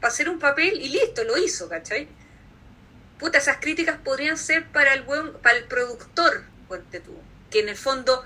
[0.01, 2.09] para hacer un papel y listo, lo hizo, ¿cachai?
[3.19, 7.13] Puta, esas críticas podrían ser para el buen, para el productor, ponte tú.
[7.51, 8.23] Que en el fondo,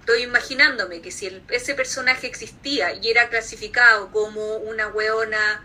[0.00, 5.62] estoy imaginándome que si el- ese personaje existía y era clasificado como una weona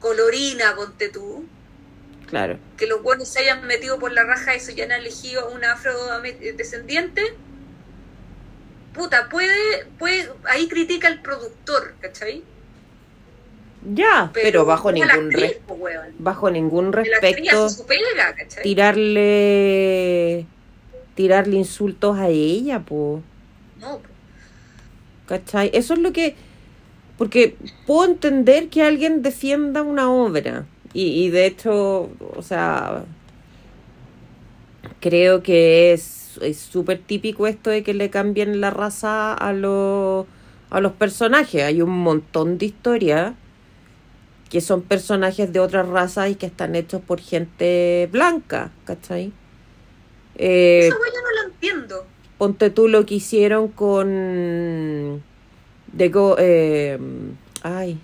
[0.00, 1.46] colorina, ponte tú,
[2.28, 2.58] Claro.
[2.76, 7.22] que los buenos se hayan metido por la raja y se hayan elegido un afrodescendiente,
[8.94, 12.42] puta, puede, puede, ahí critica el productor, ¿cachai?
[13.94, 15.56] Ya, pero, bajo a la ningún actriz,
[16.18, 18.62] bajo ningún respecto su pega, ¿cachai?
[18.62, 20.46] tirarle
[21.14, 23.22] tirarle insultos a ella, po.
[23.80, 24.08] No, po.
[25.26, 25.70] ¿Cachai?
[25.72, 26.34] Eso es lo que...
[27.18, 27.56] Porque
[27.86, 30.66] puedo entender que alguien defienda una obra.
[30.92, 33.04] Y, y de hecho, o sea,
[35.00, 40.26] creo que es es súper típico esto de que le cambien la raza a, los
[40.70, 41.62] a los personajes.
[41.62, 43.34] Hay un montón de historias
[44.48, 49.32] que son personajes de otras razas y que están hechos por gente blanca, ¿cachai?
[50.36, 52.06] Eh, weá yo no la entiendo.
[52.38, 55.22] Ponte tú lo que hicieron con.
[55.96, 56.98] The Go, eh,
[57.62, 57.98] ay.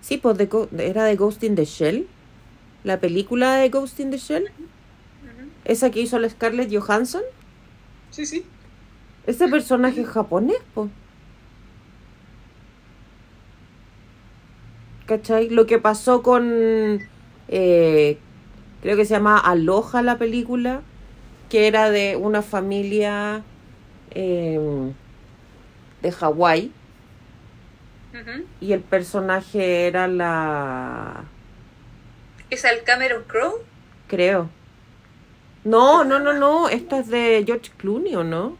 [0.00, 2.06] Sí, pues de Go- era de Ghost in the Shell.
[2.84, 4.44] La película de Ghost in the Shell.
[4.44, 5.48] Ujú.
[5.64, 7.22] Esa que hizo la Scarlett Johansson.
[8.10, 8.44] Sí, sí.
[9.26, 10.90] Ese personaje es japonés, pues.
[15.06, 15.48] ¿Cachai?
[15.50, 17.00] Lo que pasó con.
[17.48, 18.18] eh,
[18.82, 20.82] creo que se llama Aloha la película.
[21.48, 23.42] Que era de una familia.
[24.10, 24.58] eh,
[26.02, 26.72] de Hawái.
[28.60, 31.24] Y el personaje era la.
[32.48, 33.62] ¿Es el Cameron Crowe?
[34.08, 34.48] Creo.
[35.64, 36.68] No, no, no, no.
[36.68, 38.56] Esta es de George Clooney, ¿o no?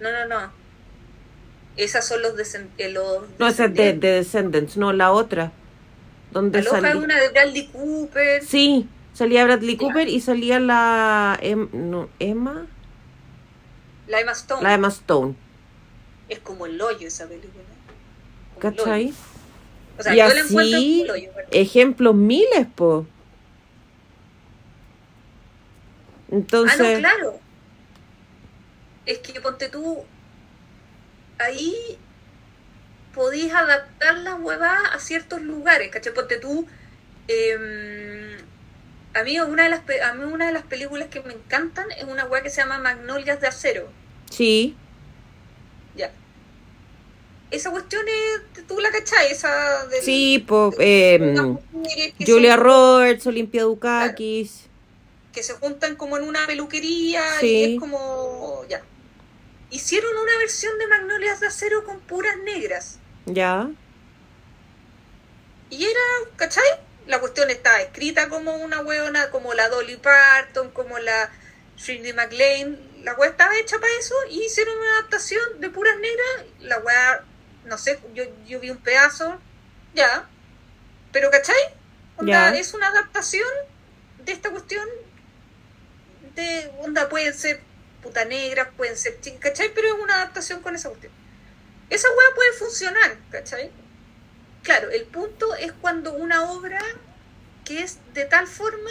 [0.00, 0.50] No, no, no.
[1.76, 2.32] Esas son los,
[2.78, 4.76] eh, los No, esa es de, de Descendants.
[4.76, 5.52] No, la otra.
[6.30, 8.42] Donde Aloha una de Bradley Cooper.
[8.44, 8.88] Sí,
[9.18, 9.76] salía Bradley.
[9.76, 11.38] Cooper y salía la.
[11.42, 12.66] Em- no, Emma.
[14.06, 14.62] La Emma Stone.
[14.62, 15.34] La Emma Stone.
[16.28, 17.64] Es como el hoyo esa película.
[18.54, 19.12] Como ¿Cachai?
[19.98, 21.30] O sea, y yo la así, el hoyo.
[21.50, 23.06] ejemplos miles, po.
[26.30, 27.40] Ah, Entonces, no, claro.
[29.06, 30.04] Es que ponte tú.
[31.38, 31.74] Ahí
[33.14, 36.14] podís adaptar la huevada a ciertos lugares, ¿cachai?
[36.14, 36.66] Ponte tú.
[37.28, 38.17] em,
[39.18, 42.04] a mí una de las a mí una de las películas que me encantan es
[42.04, 43.88] una hueá que se llama Magnolias de acero.
[44.30, 44.76] sí,
[45.96, 46.10] Ya.
[47.50, 50.70] Esa cuestión es, tú la cachai, esa del, sí, po.
[50.76, 51.56] de
[52.18, 54.66] que Julia Roberts, Olimpia Dukakis.
[55.32, 57.46] que se juntan como en una peluquería Sí.
[57.46, 58.82] y es como ya.
[59.70, 62.98] Hicieron una versión de Magnolias de acero con puras negras.
[63.26, 63.70] Ya,
[65.70, 66.00] Y era,
[66.36, 66.64] ¿cachai?
[67.08, 71.30] La cuestión estaba escrita como una hueona, como la Dolly Parton, como la
[71.78, 73.02] Shirley MacLaine.
[73.02, 76.52] La hueá estaba hecha para eso y hicieron una adaptación de puras negras.
[76.60, 77.24] La hueá,
[77.64, 79.40] no sé, yo, yo vi un pedazo,
[79.94, 80.28] ya.
[81.10, 81.56] Pero, ¿cachai?
[82.18, 83.48] Onda, es una adaptación
[84.18, 84.86] de esta cuestión
[86.34, 87.62] de, onda, pueden ser
[88.02, 89.72] puta negras, pueden ser chicas, ¿cachai?
[89.74, 91.12] Pero es una adaptación con esa cuestión.
[91.88, 93.70] Esa hueá puede funcionar, ¿cachai?
[94.62, 96.80] Claro, el punto es cuando una obra
[97.64, 98.90] que es de tal forma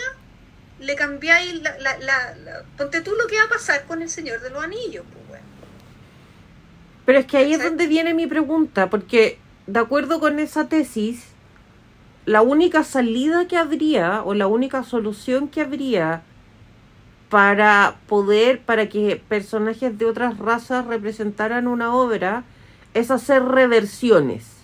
[0.79, 4.09] le cambiáis la, la, la, la- Ponte tú lo que va a pasar con el
[4.09, 5.41] Señor de los Anillos, pues.
[7.05, 11.35] Pero es que ahí es donde viene mi pregunta, porque de acuerdo con esa tesis,
[12.25, 16.21] la única salida que habría o la única solución que habría
[17.29, 22.43] para poder, para que personajes de otras razas representaran una obra,
[22.93, 24.56] es hacer reversiones.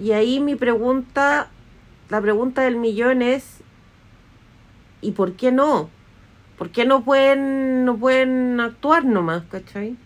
[0.00, 1.50] Y ahí mi pregunta,
[2.08, 3.58] la pregunta del millón es,
[5.02, 5.90] ¿y por qué no?
[6.56, 9.96] ¿Por qué no pueden, no pueden actuar nomás, cachai?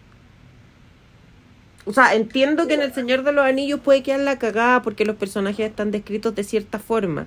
[1.87, 5.05] O sea, entiendo que en El Señor de los Anillos puede quedar la cagada porque
[5.05, 7.27] los personajes están descritos de cierta forma.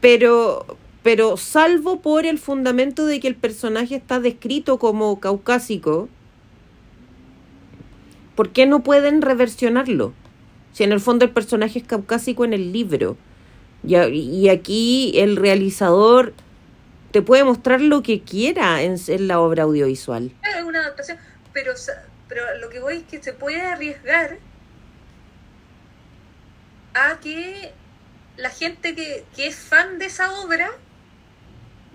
[0.00, 0.66] Pero,
[1.02, 6.08] pero salvo por el fundamento de que el personaje está descrito como caucásico,
[8.34, 10.12] ¿por qué no pueden reversionarlo?
[10.72, 13.16] Si en el fondo el personaje es caucásico en el libro.
[13.82, 16.34] Y, y aquí el realizador
[17.10, 20.30] te puede mostrar lo que quiera en, en la obra audiovisual.
[20.56, 21.18] Es una adaptación,
[21.52, 21.72] pero,
[22.28, 24.38] pero lo que voy es que se puede arriesgar
[26.94, 27.72] a que
[28.36, 30.70] la gente que, que es fan de esa obra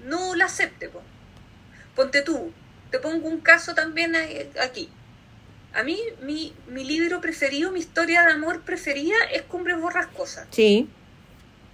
[0.05, 0.89] no la acepte.
[0.89, 1.01] po.
[1.95, 2.51] Ponte tú,
[2.91, 4.89] te pongo un caso también eh, aquí.
[5.75, 10.47] A mí, mi, mi libro preferido, mi historia de amor preferida es Cumbres Borrascosas.
[10.51, 10.89] Sí,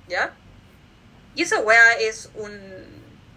[0.08, 0.34] ¿ya?
[1.36, 2.52] Y esa wea es un...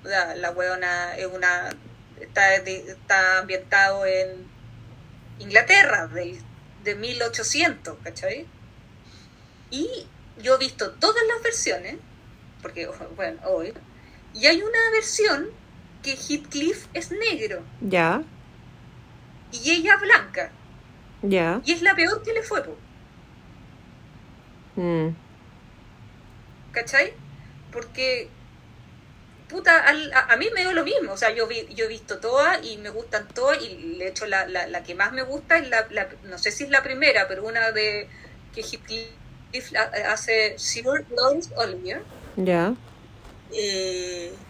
[0.03, 1.71] La, la weona es una...
[2.19, 4.47] Está, está ambientado en
[5.39, 6.39] Inglaterra, del,
[6.83, 8.47] de 1800, ¿cachai?
[9.71, 10.07] Y
[10.43, 11.97] yo he visto todas las versiones,
[12.63, 12.87] porque,
[13.17, 13.75] bueno, hoy,
[14.35, 15.51] y hay una versión
[16.03, 18.23] que Heathcliff es negro ya,
[19.63, 20.51] y ella blanca,
[21.23, 21.61] ya.
[21.63, 22.77] y es la peor que le fue, po,
[24.77, 25.15] mm,
[26.73, 27.15] ¿cachai?
[27.71, 28.37] Porque,
[29.49, 31.13] puta, al- a, a mí me dio lo mismo.
[31.13, 33.59] O sea, yo, vi, yo he visto todas y me gustan todas.
[33.63, 36.51] Y de hecho, la, la, la que más me gusta es la, la- no sé
[36.53, 38.11] si es la primera, pero una de
[38.53, 39.73] que Heathcliff
[40.09, 42.07] hace Sir Lawrence Olivier.
[42.37, 42.77] Ya.
[43.51, 44.43] Eh,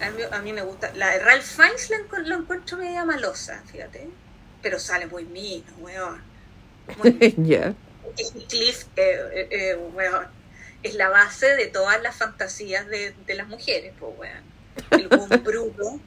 [0.00, 0.92] a, mí, a mí me gusta.
[0.94, 4.16] La de Ralph Fiennes la, la encuentro media malosa, fíjate.
[4.64, 6.22] Pero sale muy mino, weón.
[6.98, 7.74] Muy ya.
[8.16, 10.26] que Heathcliff, eh, eh, eh, weón,
[10.82, 14.42] es la base de todas las fantasías de, de las mujeres, pues, weón.
[14.90, 16.00] El buen bruto.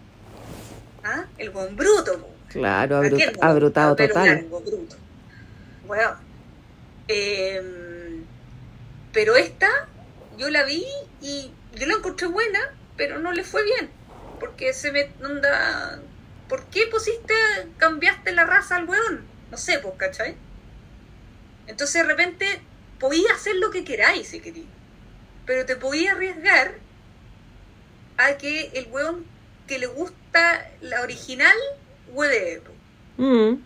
[1.04, 1.26] ¿Ah?
[1.38, 2.30] El buen bruto, po.
[2.50, 3.48] Claro, ¿A abrut- quién no?
[3.48, 4.26] abrutado total.
[4.26, 4.96] largo, bruto.
[5.88, 6.16] Weón.
[7.08, 8.22] Eh,
[9.14, 9.70] pero esta,
[10.38, 10.84] yo la vi
[11.22, 12.60] y yo la encontré buena,
[12.98, 13.90] pero no le fue bien.
[14.40, 16.00] Porque se me onda.
[16.50, 17.34] ¿Por qué pusiste,
[17.78, 19.26] cambiaste la raza al weón?
[19.52, 20.36] No sé, pues, ¿cachai?
[21.68, 22.62] Entonces de repente
[23.00, 24.66] podía hacer lo que queráis si queréis.
[25.46, 26.76] Pero te podía arriesgar
[28.18, 29.26] a que el weón
[29.68, 31.56] que le gusta la original
[32.10, 32.62] hueve.
[32.62, 32.72] po.
[33.22, 33.62] Mm.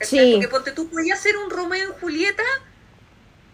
[0.00, 0.32] Sí.
[0.34, 2.42] Porque ponte tú podías hacer un Romeo y Julieta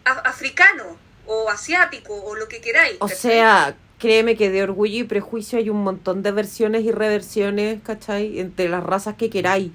[0.04, 2.96] africano o asiático o lo que queráis.
[3.00, 3.16] O ¿cachai?
[3.16, 8.40] sea, créeme que de orgullo y prejuicio hay un montón de versiones y reversiones, ¿cachai?
[8.40, 9.70] Entre las razas que queráis.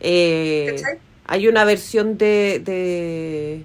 [0.00, 0.98] Eh, ¿Cachai?
[1.26, 3.64] hay una versión de, de...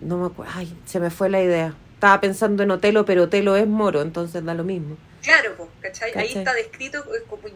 [0.00, 0.52] No me acuerdo.
[0.56, 1.74] Ay, se me fue la idea.
[1.94, 4.96] Estaba pensando en Otelo, pero Otelo es moro, entonces da lo mismo.
[5.22, 6.10] Claro, pues, ¿cachai?
[6.16, 6.38] Ahí ¿Cachai?
[6.38, 7.04] está descrito,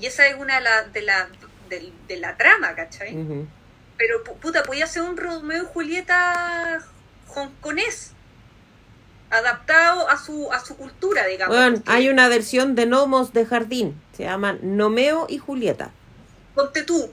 [0.00, 1.28] y esa es una de la, de la,
[1.68, 3.16] del- de la trama, ¿cachai?
[3.98, 6.80] Pero, pu- puta, podía ser un Romeo y Julieta
[7.34, 8.12] hongkonés,
[9.30, 11.56] adaptado a su, a su cultura, digamos.
[11.56, 14.00] Bueno, hay una versión de Gnomos de Jardín.
[14.16, 15.90] Se llaman Nomeo y Julieta.
[16.54, 17.10] Ponte tú.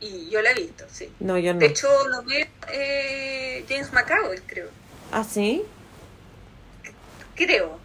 [0.00, 1.10] Y yo la he visto, sí.
[1.20, 1.60] No, yo no.
[1.60, 1.88] De hecho,
[2.26, 4.68] ve eh, James McAvoy, creo.
[5.12, 5.62] ¿Ah, sí?
[7.34, 7.78] Creo.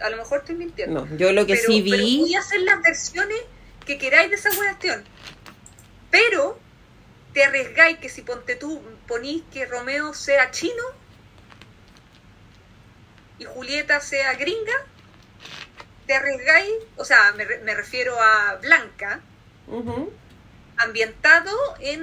[0.00, 1.04] A lo mejor estoy mintiendo.
[1.04, 2.20] No, yo lo que pero, sí pero vi...
[2.20, 3.38] voy a hacer las versiones
[3.84, 5.04] que queráis de esa cuestión.
[6.10, 6.58] Pero
[7.32, 10.82] te arriesgáis que si ponte tú ponís que Romeo sea chino
[13.38, 14.86] y Julieta sea gringa,
[16.06, 19.20] te arriesgáis, o sea, me, me refiero a Blanca,
[20.76, 21.50] ambientado
[21.80, 22.02] en,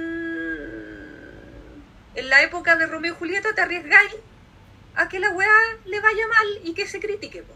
[2.14, 4.14] en la época de Romeo y Julieta, te arriesgáis
[4.94, 5.50] a que la weá
[5.84, 7.42] le vaya mal y que se critique.
[7.42, 7.54] po.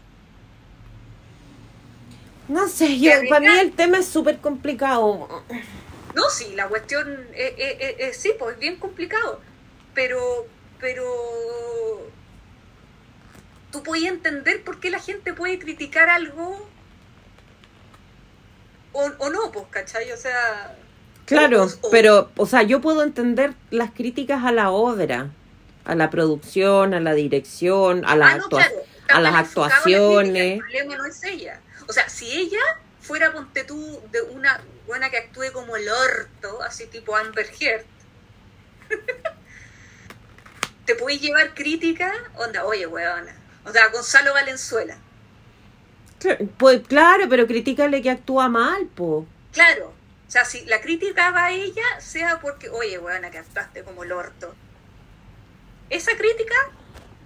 [2.47, 2.97] No sé,
[3.29, 5.43] para mí el tema es súper complicado.
[6.15, 9.39] No, sí, la cuestión eh, eh, eh, eh, sí, pues es bien complicado,
[9.93, 10.47] pero,
[10.79, 12.11] pero
[13.71, 16.67] tú podías entender por qué la gente puede criticar algo
[18.93, 20.11] o, o no, pues, ¿cachai?
[20.11, 20.75] O sea...
[21.25, 25.29] Claro, o- pero, o sea, yo puedo entender las críticas a la obra,
[25.85, 28.75] a la producción, a la dirección, a las Ah, no, claro,
[29.09, 30.31] a las la actuaciones.
[30.31, 31.61] crítica, El problema no es ella.
[31.87, 32.59] O sea, si ella
[33.01, 37.85] fuera, ponte tú, de una buena que actúe como el orto, así tipo Amber Heard,
[40.85, 43.35] te puedes llevar crítica, onda, oye, weona.
[43.65, 44.97] O sea, Gonzalo Valenzuela.
[46.19, 49.25] Cl- Pues claro, pero critícale que actúa mal, po.
[49.53, 49.93] Claro.
[50.27, 54.03] O sea, si la crítica va a ella, sea porque, oye, weona, que actuaste como
[54.03, 54.53] el orto.
[55.89, 56.53] Esa crítica,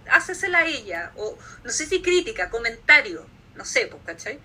[0.10, 1.12] hácesela a ella.
[1.18, 3.26] O no sé si crítica, comentario.
[3.56, 4.40] No sé, pues, ¿cachai?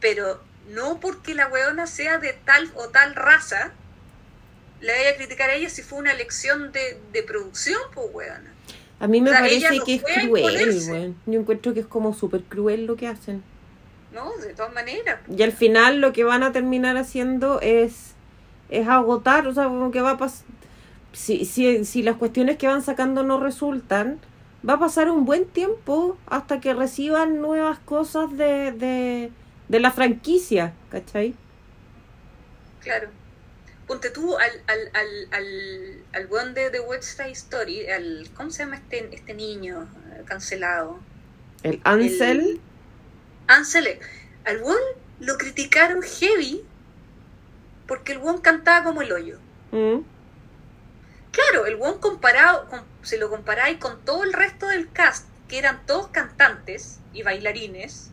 [0.00, 3.72] Pero no porque la weona sea de tal o tal raza,
[4.80, 8.52] le vaya a criticar a ella si fue una elección de, de producción, pues, weona.
[9.00, 11.16] A mí me O sea, ella parece que es cruel, weón.
[11.26, 13.42] Yo encuentro que es como súper cruel lo que hacen.
[14.12, 14.36] ¿No?
[14.38, 15.20] De todas maneras.
[15.28, 18.14] Y al final lo que van a terminar haciendo es,
[18.70, 20.46] es agotar, o sea, como que va a pasar...
[21.12, 24.20] Si, si, si las cuestiones que van sacando no resultan,
[24.68, 29.32] va a pasar un buen tiempo hasta que reciban nuevas cosas de, de,
[29.68, 31.38] de la franquicia, ¿cachai?
[32.80, 33.17] Claro.
[33.88, 38.50] Ponte tú al, al, al, al, al weón de The West Side Story, al, ¿cómo
[38.50, 39.88] se llama este, este niño
[40.26, 41.00] cancelado?
[41.62, 42.60] El Ansel, El-
[43.48, 43.98] Ansel,
[44.44, 44.78] al weón
[45.20, 46.62] lo criticaron heavy
[47.86, 49.38] porque el weón cantaba como el hoyo.
[49.72, 50.00] ¿Mm?
[51.32, 55.58] Claro, el weón comparado, con, si lo comparáis con todo el resto del cast, que
[55.58, 58.10] eran todos cantantes y bailarines,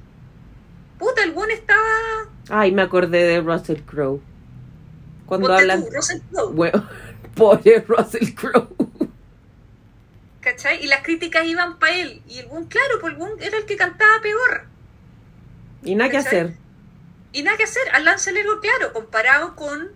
[0.98, 1.82] puta, el weón estaba...
[2.50, 4.22] Ay, me acordé de Russell Crowe.
[5.26, 5.84] Cuando ponte hablan...
[5.86, 6.90] tú, Russell Crowe, Bueno,
[7.36, 8.68] pobre Russell Crowe.
[10.42, 10.84] ¿cachai?
[10.84, 12.22] Y las críticas iban para él.
[12.28, 14.66] Y el weón, claro, pues el weón era el que cantaba peor.
[15.84, 16.54] Y nada que hacer.
[17.32, 19.90] Y nada que hacer, al Lancelero, claro, comparado con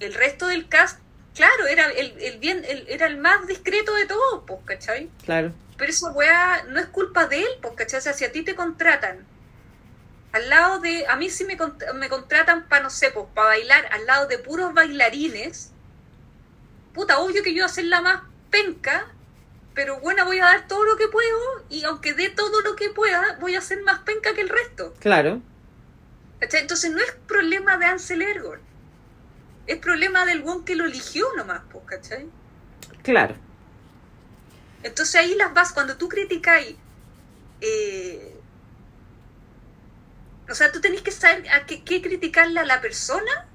[0.00, 0.98] el resto del cast,
[1.34, 5.10] claro, era el, el bien, el- era el más discreto de todos, pues, ¿cachai?
[5.24, 5.52] Claro.
[5.76, 7.98] Pero esa weá no es culpa de él, pues, ¿cachai?
[7.98, 9.18] O sea, si a ti te contratan
[10.32, 11.56] al lado de, a mí sí me,
[11.94, 15.72] me contratan para, no sé, pues, para bailar al lado de puros bailarines,
[16.94, 19.08] puta, obvio que yo voy a ser la más penca,
[19.74, 22.90] pero bueno, voy a dar todo lo que puedo y aunque dé todo lo que
[22.90, 24.94] pueda, voy a ser más penca que el resto.
[25.00, 25.40] Claro.
[26.38, 26.62] ¿Cachai?
[26.62, 28.62] Entonces no es problema de Ansel Elgort.
[29.66, 32.28] Es problema del one que lo eligió nomás, pues, ¿cachai?
[33.02, 33.34] Claro.
[34.82, 36.76] Entonces ahí las vas, cuando tú criticáis,
[37.60, 38.29] eh,
[40.50, 43.46] o sea, tú tenés que saber a qué, qué criticarle a la persona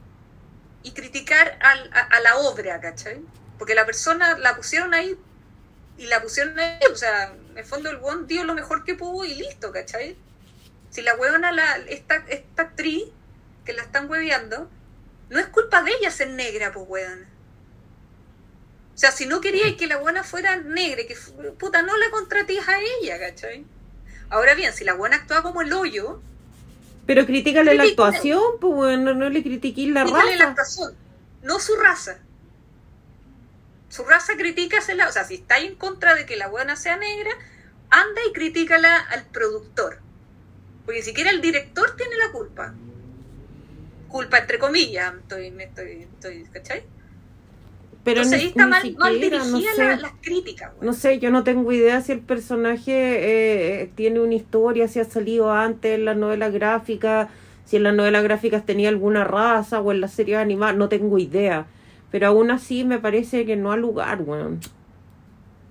[0.84, 3.20] y criticar al- a, la obra, ¿cachai?
[3.58, 5.18] Porque la persona la pusieron ahí
[5.98, 8.96] y la pusieron ahí, o sea, en el fondo el one dio lo mejor que
[8.96, 10.16] pudo y listo, ¿cachai?
[10.90, 13.04] Si la huevona, la, esta, esta actriz
[13.66, 14.70] que la están hueveando,
[15.30, 17.28] no es culpa de ella ser negra, pues huevona.
[18.94, 21.18] O sea, si no quería que la buena fuera negra, que
[21.60, 23.66] puta, no la contrates a ella, ¿cachai?
[24.30, 26.22] Ahora bien, si la buena actúa como el hoyo,
[27.06, 30.50] Pero critícale la actuación, pues bueno, no le critiquís la críticale la raza.
[30.50, 30.96] actuación,
[31.44, 32.18] no su raza.
[33.90, 37.32] Su raza critícasela, o sea, si está en contra de que la buena sea negra,
[37.90, 40.00] anda y critícala al productor.
[40.84, 42.74] Porque ni siquiera el director tiene la culpa.
[44.08, 46.84] Culpa entre comillas, estoy, me estoy, estoy, ¿cachai?
[48.06, 49.78] Pero Entonces ni- ahí está mal, mal siquiera, no sé.
[49.78, 50.86] la- las críticas, weón.
[50.86, 52.94] No sé, yo no tengo idea si el personaje
[53.82, 57.30] eh, tiene una historia, si ha salido antes en las novelas gráficas,
[57.66, 61.18] si en las novelas gráficas tenía alguna raza o en las series animadas, no tengo
[61.18, 61.66] idea.
[62.12, 64.60] Pero aún así me parece que no ha lugar, weón.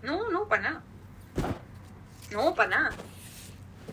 [0.03, 0.83] No, no, para nada.
[2.33, 2.91] No, para nada.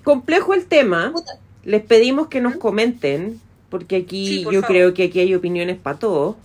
[0.03, 1.11] Complejo el tema.
[1.13, 3.39] Puta, Les pedimos que nos comenten,
[3.69, 4.75] porque aquí Sí, por yo favor.
[4.75, 6.35] creo que aquí hay opiniones para todos.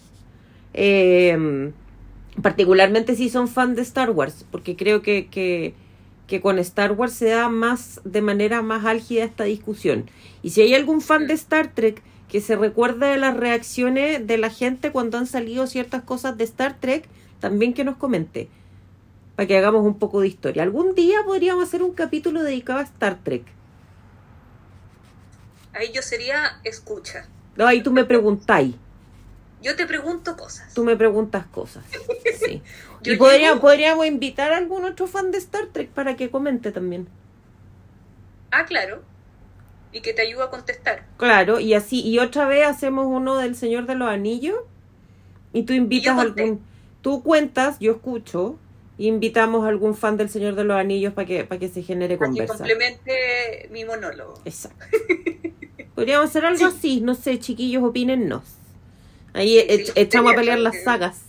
[0.75, 1.73] Eh,
[2.43, 5.75] particularmente si son fan de Star Wars, porque creo que, que,
[6.27, 10.11] que con Star Wars se da más de manera más álgida esta discusión.
[10.43, 14.39] Y si hay algún fan de Star Trek que se recuerde de las reacciones de
[14.39, 17.09] la gente cuando han salido ciertas cosas de Star Trek,
[17.41, 18.49] también que nos comente,
[19.37, 20.63] para que hagamos un poco de historia.
[20.63, 23.45] Algún día podríamos hacer un capítulo dedicado a Star Trek.
[25.73, 27.29] Ahí yo sería escucha.
[27.57, 28.75] No, ahí tú me preguntáis.
[29.63, 30.73] Yo te pregunto cosas.
[30.75, 31.85] Tú me preguntas cosas.
[32.39, 32.63] Sí.
[33.03, 36.31] Yo y podría- llego- podríamos invitar a algún otro fan de Star Trek para que
[36.31, 37.09] comente también.
[38.51, 39.03] Ah, claro.
[39.93, 41.07] Y que te ayuda a contestar.
[41.17, 44.59] Claro, y así, y otra vez hacemos uno del Señor de los Anillos.
[45.53, 46.61] Y tú invitas a algún.
[47.01, 48.59] Tú cuentas, yo escucho.
[48.99, 51.83] Y invitamos a algún fan del Señor de los Anillos para que, para que se
[51.83, 52.57] genere Para que conversa.
[52.59, 54.35] complemente mi monólogo.
[54.45, 54.85] Exacto.
[55.95, 58.43] Podríamos hacer algo así, no sé, chiquillos, opínennos.
[59.37, 61.21] Ahí e- echamos a pelear las sagas.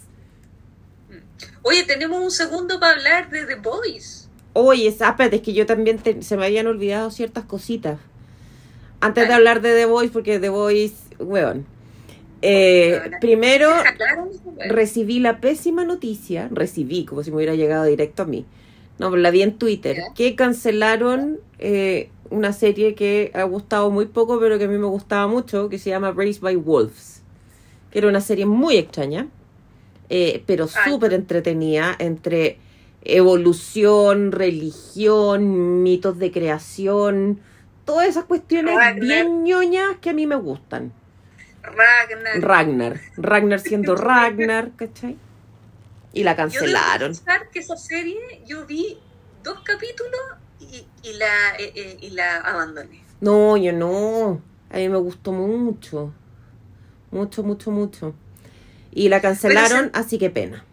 [1.62, 4.30] Oye, tenemos un segundo para hablar de The Boys.
[4.54, 8.00] Oye, ah, espérate, es que yo también te- se me habían olvidado ciertas cositas.
[9.02, 11.66] Antes de hablar de The Voice, porque The Voice, weón.
[12.42, 13.70] Eh, primero,
[14.70, 18.46] recibí la pésima noticia, recibí como si me hubiera llegado directo a mí.
[19.00, 20.14] No, pero la vi en Twitter, Ya.
[20.16, 24.86] que cancelaron eh, una serie que ha gustado muy poco, pero que a mí me
[24.88, 27.17] gustaba mucho, que se llama Raised by Wolves.
[27.92, 29.28] Que era una serie muy extraña,
[30.10, 32.60] eh, pero súper entretenida entre
[33.02, 37.40] evolución, religión, mitos de creación,
[37.86, 39.00] todas esas cuestiones Ragnar.
[39.00, 40.92] bien ñoñas que a mí me gustan.
[41.64, 42.42] Ragnar.
[42.42, 43.02] Ragnar.
[43.18, 45.18] Ragnar siendo Ragnar, ¿cachai?
[46.14, 47.14] Y la Yo cancelaron.
[47.14, 48.98] confesar que esa serie yo vi
[49.44, 50.20] dos capítulos
[50.60, 53.04] y, y la, eh, eh, y la abandoné.
[53.22, 54.42] No, yo no.
[54.70, 56.14] A mí me gustó mucho.
[57.18, 58.14] Mucho, mucho, mucho.
[58.92, 60.66] Y la cancelaron, así que pena.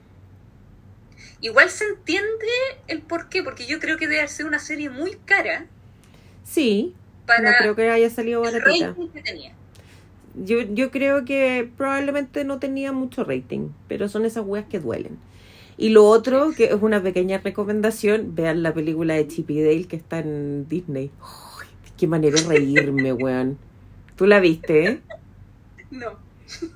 [1.41, 2.49] Igual se entiende
[2.89, 5.67] el por qué, porque yo creo que debe ser una serie muy cara
[6.45, 6.95] Sí,
[7.27, 8.89] para no creo que haya salido el baratita.
[8.89, 9.55] rating que tenía.
[10.35, 15.19] Yo, yo creo que probablemente no tenía mucho rating, pero son esas weas que duelen.
[15.77, 19.87] Y lo otro, que es una pequeña recomendación, vean la película de Chip y Dale
[19.89, 21.11] que está en Disney.
[21.97, 23.59] Qué manera de reírme, weón.
[24.17, 25.03] ¿Tú la viste, eh?
[25.91, 26.24] No.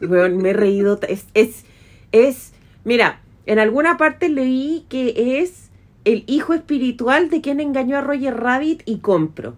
[0.00, 0.98] Weón, me he reído.
[1.08, 1.64] Es, es,
[2.12, 2.52] es,
[2.84, 5.70] mira, en alguna parte leí que es
[6.04, 9.56] el hijo espiritual de quien engañó a Roger Rabbit y compro.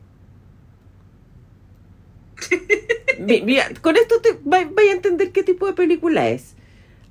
[3.18, 6.54] Mira, con esto te va- vaya a entender qué tipo de película es.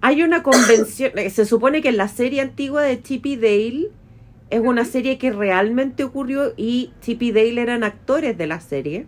[0.01, 3.89] Hay una convención, eh, se supone que la serie antigua de Chip y Dale
[4.49, 9.05] es una serie que realmente ocurrió y Chip y Dale eran actores de la serie.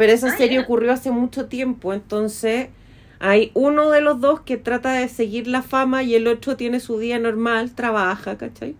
[0.00, 2.68] Pero esa Ah, serie ocurrió hace mucho tiempo, entonces
[3.20, 6.80] hay uno de los dos que trata de seguir la fama y el otro tiene
[6.80, 8.76] su día normal, trabaja, ¿cachai?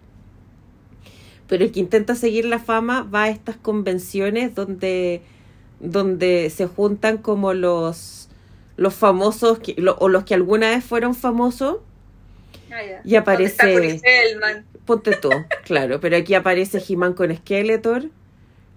[1.48, 5.22] Pero el que intenta seguir la fama va a estas convenciones donde,
[5.80, 8.28] donde se juntan como los,
[8.76, 11.78] los famosos que- lo- o los que alguna vez fueron famosos
[12.72, 14.00] Ah, y aparece...
[14.86, 15.30] Ponte tú,
[15.64, 18.06] claro, pero aquí aparece He-Man con Skeletor,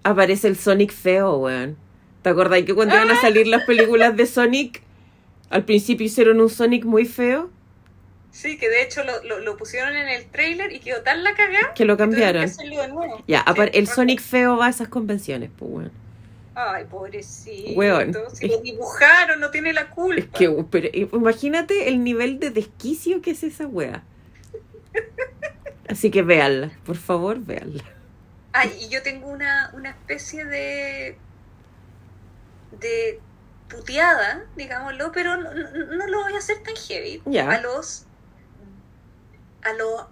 [0.04, 1.76] aparece el Sonic feo, weón.
[2.24, 4.80] ¿Te acordás que cuando iban a salir las películas de Sonic,
[5.50, 7.50] al principio hicieron un Sonic muy feo?
[8.30, 11.34] Sí, que de hecho lo, lo, lo pusieron en el trailer y quedó tan la
[11.34, 12.46] cagada Que lo que que cambiaron.
[12.46, 13.22] de nuevo.
[13.28, 13.86] Ya, Sí, el.
[13.88, 15.92] Sonic feo va a esas convenciones, pues, weón.
[16.54, 17.72] Ay, pobrecito.
[17.78, 18.16] Weón.
[18.32, 20.20] Si lo dibujaron, no tiene la culpa.
[20.22, 24.02] Es que, pero, eh, imagínate el nivel de desquicio que es esa wea.
[25.90, 27.84] Así que véanla, por favor, véanla.
[28.54, 31.18] Ay, y yo tengo una, una especie de.
[32.80, 33.20] De
[33.68, 37.22] puteada, digámoslo, pero no, lo voy a hacer tan heavy.
[37.50, 38.06] A los.
[39.62, 40.06] a los.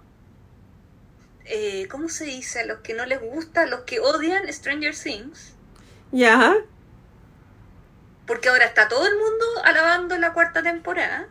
[1.45, 2.61] eh, ¿Cómo se dice?
[2.61, 5.53] A los que no les gusta, a los que odian Stranger Things.
[6.11, 6.55] Ya,
[8.27, 11.27] Porque ahora está todo el mundo alabando la cuarta temporada.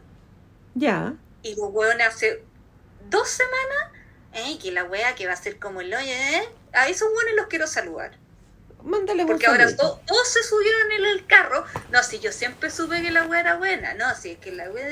[0.75, 1.15] ya.
[1.43, 2.45] Y los hueones hace
[3.11, 3.93] dos semanas.
[4.33, 6.49] ¡Ey, que la wea que va a ser como el hoyo, eh!
[6.73, 8.19] A esos hueones los quiero saludar.
[8.85, 11.65] Mándale un Porque ahora todos se subieron en el carro.
[11.91, 13.95] No, si yo siempre supe que la wea era buena.
[13.95, 14.87] No, si es que la wea.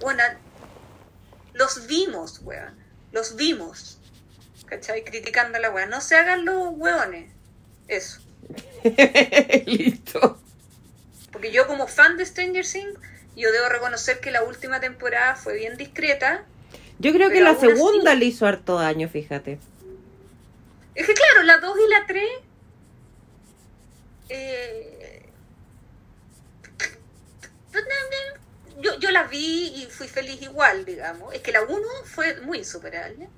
[0.00, 0.22] Bueno,
[1.54, 2.74] los vimos, weón.
[3.12, 3.98] Los vimos.
[4.66, 5.04] ¿Cachai?
[5.04, 5.86] Criticando a la weá.
[5.86, 7.30] No se hagan los weones.
[7.88, 8.20] Eso.
[9.66, 10.40] Listo.
[11.32, 12.98] Porque yo como fan de Stranger Things,
[13.36, 16.44] yo debo reconocer que la última temporada fue bien discreta.
[16.98, 19.58] Yo creo que la así- segunda le hizo harto daño, fíjate.
[20.94, 22.24] Es que claro, la 2 y la 3...
[24.30, 25.22] Eh,
[28.80, 31.34] yo, yo las vi y fui feliz igual, digamos.
[31.34, 33.28] Es que la 1 fue muy insuperable.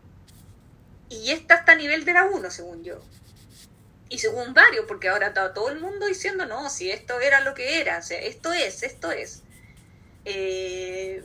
[1.09, 3.01] Y esta está a nivel de la 1, según yo.
[4.09, 7.55] Y según varios, porque ahora está todo el mundo diciendo, no, si esto era lo
[7.55, 9.43] que era, o sea, esto es, esto es.
[10.25, 11.25] Eh,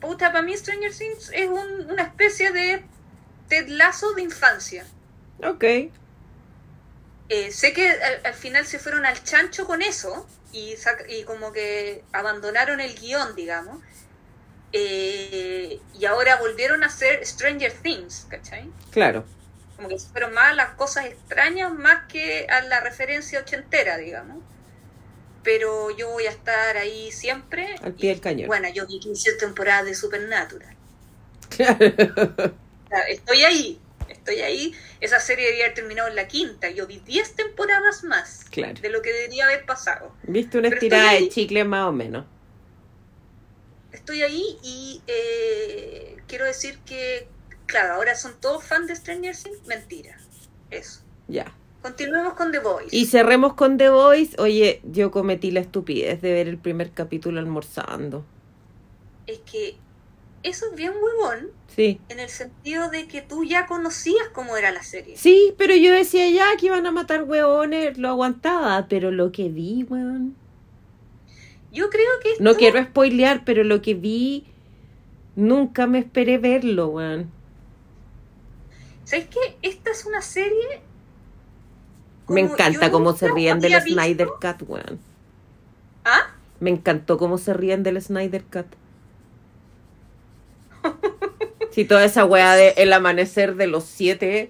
[0.00, 2.84] puta, para mí Stranger Things es un- una especie de
[3.48, 4.84] Ted Lasso de infancia.
[5.42, 5.64] Ok.
[7.28, 10.26] Eh, sé que al, al final se fueron al chancho con eso
[11.08, 13.78] y, como que abandonaron el guion, digamos.
[14.72, 18.70] Eh, y ahora volvieron a hacer Stranger Things, ¿cachai?
[18.90, 19.24] Claro.
[19.76, 23.98] Como que se fueron más a las cosas extrañas más que a la referencia ochentera,
[23.98, 24.38] digamos.
[25.42, 27.76] Pero yo voy a estar ahí siempre.
[27.82, 28.48] Al pie del cañón.
[28.48, 30.74] Bueno, yo vi 15 temporadas de Supernatural.
[32.88, 33.08] Claro.
[33.08, 33.80] Estoy ahí,
[34.26, 34.74] estoy ahí.
[35.00, 36.68] Esa serie debería haber terminado en la quinta.
[36.70, 38.80] Yo vi 10 temporadas más Claro.
[38.80, 40.12] de lo que debería haber pasado.
[40.24, 42.26] Viste una Pero estirada de chicle más o menos.
[43.92, 47.28] Estoy ahí y eh, quiero decir que,
[47.66, 49.66] claro, ahora son todos fans de Stranger Things.
[49.66, 50.18] Mentira.
[50.70, 51.00] Eso.
[51.28, 51.52] Ya.
[51.82, 52.88] Continuemos con The Voice.
[52.94, 54.34] Y cerremos con The Voice.
[54.40, 58.24] Oye, yo cometí la estupidez de ver el primer capítulo almorzando.
[59.26, 59.76] Es que
[60.48, 62.00] eso es bien huevón Sí.
[62.08, 65.16] en el sentido de que tú ya conocías cómo era la serie.
[65.16, 69.48] Sí, pero yo decía ya que iban a matar hueones, lo aguantaba, pero lo que
[69.50, 70.34] vi, weón.
[71.72, 74.46] Yo creo que esto, No quiero spoilear, pero lo que vi,
[75.34, 77.30] nunca me esperé verlo, weón.
[79.04, 79.56] ¿Sabes qué?
[79.62, 80.80] Esta es una serie...
[82.28, 84.98] Me encanta cómo se ríen del visto- Snyder Cut, weón.
[86.04, 86.34] ¿Ah?
[86.58, 88.66] Me encantó cómo se ríen del Snyder Cut.
[91.70, 94.48] Sí, toda esa weá de El Amanecer de los Siete,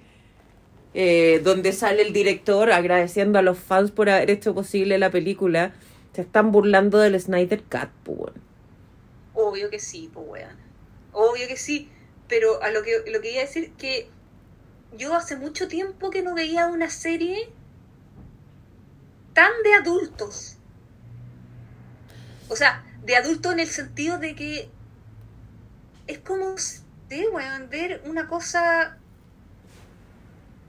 [0.94, 5.74] eh, donde sale el director agradeciendo a los fans por haber hecho posible la película,
[6.12, 8.32] se están burlando del Snyder Cut, pues.
[9.34, 10.56] Obvio que sí, pues weón.
[11.12, 11.90] Obvio que sí.
[12.28, 14.08] Pero a lo que, lo que iba a decir que
[14.96, 17.50] yo hace mucho tiempo que no veía una serie
[19.32, 20.56] tan de adultos.
[22.48, 24.70] O sea, de adultos en el sentido de que
[26.06, 26.54] es como,
[27.08, 28.98] de weón, ver una cosa...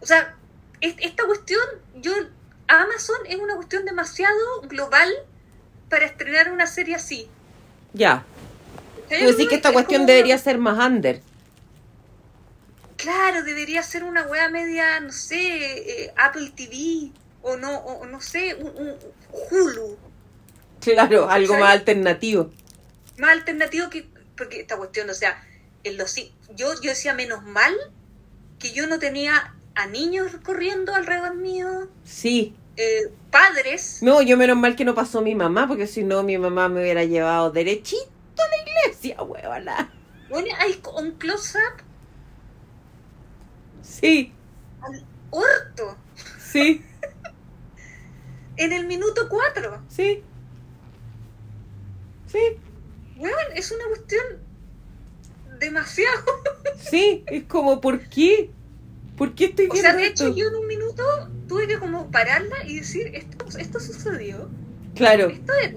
[0.01, 0.35] O sea,
[0.81, 1.61] es- esta cuestión,
[1.95, 2.13] yo,
[2.67, 5.09] Amazon es una cuestión demasiado global
[5.89, 7.27] para estrenar una serie así.
[7.93, 8.25] Ya.
[9.09, 11.21] Tú decís que esta Es cuestión debería ser más under.
[12.97, 17.11] Claro, debería ser una wea media, no sé, eh, Apple TV
[17.43, 18.95] o no, o, no sé, un, un
[19.51, 19.97] Hulu.
[20.81, 22.51] Claro, algo más alternativo.
[23.17, 24.07] Más alternativo que,
[24.37, 25.43] porque esta cuestión, o sea,
[25.83, 26.15] en los,
[26.55, 27.73] yo, yo decía menos mal
[28.59, 32.55] que yo no tenía a niños corriendo alrededor mío, Sí.
[32.77, 36.37] eh, padres, No, yo menos mal que no pasó mi mamá, porque si no mi
[36.37, 39.93] mamá me hubiera llevado derechito a la iglesia, huevona.
[40.29, 41.83] bueno, hay un close-up
[43.81, 44.33] Sí,
[44.81, 45.97] al orto
[46.39, 46.83] sí,
[48.57, 49.81] en el minuto 4.
[49.89, 50.23] sí.
[52.27, 52.39] Sí,
[53.17, 54.23] Weón, es una cuestión
[55.59, 56.23] demasiado
[56.89, 58.49] sí, es como, ¿por qué?
[59.17, 60.37] ¿Por qué estoy O viendo sea, de hecho, esto?
[60.37, 61.03] yo en un minuto
[61.47, 64.49] tuve que como pararla y decir, esto, esto sucedió,
[64.95, 65.75] Claro, esto es,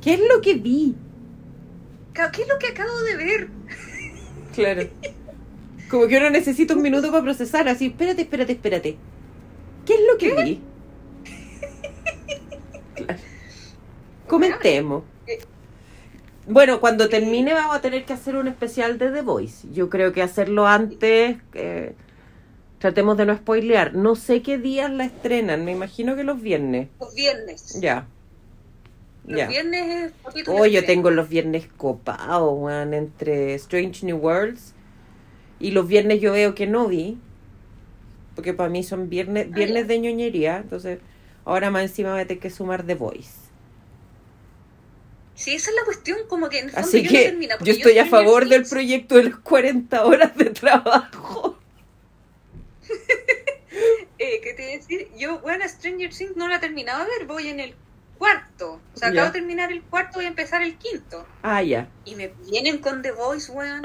[0.00, 0.96] ¿qué es lo que vi?
[2.12, 3.48] ¿qué es lo que acabo de ver?
[4.54, 4.88] Claro.
[5.88, 8.96] Como que uno necesita un minuto para procesar, así, espérate, espérate, espérate.
[9.86, 10.60] ¿Qué es lo que vi?
[12.94, 13.20] Claro.
[14.26, 15.04] Comentemos.
[16.50, 19.68] Bueno, cuando termine vamos a tener que hacer un especial de The Voice.
[19.72, 21.94] Yo creo que hacerlo antes, eh,
[22.78, 23.94] tratemos de no spoilear.
[23.94, 26.88] No sé qué días la estrenan, me imagino que los viernes.
[26.98, 27.78] Los viernes.
[27.80, 28.08] Ya.
[29.26, 29.46] Los Ya.
[29.46, 34.74] viernes es Oh, yo tengo los viernes copados, weón, entre Strange New Worlds
[35.60, 37.18] y los viernes yo veo que no vi,
[38.34, 40.98] porque para mí son viernes, Ah, viernes de ñoñería, entonces
[41.44, 43.39] ahora más encima voy a tener que sumar The Voice.
[45.34, 47.58] Sí, esa es la cuestión, como que en el fondo Así yo que no termina,
[47.60, 51.58] yo estoy a favor del proyecto de las 40 horas de trabajo.
[54.22, 55.08] Eh, ¿Qué te iba a decir?
[55.16, 57.74] Yo, bueno, Stranger Things no la he terminado de ver, voy en el
[58.18, 58.78] cuarto.
[58.94, 61.26] O sea, acabo de terminar el cuarto, voy a empezar el quinto.
[61.42, 61.88] Ah, ya.
[62.04, 63.82] Y me vienen con The Voice, weón.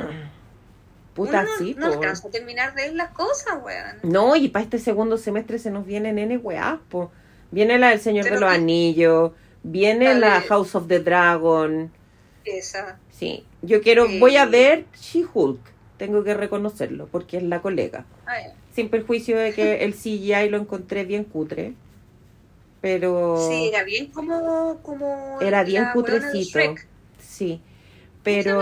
[1.13, 3.99] Puta, Uno no, sí, no alcanza a terminar de ver las cosas, weón.
[4.03, 7.11] No, y para este segundo semestre se nos viene nene weá, po.
[7.51, 9.31] Viene la del Señor Se de los Anillos,
[9.69, 11.91] viene La House of the Dragon.
[12.45, 12.99] Esa.
[13.11, 14.19] Sí, yo quiero, Sí.
[14.19, 15.59] voy a ver She-Hulk,
[15.97, 18.05] tengo que reconocerlo, porque es la colega.
[18.25, 18.43] Ay,
[18.75, 21.73] Sin perjuicio de que el CGI lo encontré bien cutre,
[22.81, 24.79] pero Sí, era bien como.
[24.83, 26.59] como Era bien cutrecito.
[27.19, 27.59] Sí,
[28.23, 28.61] ¿Cómo se pero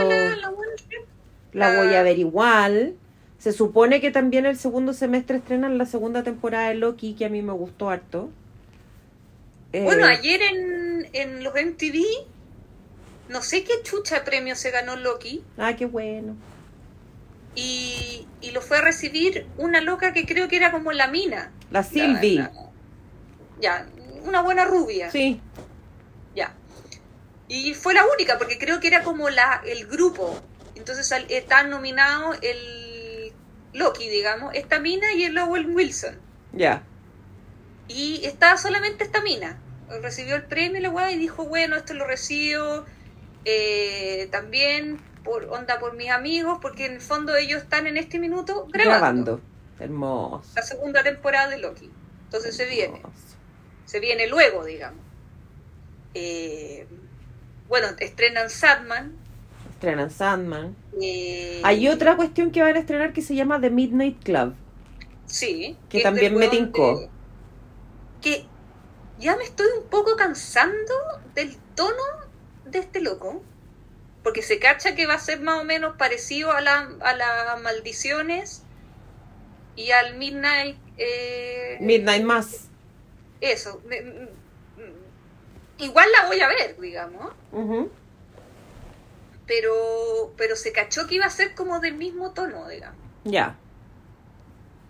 [1.54, 2.96] la- voy a ver igual.
[3.40, 7.30] Se supone que también el segundo semestre estrenan la segunda temporada de Loki, que a
[7.30, 8.30] mí me gustó harto.
[9.74, 10.83] Eh, Bueno, ayer en,
[11.14, 12.04] en los MTV,
[13.30, 16.36] no sé qué chucha premio se ganó Loki, Ah, qué bueno.
[17.56, 21.52] y, y lo fue a recibir una loca que creo que era como la mina.
[21.72, 22.36] La Sylvie.
[22.40, 22.52] la-
[23.62, 23.88] ya,
[24.26, 25.10] una buena rubia.
[25.12, 25.40] Sí,
[26.36, 26.52] Ya.
[27.48, 30.40] Y fue la única, porque creo que era como la, el grupo.
[30.76, 33.32] Entonces al- están nominados el
[33.74, 36.18] Loki, digamos, esta mina y el Owen Wilson.
[36.54, 36.82] ya.
[37.88, 39.63] Y estaba solamente esta mina.
[40.02, 42.86] Recibió el premio la weá y dijo, bueno, esto lo recibo
[43.46, 48.20] eh, también por onda por mis amigos, porque en el fondo ellos están en este
[48.20, 49.42] minuto grabando, Grabando.
[49.80, 50.52] Hermoso.
[50.56, 51.90] la segunda temporada de Loki.
[52.26, 53.02] Entonces se viene,
[53.86, 55.00] se viene luego, digamos.
[56.14, 56.88] Eh,
[57.68, 59.14] bueno, estrenan Sadman.
[59.72, 60.76] Estrenan Sandman.
[61.02, 64.56] eh, Hay otra cuestión que van a estrenar que se llama The Midnight Club.
[65.26, 65.78] Sí.
[65.90, 67.00] que también me tincó.
[67.00, 67.10] de-
[68.22, 68.46] Que
[69.24, 70.94] ya me estoy un poco cansando
[71.34, 72.04] del tono
[72.66, 73.42] de este loco.
[74.24, 77.62] Porque se cacha que va a ser más o menos parecido a, la, a las
[77.62, 78.64] maldiciones
[79.76, 80.78] y al Midnight.
[80.98, 82.68] eh, Midnight Mass.
[83.42, 83.82] Eso.
[83.86, 84.30] me-
[85.80, 87.34] igual la voy a ver, digamos.
[89.46, 92.98] Pero, pero se cachó que iba a ser como del mismo tono, digamos.
[93.26, 93.58] Ya.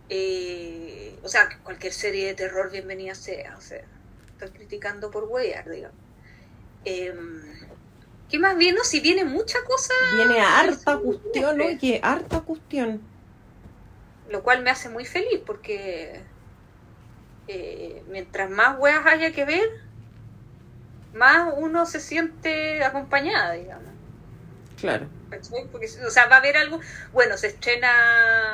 [0.09, 3.55] Eh, o sea, cualquier serie de terror bienvenida sea.
[3.57, 3.83] O sea,
[4.51, 5.97] criticando por huear, digamos.
[6.85, 7.13] Eh,
[8.29, 8.77] ¿Qué más viene?
[8.77, 11.63] No, si viene mucha cosa, Viene harta Sí, cuestión, ¿no?
[11.65, 11.77] siempre.
[11.77, 13.01] Que harta cuestión.
[14.29, 16.23] lo cual me hace muy feliz porque
[17.47, 19.69] eh, mientras más weas haya que ver,
[21.13, 23.93] más uno se siente acompañada, digamos.
[24.79, 25.07] Claro.
[25.71, 26.79] Porque, o sea, va a haber algo.
[27.11, 27.91] Bueno, se estrena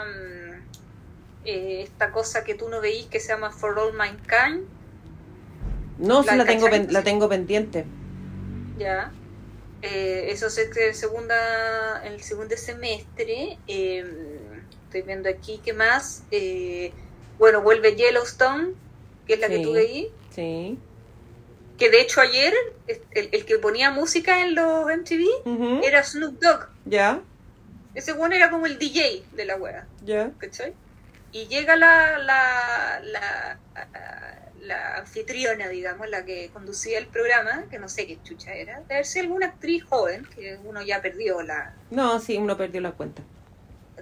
[0.05, 0.67] mm,
[1.45, 4.67] eh, esta cosa que tú no veís que se llama For All Mankind.
[5.99, 7.85] No, sí La la tengo, la tengo pendiente.
[8.77, 9.11] Ya.
[9.81, 13.57] Eh, eso es el, segunda, el segundo semestre.
[13.67, 14.39] Eh,
[14.85, 16.23] estoy viendo aquí qué más.
[16.31, 16.91] Eh,
[17.37, 18.73] bueno, vuelve Yellowstone,
[19.27, 20.09] que es la que tú veí.
[20.33, 20.77] Sí.
[21.77, 22.53] Que de hecho ayer
[23.11, 26.67] el, el que ponía música en los MTV era Snoop Dogg.
[26.85, 27.21] Ya,
[27.95, 29.87] Ese bueno era como el DJ de la wea.
[30.03, 30.31] ya.
[30.39, 30.73] ¿cachai?
[31.31, 34.38] Y llega la, la, la, la
[34.97, 39.05] anfitriona, digamos, la que conducía el programa, que no sé qué chucha era, de haber
[39.05, 41.73] sido alguna actriz joven, que uno ya perdió la...
[41.91, 43.23] No, sí, uno perdió la cuenta.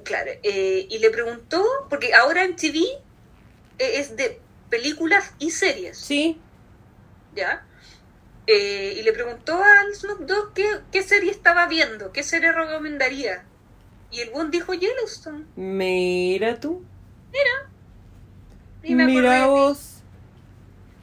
[0.04, 2.80] Claro, eh, y le preguntó, porque ahora en TV
[3.80, 4.40] eh, es de
[4.70, 6.40] películas y series, Sí,
[7.36, 7.66] ¿ya?
[8.46, 13.44] Eh, y le preguntó al Snoop Dogg qué, qué serie estaba viendo, qué serie recomendaría.
[14.10, 15.46] Y el buen dijo Yellowstone.
[15.56, 16.86] mira tú.
[18.84, 19.97] Y me Mira vos.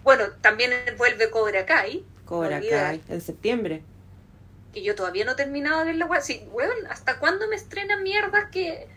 [0.05, 2.07] Bueno, también vuelve Cobra Kai.
[2.25, 2.65] Cobra.
[2.67, 3.83] Kai, en septiembre.
[4.73, 6.21] que yo todavía no he terminado de ver la.
[6.21, 8.89] Sí, weón, ¿hasta cuándo me estrenan mierdas que,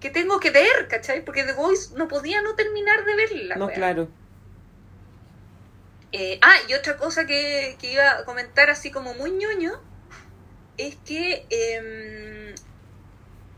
[0.00, 1.24] que tengo que ver, cachai?
[1.24, 3.56] Porque The Voice no podía no terminar de verla.
[3.56, 4.08] no, claro.
[6.12, 9.72] Eh, ah, y otra cosa que, que iba a comentar así como muy ñoño
[10.76, 12.54] es que em,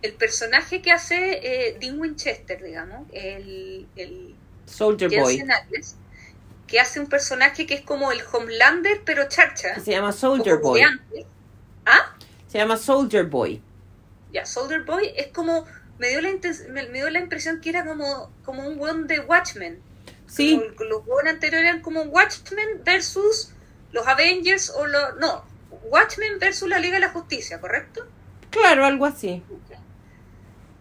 [0.03, 1.17] el personaje que hace
[1.71, 5.45] eh, Dean Winchester, digamos, el, el Soldier Boy.
[6.69, 9.81] Que hace un personaje que es como el Homelander, pero charcha.
[9.81, 10.83] Se llama Soldier Boy.
[11.85, 12.15] ¿Ah?
[12.47, 13.61] Se llama Soldier Boy.
[14.33, 15.65] Ya, Soldier Boy es como.
[15.99, 16.29] Me dio la,
[16.69, 19.81] me, me dio la impresión que era como, como un weón de Watchmen.
[20.29, 23.51] Sí, Como los weones anteriores eran como Watchmen versus
[23.91, 25.17] los Avengers o los.
[25.19, 25.45] No,
[25.85, 28.07] Watchmen versus la Liga de la Justicia, ¿correcto?
[28.51, 29.43] claro, algo así.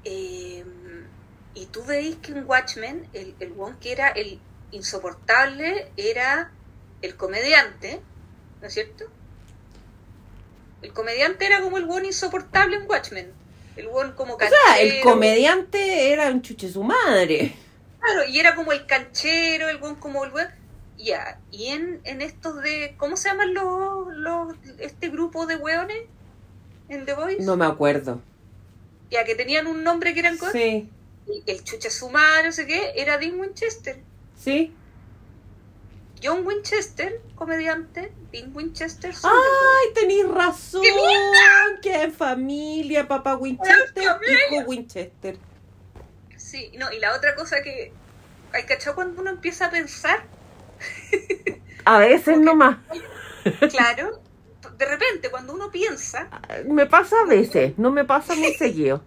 [0.04, 0.64] Eh,
[1.54, 4.40] y tú veis que en Watchmen, el, el weón que era el
[4.72, 6.52] insoportable era
[7.02, 8.02] el comediante,
[8.62, 9.06] ¿no es cierto?
[10.82, 13.32] El comediante era como el weón insoportable en Watchmen.
[13.76, 14.50] El weón como O sea,
[14.80, 15.04] el canchero.
[15.04, 17.56] comediante era un chuche su madre.
[18.00, 20.48] Claro, y era como el canchero, el buen como el buen.
[20.98, 22.96] Ya, y en, en estos de.
[22.98, 26.04] ¿Cómo se llaman los, los este grupo de hueones?
[26.90, 27.44] En The Voice.
[27.44, 28.22] No me acuerdo.
[29.12, 30.90] Ya que tenían un nombre que eran con Sí,
[31.28, 34.00] el, el chucha sumar, no sé qué, era Dean Winchester.
[34.38, 34.74] Sí.
[36.24, 39.14] John Winchester, comediante, Dean Winchester.
[39.24, 40.82] ¡Ay, tenéis razón!
[41.82, 43.08] ¡Qué familia!
[43.08, 45.38] Papá Winchester, hijo Winchester.
[46.36, 47.92] Sí, no, y la otra cosa que.
[48.54, 50.24] ¿Hay cachado cuando uno empieza a pensar?
[51.86, 52.78] A veces nomás.
[53.72, 54.22] Claro,
[54.78, 56.28] de repente, cuando uno piensa,
[56.66, 59.02] Me pasa a veces, no me pasa muy seguido.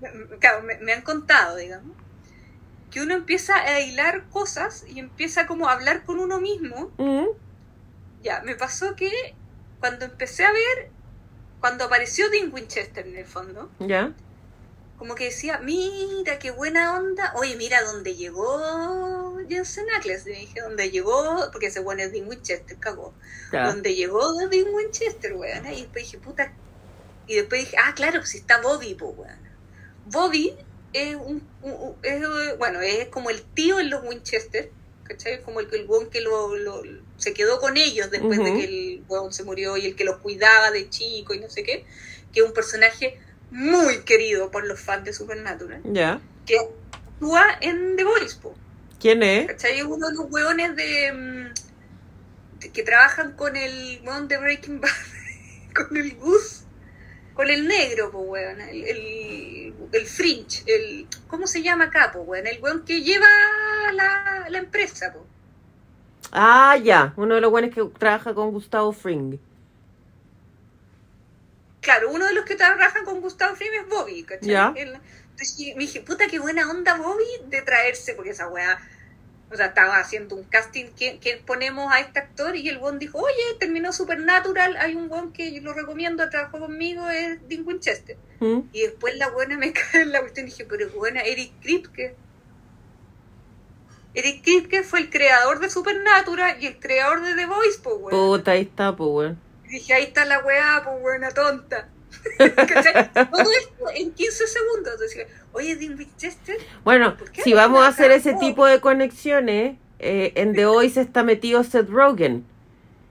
[0.40, 1.96] claro, me, me han contado, digamos,
[2.94, 6.92] que uno empieza a hilar cosas y empieza como a hablar con uno mismo.
[6.96, 7.26] ¿Mm?
[8.22, 9.10] Ya, me pasó que
[9.80, 10.90] cuando empecé a ver,
[11.58, 14.12] cuando apareció Dean Winchester en el fondo, ¿Ya?
[14.96, 17.32] como que decía, mira, qué buena onda.
[17.34, 20.24] Oye, mira dónde llegó Jensen Ackles.
[20.26, 23.12] Le dije, dónde llegó, porque ese bueno es Dean Winchester, cagó.
[23.52, 23.66] Ya.
[23.66, 25.66] Donde llegó Dean Winchester, weón.
[25.66, 26.52] Y después dije, puta.
[27.26, 29.40] Y después dije, ah, claro, si está Bobby, pues, weón.
[30.06, 30.56] Bobby
[30.94, 32.22] es un, un- es,
[32.58, 34.70] bueno, es como el tío en los Winchester,
[35.02, 35.42] ¿cachai?
[35.42, 36.82] Como el, el weón que lo, lo-
[37.18, 40.16] se quedó con ellos después de que el weón se murió y el que los
[40.18, 41.84] cuidaba de chico y no sé qué.
[42.32, 43.18] Que es un personaje
[43.50, 45.80] muy querido por los fans de Supernatural.
[45.84, 46.20] ¿Ya?
[46.46, 48.36] Que actúa en The Voice.
[49.00, 49.46] ¿Quién es?
[49.46, 49.78] ¿Cachai?
[49.78, 54.80] Es uno de los hueones de, mm, de- que trabajan con el hueón de Breaking
[54.80, 54.90] Bad,
[55.74, 56.62] con el Gus,
[57.34, 62.34] con el negro, hueón, el, el, el Fringe, el, ¿cómo se llama acá, po?
[62.34, 63.26] El hueón que lleva
[63.92, 65.26] la, la empresa, po.
[66.32, 67.12] Ah, ya.
[67.16, 69.38] Uno de los buenos que trabaja con Gustavo Fring.
[71.80, 74.48] Claro, uno de los que trabajan con Gustavo Fring es Bobby, ¿cachai?
[74.48, 74.74] Ya.
[74.76, 78.80] Entonces me dije, puta, qué buena onda Bobby de traerse, porque esa weá,
[79.54, 82.98] o sea, estaba haciendo un casting que, que ponemos a este actor y el buen
[82.98, 87.64] dijo, oye, terminó Supernatural, hay un buen que yo lo recomiendo, trabajó conmigo, es Dean
[87.64, 88.16] Winchester.
[88.40, 88.62] ¿Mm?
[88.72, 91.52] Y después la buena me cae en la cuestión y dije, pero es buena, Eric
[91.62, 92.16] Kripke.
[94.14, 98.10] Eric Kripke fue el creador de Supernatural y el creador de The Voice, pues.
[98.10, 99.34] Puta, ahí está, pues,
[99.68, 101.88] dije, ahí está la weá, pues buena tonta.
[102.38, 104.92] Todo esto en 15 segundos.
[104.94, 108.80] Entonces, dije, oye, Dean Winchester, Bueno, ¿Por qué si vamos a hacer ese tipo de
[108.80, 112.44] conexiones, eh, en The Voice está metido Seth Rogen.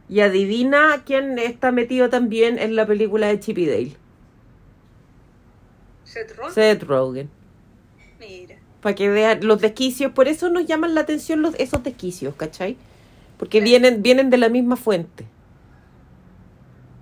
[0.10, 3.96] Y adivina quién está metido también en la película de Chip y Dale.
[6.04, 7.30] Seth Rogen, Seth Rogen.
[8.20, 8.56] mira.
[8.82, 10.12] Para que vean los desquicios.
[10.12, 12.76] Por eso nos llaman la atención los, esos desquicios, ¿cachai?
[13.38, 13.66] Porque Claro.
[13.70, 15.26] vienen, vienen de la misma fuente.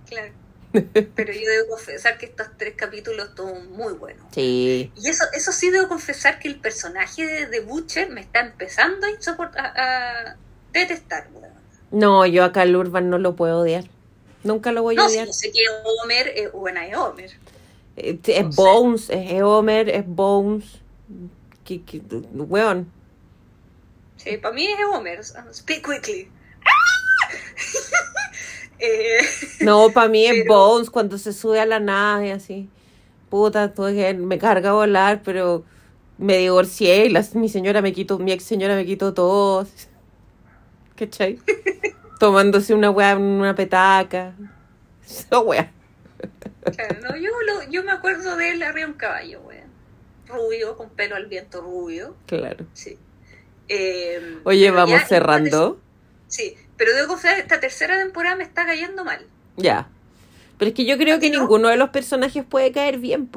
[0.07, 0.31] Claro.
[1.15, 4.25] Pero yo debo confesar que estos tres capítulos estuvo muy buenos.
[4.33, 4.91] Sí.
[4.95, 9.05] Y eso, eso sí debo confesar que el personaje de, de Butcher me está empezando
[9.05, 10.35] a, insoport- a, a
[10.71, 11.27] detestar.
[11.33, 11.51] weón.
[11.91, 13.83] No, yo a Carl Urban no lo puedo odiar.
[14.43, 15.27] Nunca lo voy a No, si odiar.
[15.27, 15.59] yo sé que
[16.03, 17.31] Homer es buena es Homer.
[17.97, 18.61] Eh, Es no sé.
[18.61, 20.65] Bones, es Homer, es Bones.
[21.65, 22.01] Que, que,
[22.33, 22.89] weón.
[24.17, 25.21] Sí, para mí es Homer.
[25.53, 26.29] Speak quickly.
[28.81, 29.17] eh,
[29.61, 32.67] No, para mí es Bones cuando se sube a la nave así.
[33.29, 35.63] Puta, tuve que- me carga a volar, pero
[36.17, 39.65] me divorcié y la- mi señora me quitó, mi ex señora me quitó todo.
[40.95, 41.39] ¿Cachai?
[42.19, 44.35] Tomándose una weá en una petaca.
[45.05, 45.71] Esa weá.
[46.75, 49.71] Claro, no, yo, lo- yo me acuerdo de él arriba de un caballo, weón.
[50.27, 52.15] Rubio, con pelo al viento rubio.
[52.27, 52.65] Claro.
[52.73, 52.97] Sí.
[53.67, 55.79] Eh, Oye, vamos ya- cerrando.
[56.27, 59.23] Sí, pero debo confesar, esta tercera temporada me está cayendo mal.
[59.55, 59.87] Ya.
[60.57, 61.41] Pero es que yo creo que ¿No?
[61.41, 63.29] ninguno de los personajes puede caer bien.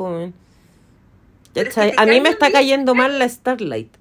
[1.52, 3.94] Pero es A mí me está bien, cayendo mal la Starlight.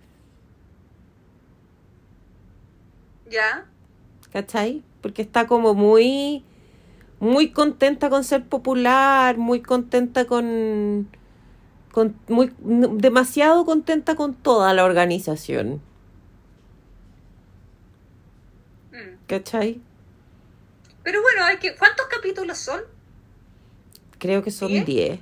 [3.30, 3.65] ¿Ya?
[4.32, 4.82] ¿Cachai?
[5.02, 6.45] Porque está como muy,
[7.20, 11.10] muy contenta con ser popular, muy contenta con,
[11.91, 15.82] con muy, demasiado contenta con toda la organización.
[18.94, 19.12] Mm.
[19.28, 19.82] ¿Cachai?
[21.04, 22.82] Pero bueno, hay que, ¿cuántos capítulos son?
[24.20, 24.86] Creo que son ¿Diez?
[24.86, 25.20] 10.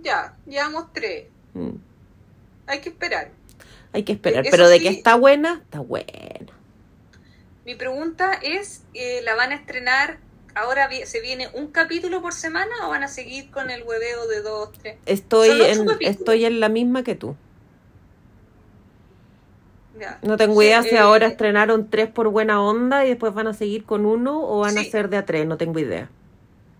[0.00, 1.26] Ya, llevamos tres.
[1.54, 1.76] Mm.
[2.66, 3.30] Hay que esperar.
[3.92, 4.44] Hay que esperar.
[4.50, 6.52] Pero de sí- que está buena, está buena.
[7.64, 10.18] Mi pregunta es, eh, ¿la van a estrenar
[10.54, 14.42] ahora se viene un capítulo por semana o van a seguir con el hueveo de
[14.42, 14.96] dos, tres?
[15.06, 15.98] Estoy en, capítulos.
[16.00, 17.36] estoy en la misma que tú.
[20.02, 20.18] Ya.
[20.22, 23.46] No tengo Sí, idea si eh, ahora estrenaron tres por buena onda y después van
[23.46, 26.10] a seguir con uno o van a ser de a tres, no tengo idea.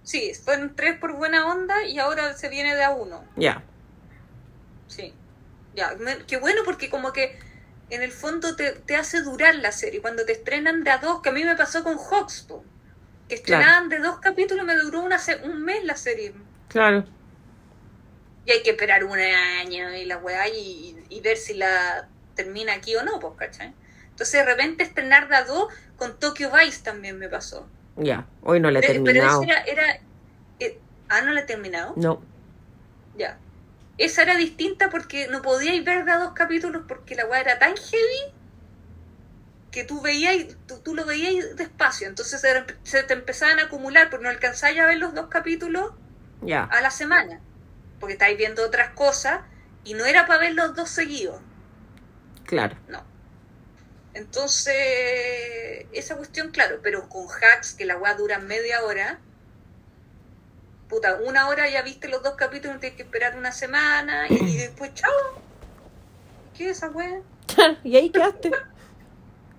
[0.02, 3.22] Sí, fueron tres por buena onda y ahora se viene de a uno.
[3.36, 3.62] Ya.
[4.88, 5.14] Sí.
[5.74, 5.96] Ya,
[6.26, 7.38] qué bueno porque como que
[7.90, 10.00] en el fondo te, te hace durar la serie.
[10.02, 12.46] Cuando te estrenan de a dos, que a mí me pasó con Hawks,
[13.28, 16.34] que estrenaban de dos capítulos, me duró una se- un mes la serie.
[16.68, 17.04] Claro.
[18.44, 22.74] Y hay que esperar un año y la weá y, y ver si la termina
[22.74, 23.74] aquí o no, pues, ¿cachai?
[24.10, 27.68] Entonces de repente estrenar la 2 con Tokyo Vice también me pasó.
[27.96, 29.42] Ya, hoy no la he Pero, pero terminado.
[29.42, 30.00] esa era, era
[30.60, 30.78] eh,
[31.08, 31.94] ah, ¿no la he terminado?
[31.96, 32.20] No,
[33.14, 33.38] Ya.
[33.98, 37.58] Esa era distinta porque no podíais ver de a dos capítulos porque la weá era
[37.58, 38.34] tan heavy
[39.70, 42.08] que tú veías, tú, tú lo veías despacio.
[42.08, 45.92] Entonces se, se te empezaban a acumular porque no alcanzáis a ver los dos capítulos
[46.42, 46.64] ya.
[46.64, 47.40] a la semana.
[47.98, 49.40] Porque estáis viendo otras cosas
[49.84, 51.40] y no era para ver los dos seguidos.
[52.52, 52.76] Claro.
[52.86, 53.02] No.
[54.12, 59.18] Entonces, esa cuestión, claro, pero con hacks que la weá dura media hora,
[60.90, 64.56] puta, una hora ya viste los dos capítulos, tienes que esperar una semana y, y
[64.58, 65.10] después, chao.
[66.54, 67.22] ¿Qué es esa weá?
[67.84, 68.50] y ahí quedaste.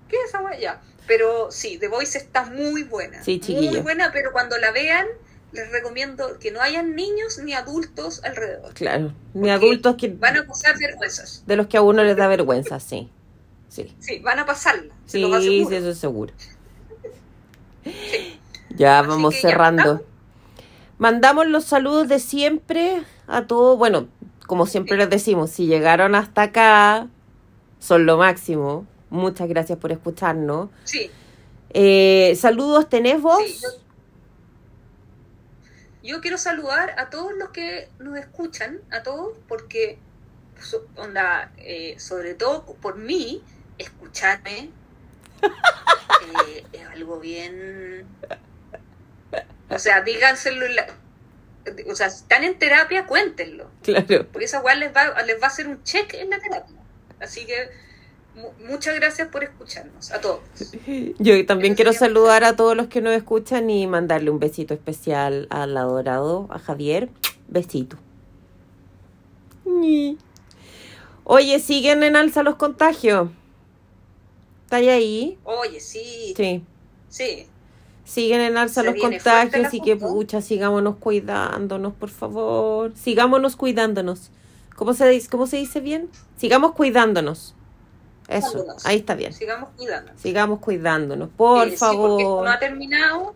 [0.08, 0.60] ¿Qué es esa weá?
[0.60, 0.82] Ya.
[1.08, 3.24] Pero sí, The Voice está muy buena.
[3.24, 3.82] Sí, Muy chiquillo.
[3.82, 5.08] buena, pero cuando la vean,
[5.54, 8.74] les recomiendo que no hayan niños ni adultos alrededor.
[8.74, 9.14] Claro.
[9.34, 11.44] Ni adultos que, Van a pasar vergüenzas.
[11.46, 13.10] de los que a uno les da vergüenza, sí.
[13.70, 13.96] Sí.
[14.00, 14.94] Sí, van a pasarla.
[15.06, 15.70] Se Sí, los aseguro.
[15.70, 16.34] sí, eso es seguro.
[17.84, 18.40] Sí.
[18.76, 20.06] Ya Así vamos ya cerrando.
[20.98, 23.78] Mandamos los saludos de siempre a todos.
[23.78, 24.08] Bueno,
[24.48, 27.08] como siempre les decimos, si llegaron hasta acá,
[27.80, 28.86] son lo máximo.
[29.10, 30.70] Muchas gracias por escucharnos.
[30.86, 31.10] Sí,
[31.76, 33.42] Eh, saludos, ¿tenés vos?
[33.44, 33.83] Sí, yo-
[36.04, 39.98] Yo quiero saludar a todos los que nos escuchan, a todos, porque,
[40.98, 43.42] onda, eh, sobre todo por mí,
[43.78, 44.70] escucharme
[45.42, 48.06] eh, es algo bien...
[49.70, 50.88] O sea, díganselo, en la-
[51.90, 54.28] o sea, si están en terapia, cuéntenlo, Claro.
[54.32, 56.76] porque esa igual les va, les va a hacer un check en la terapia.
[57.22, 57.70] Así que
[58.68, 60.40] muchas gracias por escucharnos, a todos.
[61.20, 65.48] Yo también quiero saludar a todos los que nos escuchan y mandarle un besito especial
[65.50, 67.10] al adorado, a Javier.
[67.48, 67.98] Besito.
[71.24, 73.30] Oye, siguen en alza los contagios.
[74.66, 75.38] ¿Está ahí?
[75.44, 76.64] Oye, sí, Sí.
[77.10, 77.48] sí.
[78.06, 82.92] Siguen en alza Se los contagios, así que pucha, sigámonos cuidándonos, por favor.
[82.96, 84.30] Sigámonos cuidándonos.
[84.76, 86.10] ¿Cómo se dice, cómo se dice bien?
[86.36, 87.56] Sigamos cuidándonos.
[88.28, 88.86] Eso, Cuidándonos.
[88.86, 89.34] ahí está bien.
[89.34, 90.12] Sigamos cuidando.
[90.16, 92.46] Sigamos cuidándonos, por Eh, sí, porque esto favor.
[92.46, 93.36] no ha terminado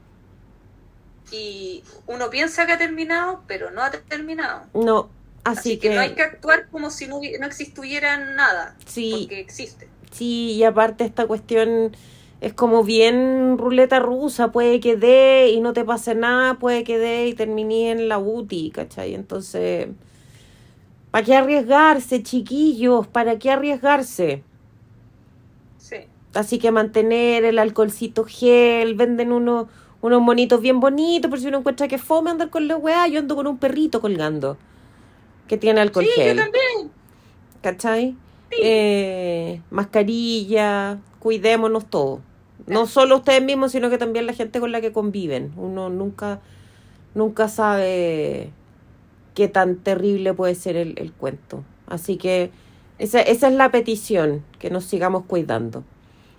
[1.31, 4.64] y uno piensa que ha terminado, pero no ha terminado.
[4.73, 5.09] No,
[5.43, 9.11] así, Así, que, que, no hay que actuar como si no, no existiera nada, sí,
[9.11, 9.91] porque existe.
[10.11, 11.95] sí, y aparte esta cuestión
[12.39, 16.97] es como bien ruleta rusa, puede que dé y no te pase nada, puede que
[16.99, 19.14] dé y terminé en la UTI, ¿cachai?
[19.15, 19.89] Entonces,
[21.11, 23.07] ¿para qué arriesgarse, chiquillos?
[23.07, 24.43] ¿Para qué arriesgarse?
[26.38, 26.39] Sí.
[26.39, 29.68] Así que mantener el alcoholcito gel, venden unos,
[30.01, 33.19] unos monitos bien bonitos, por si uno encuentra que fome andar con la weá, yo
[33.19, 34.57] ando con un perrito colgando
[35.47, 36.38] que tiene alcohol Sí, yo gel.
[36.38, 36.91] también.
[37.61, 38.15] ¿Cachai?
[38.61, 42.19] Eh, mascarilla, cuidémonos todos.
[42.65, 45.53] No solo ustedes mismos, sino que también la gente con la que conviven.
[45.55, 46.41] Uno nunca,
[47.15, 48.51] nunca sabe
[49.35, 51.64] qué tan terrible puede ser el, el cuento.
[51.88, 52.51] Así que
[52.99, 55.84] esa, esa es la petición, que nos sigamos cuidando.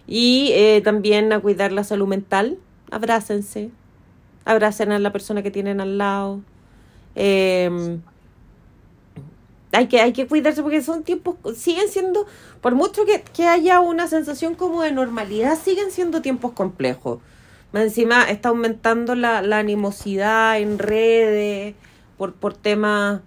[0.09, 2.59] Y eh, también a cuidar la salud mental.
[2.91, 3.71] Abrácense.
[4.45, 6.41] Abracen a la persona que tienen al lado.
[7.15, 8.01] Eh,
[9.73, 12.27] hay que, hay que cuidarse porque son tiempos, siguen siendo,
[12.61, 17.21] por mucho que, que haya una sensación como de normalidad, siguen siendo tiempos complejos.
[17.75, 21.75] Encima está aumentando la, la animosidad en redes
[22.17, 23.21] por, por temas,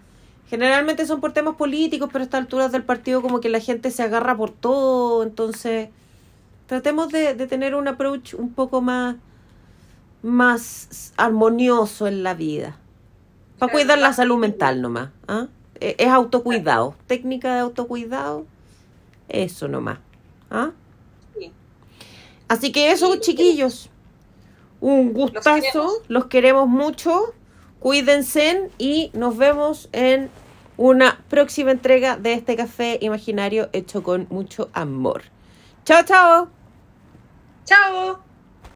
[0.50, 3.92] generalmente son por temas políticos, pero a estas alturas del partido como que la gente
[3.92, 5.90] se agarra por todo, entonces
[6.72, 9.18] tratemos de, de tener un approach un poco más,
[10.22, 12.78] más armonioso en la vida.
[13.60, 15.10] Para cuidar la salud mental nomás.
[15.82, 16.96] Eh, Es autocuidado.
[17.08, 18.46] Técnica de autocuidado.
[19.28, 20.00] Eso nomás.
[20.50, 20.72] ¿ah?
[21.38, 21.52] Sí.
[22.48, 23.90] Así que eso, chiquillos.
[24.80, 25.60] Un gustazo.
[25.62, 25.94] queremos.
[26.08, 27.34] Los queremos mucho.
[27.82, 30.30] Cuídense y nos vemos en
[30.78, 35.24] una próxima entrega de este café imaginario hecho con mucho amor.
[35.84, 36.61] Chao, chao.
[37.66, 38.31] Chao.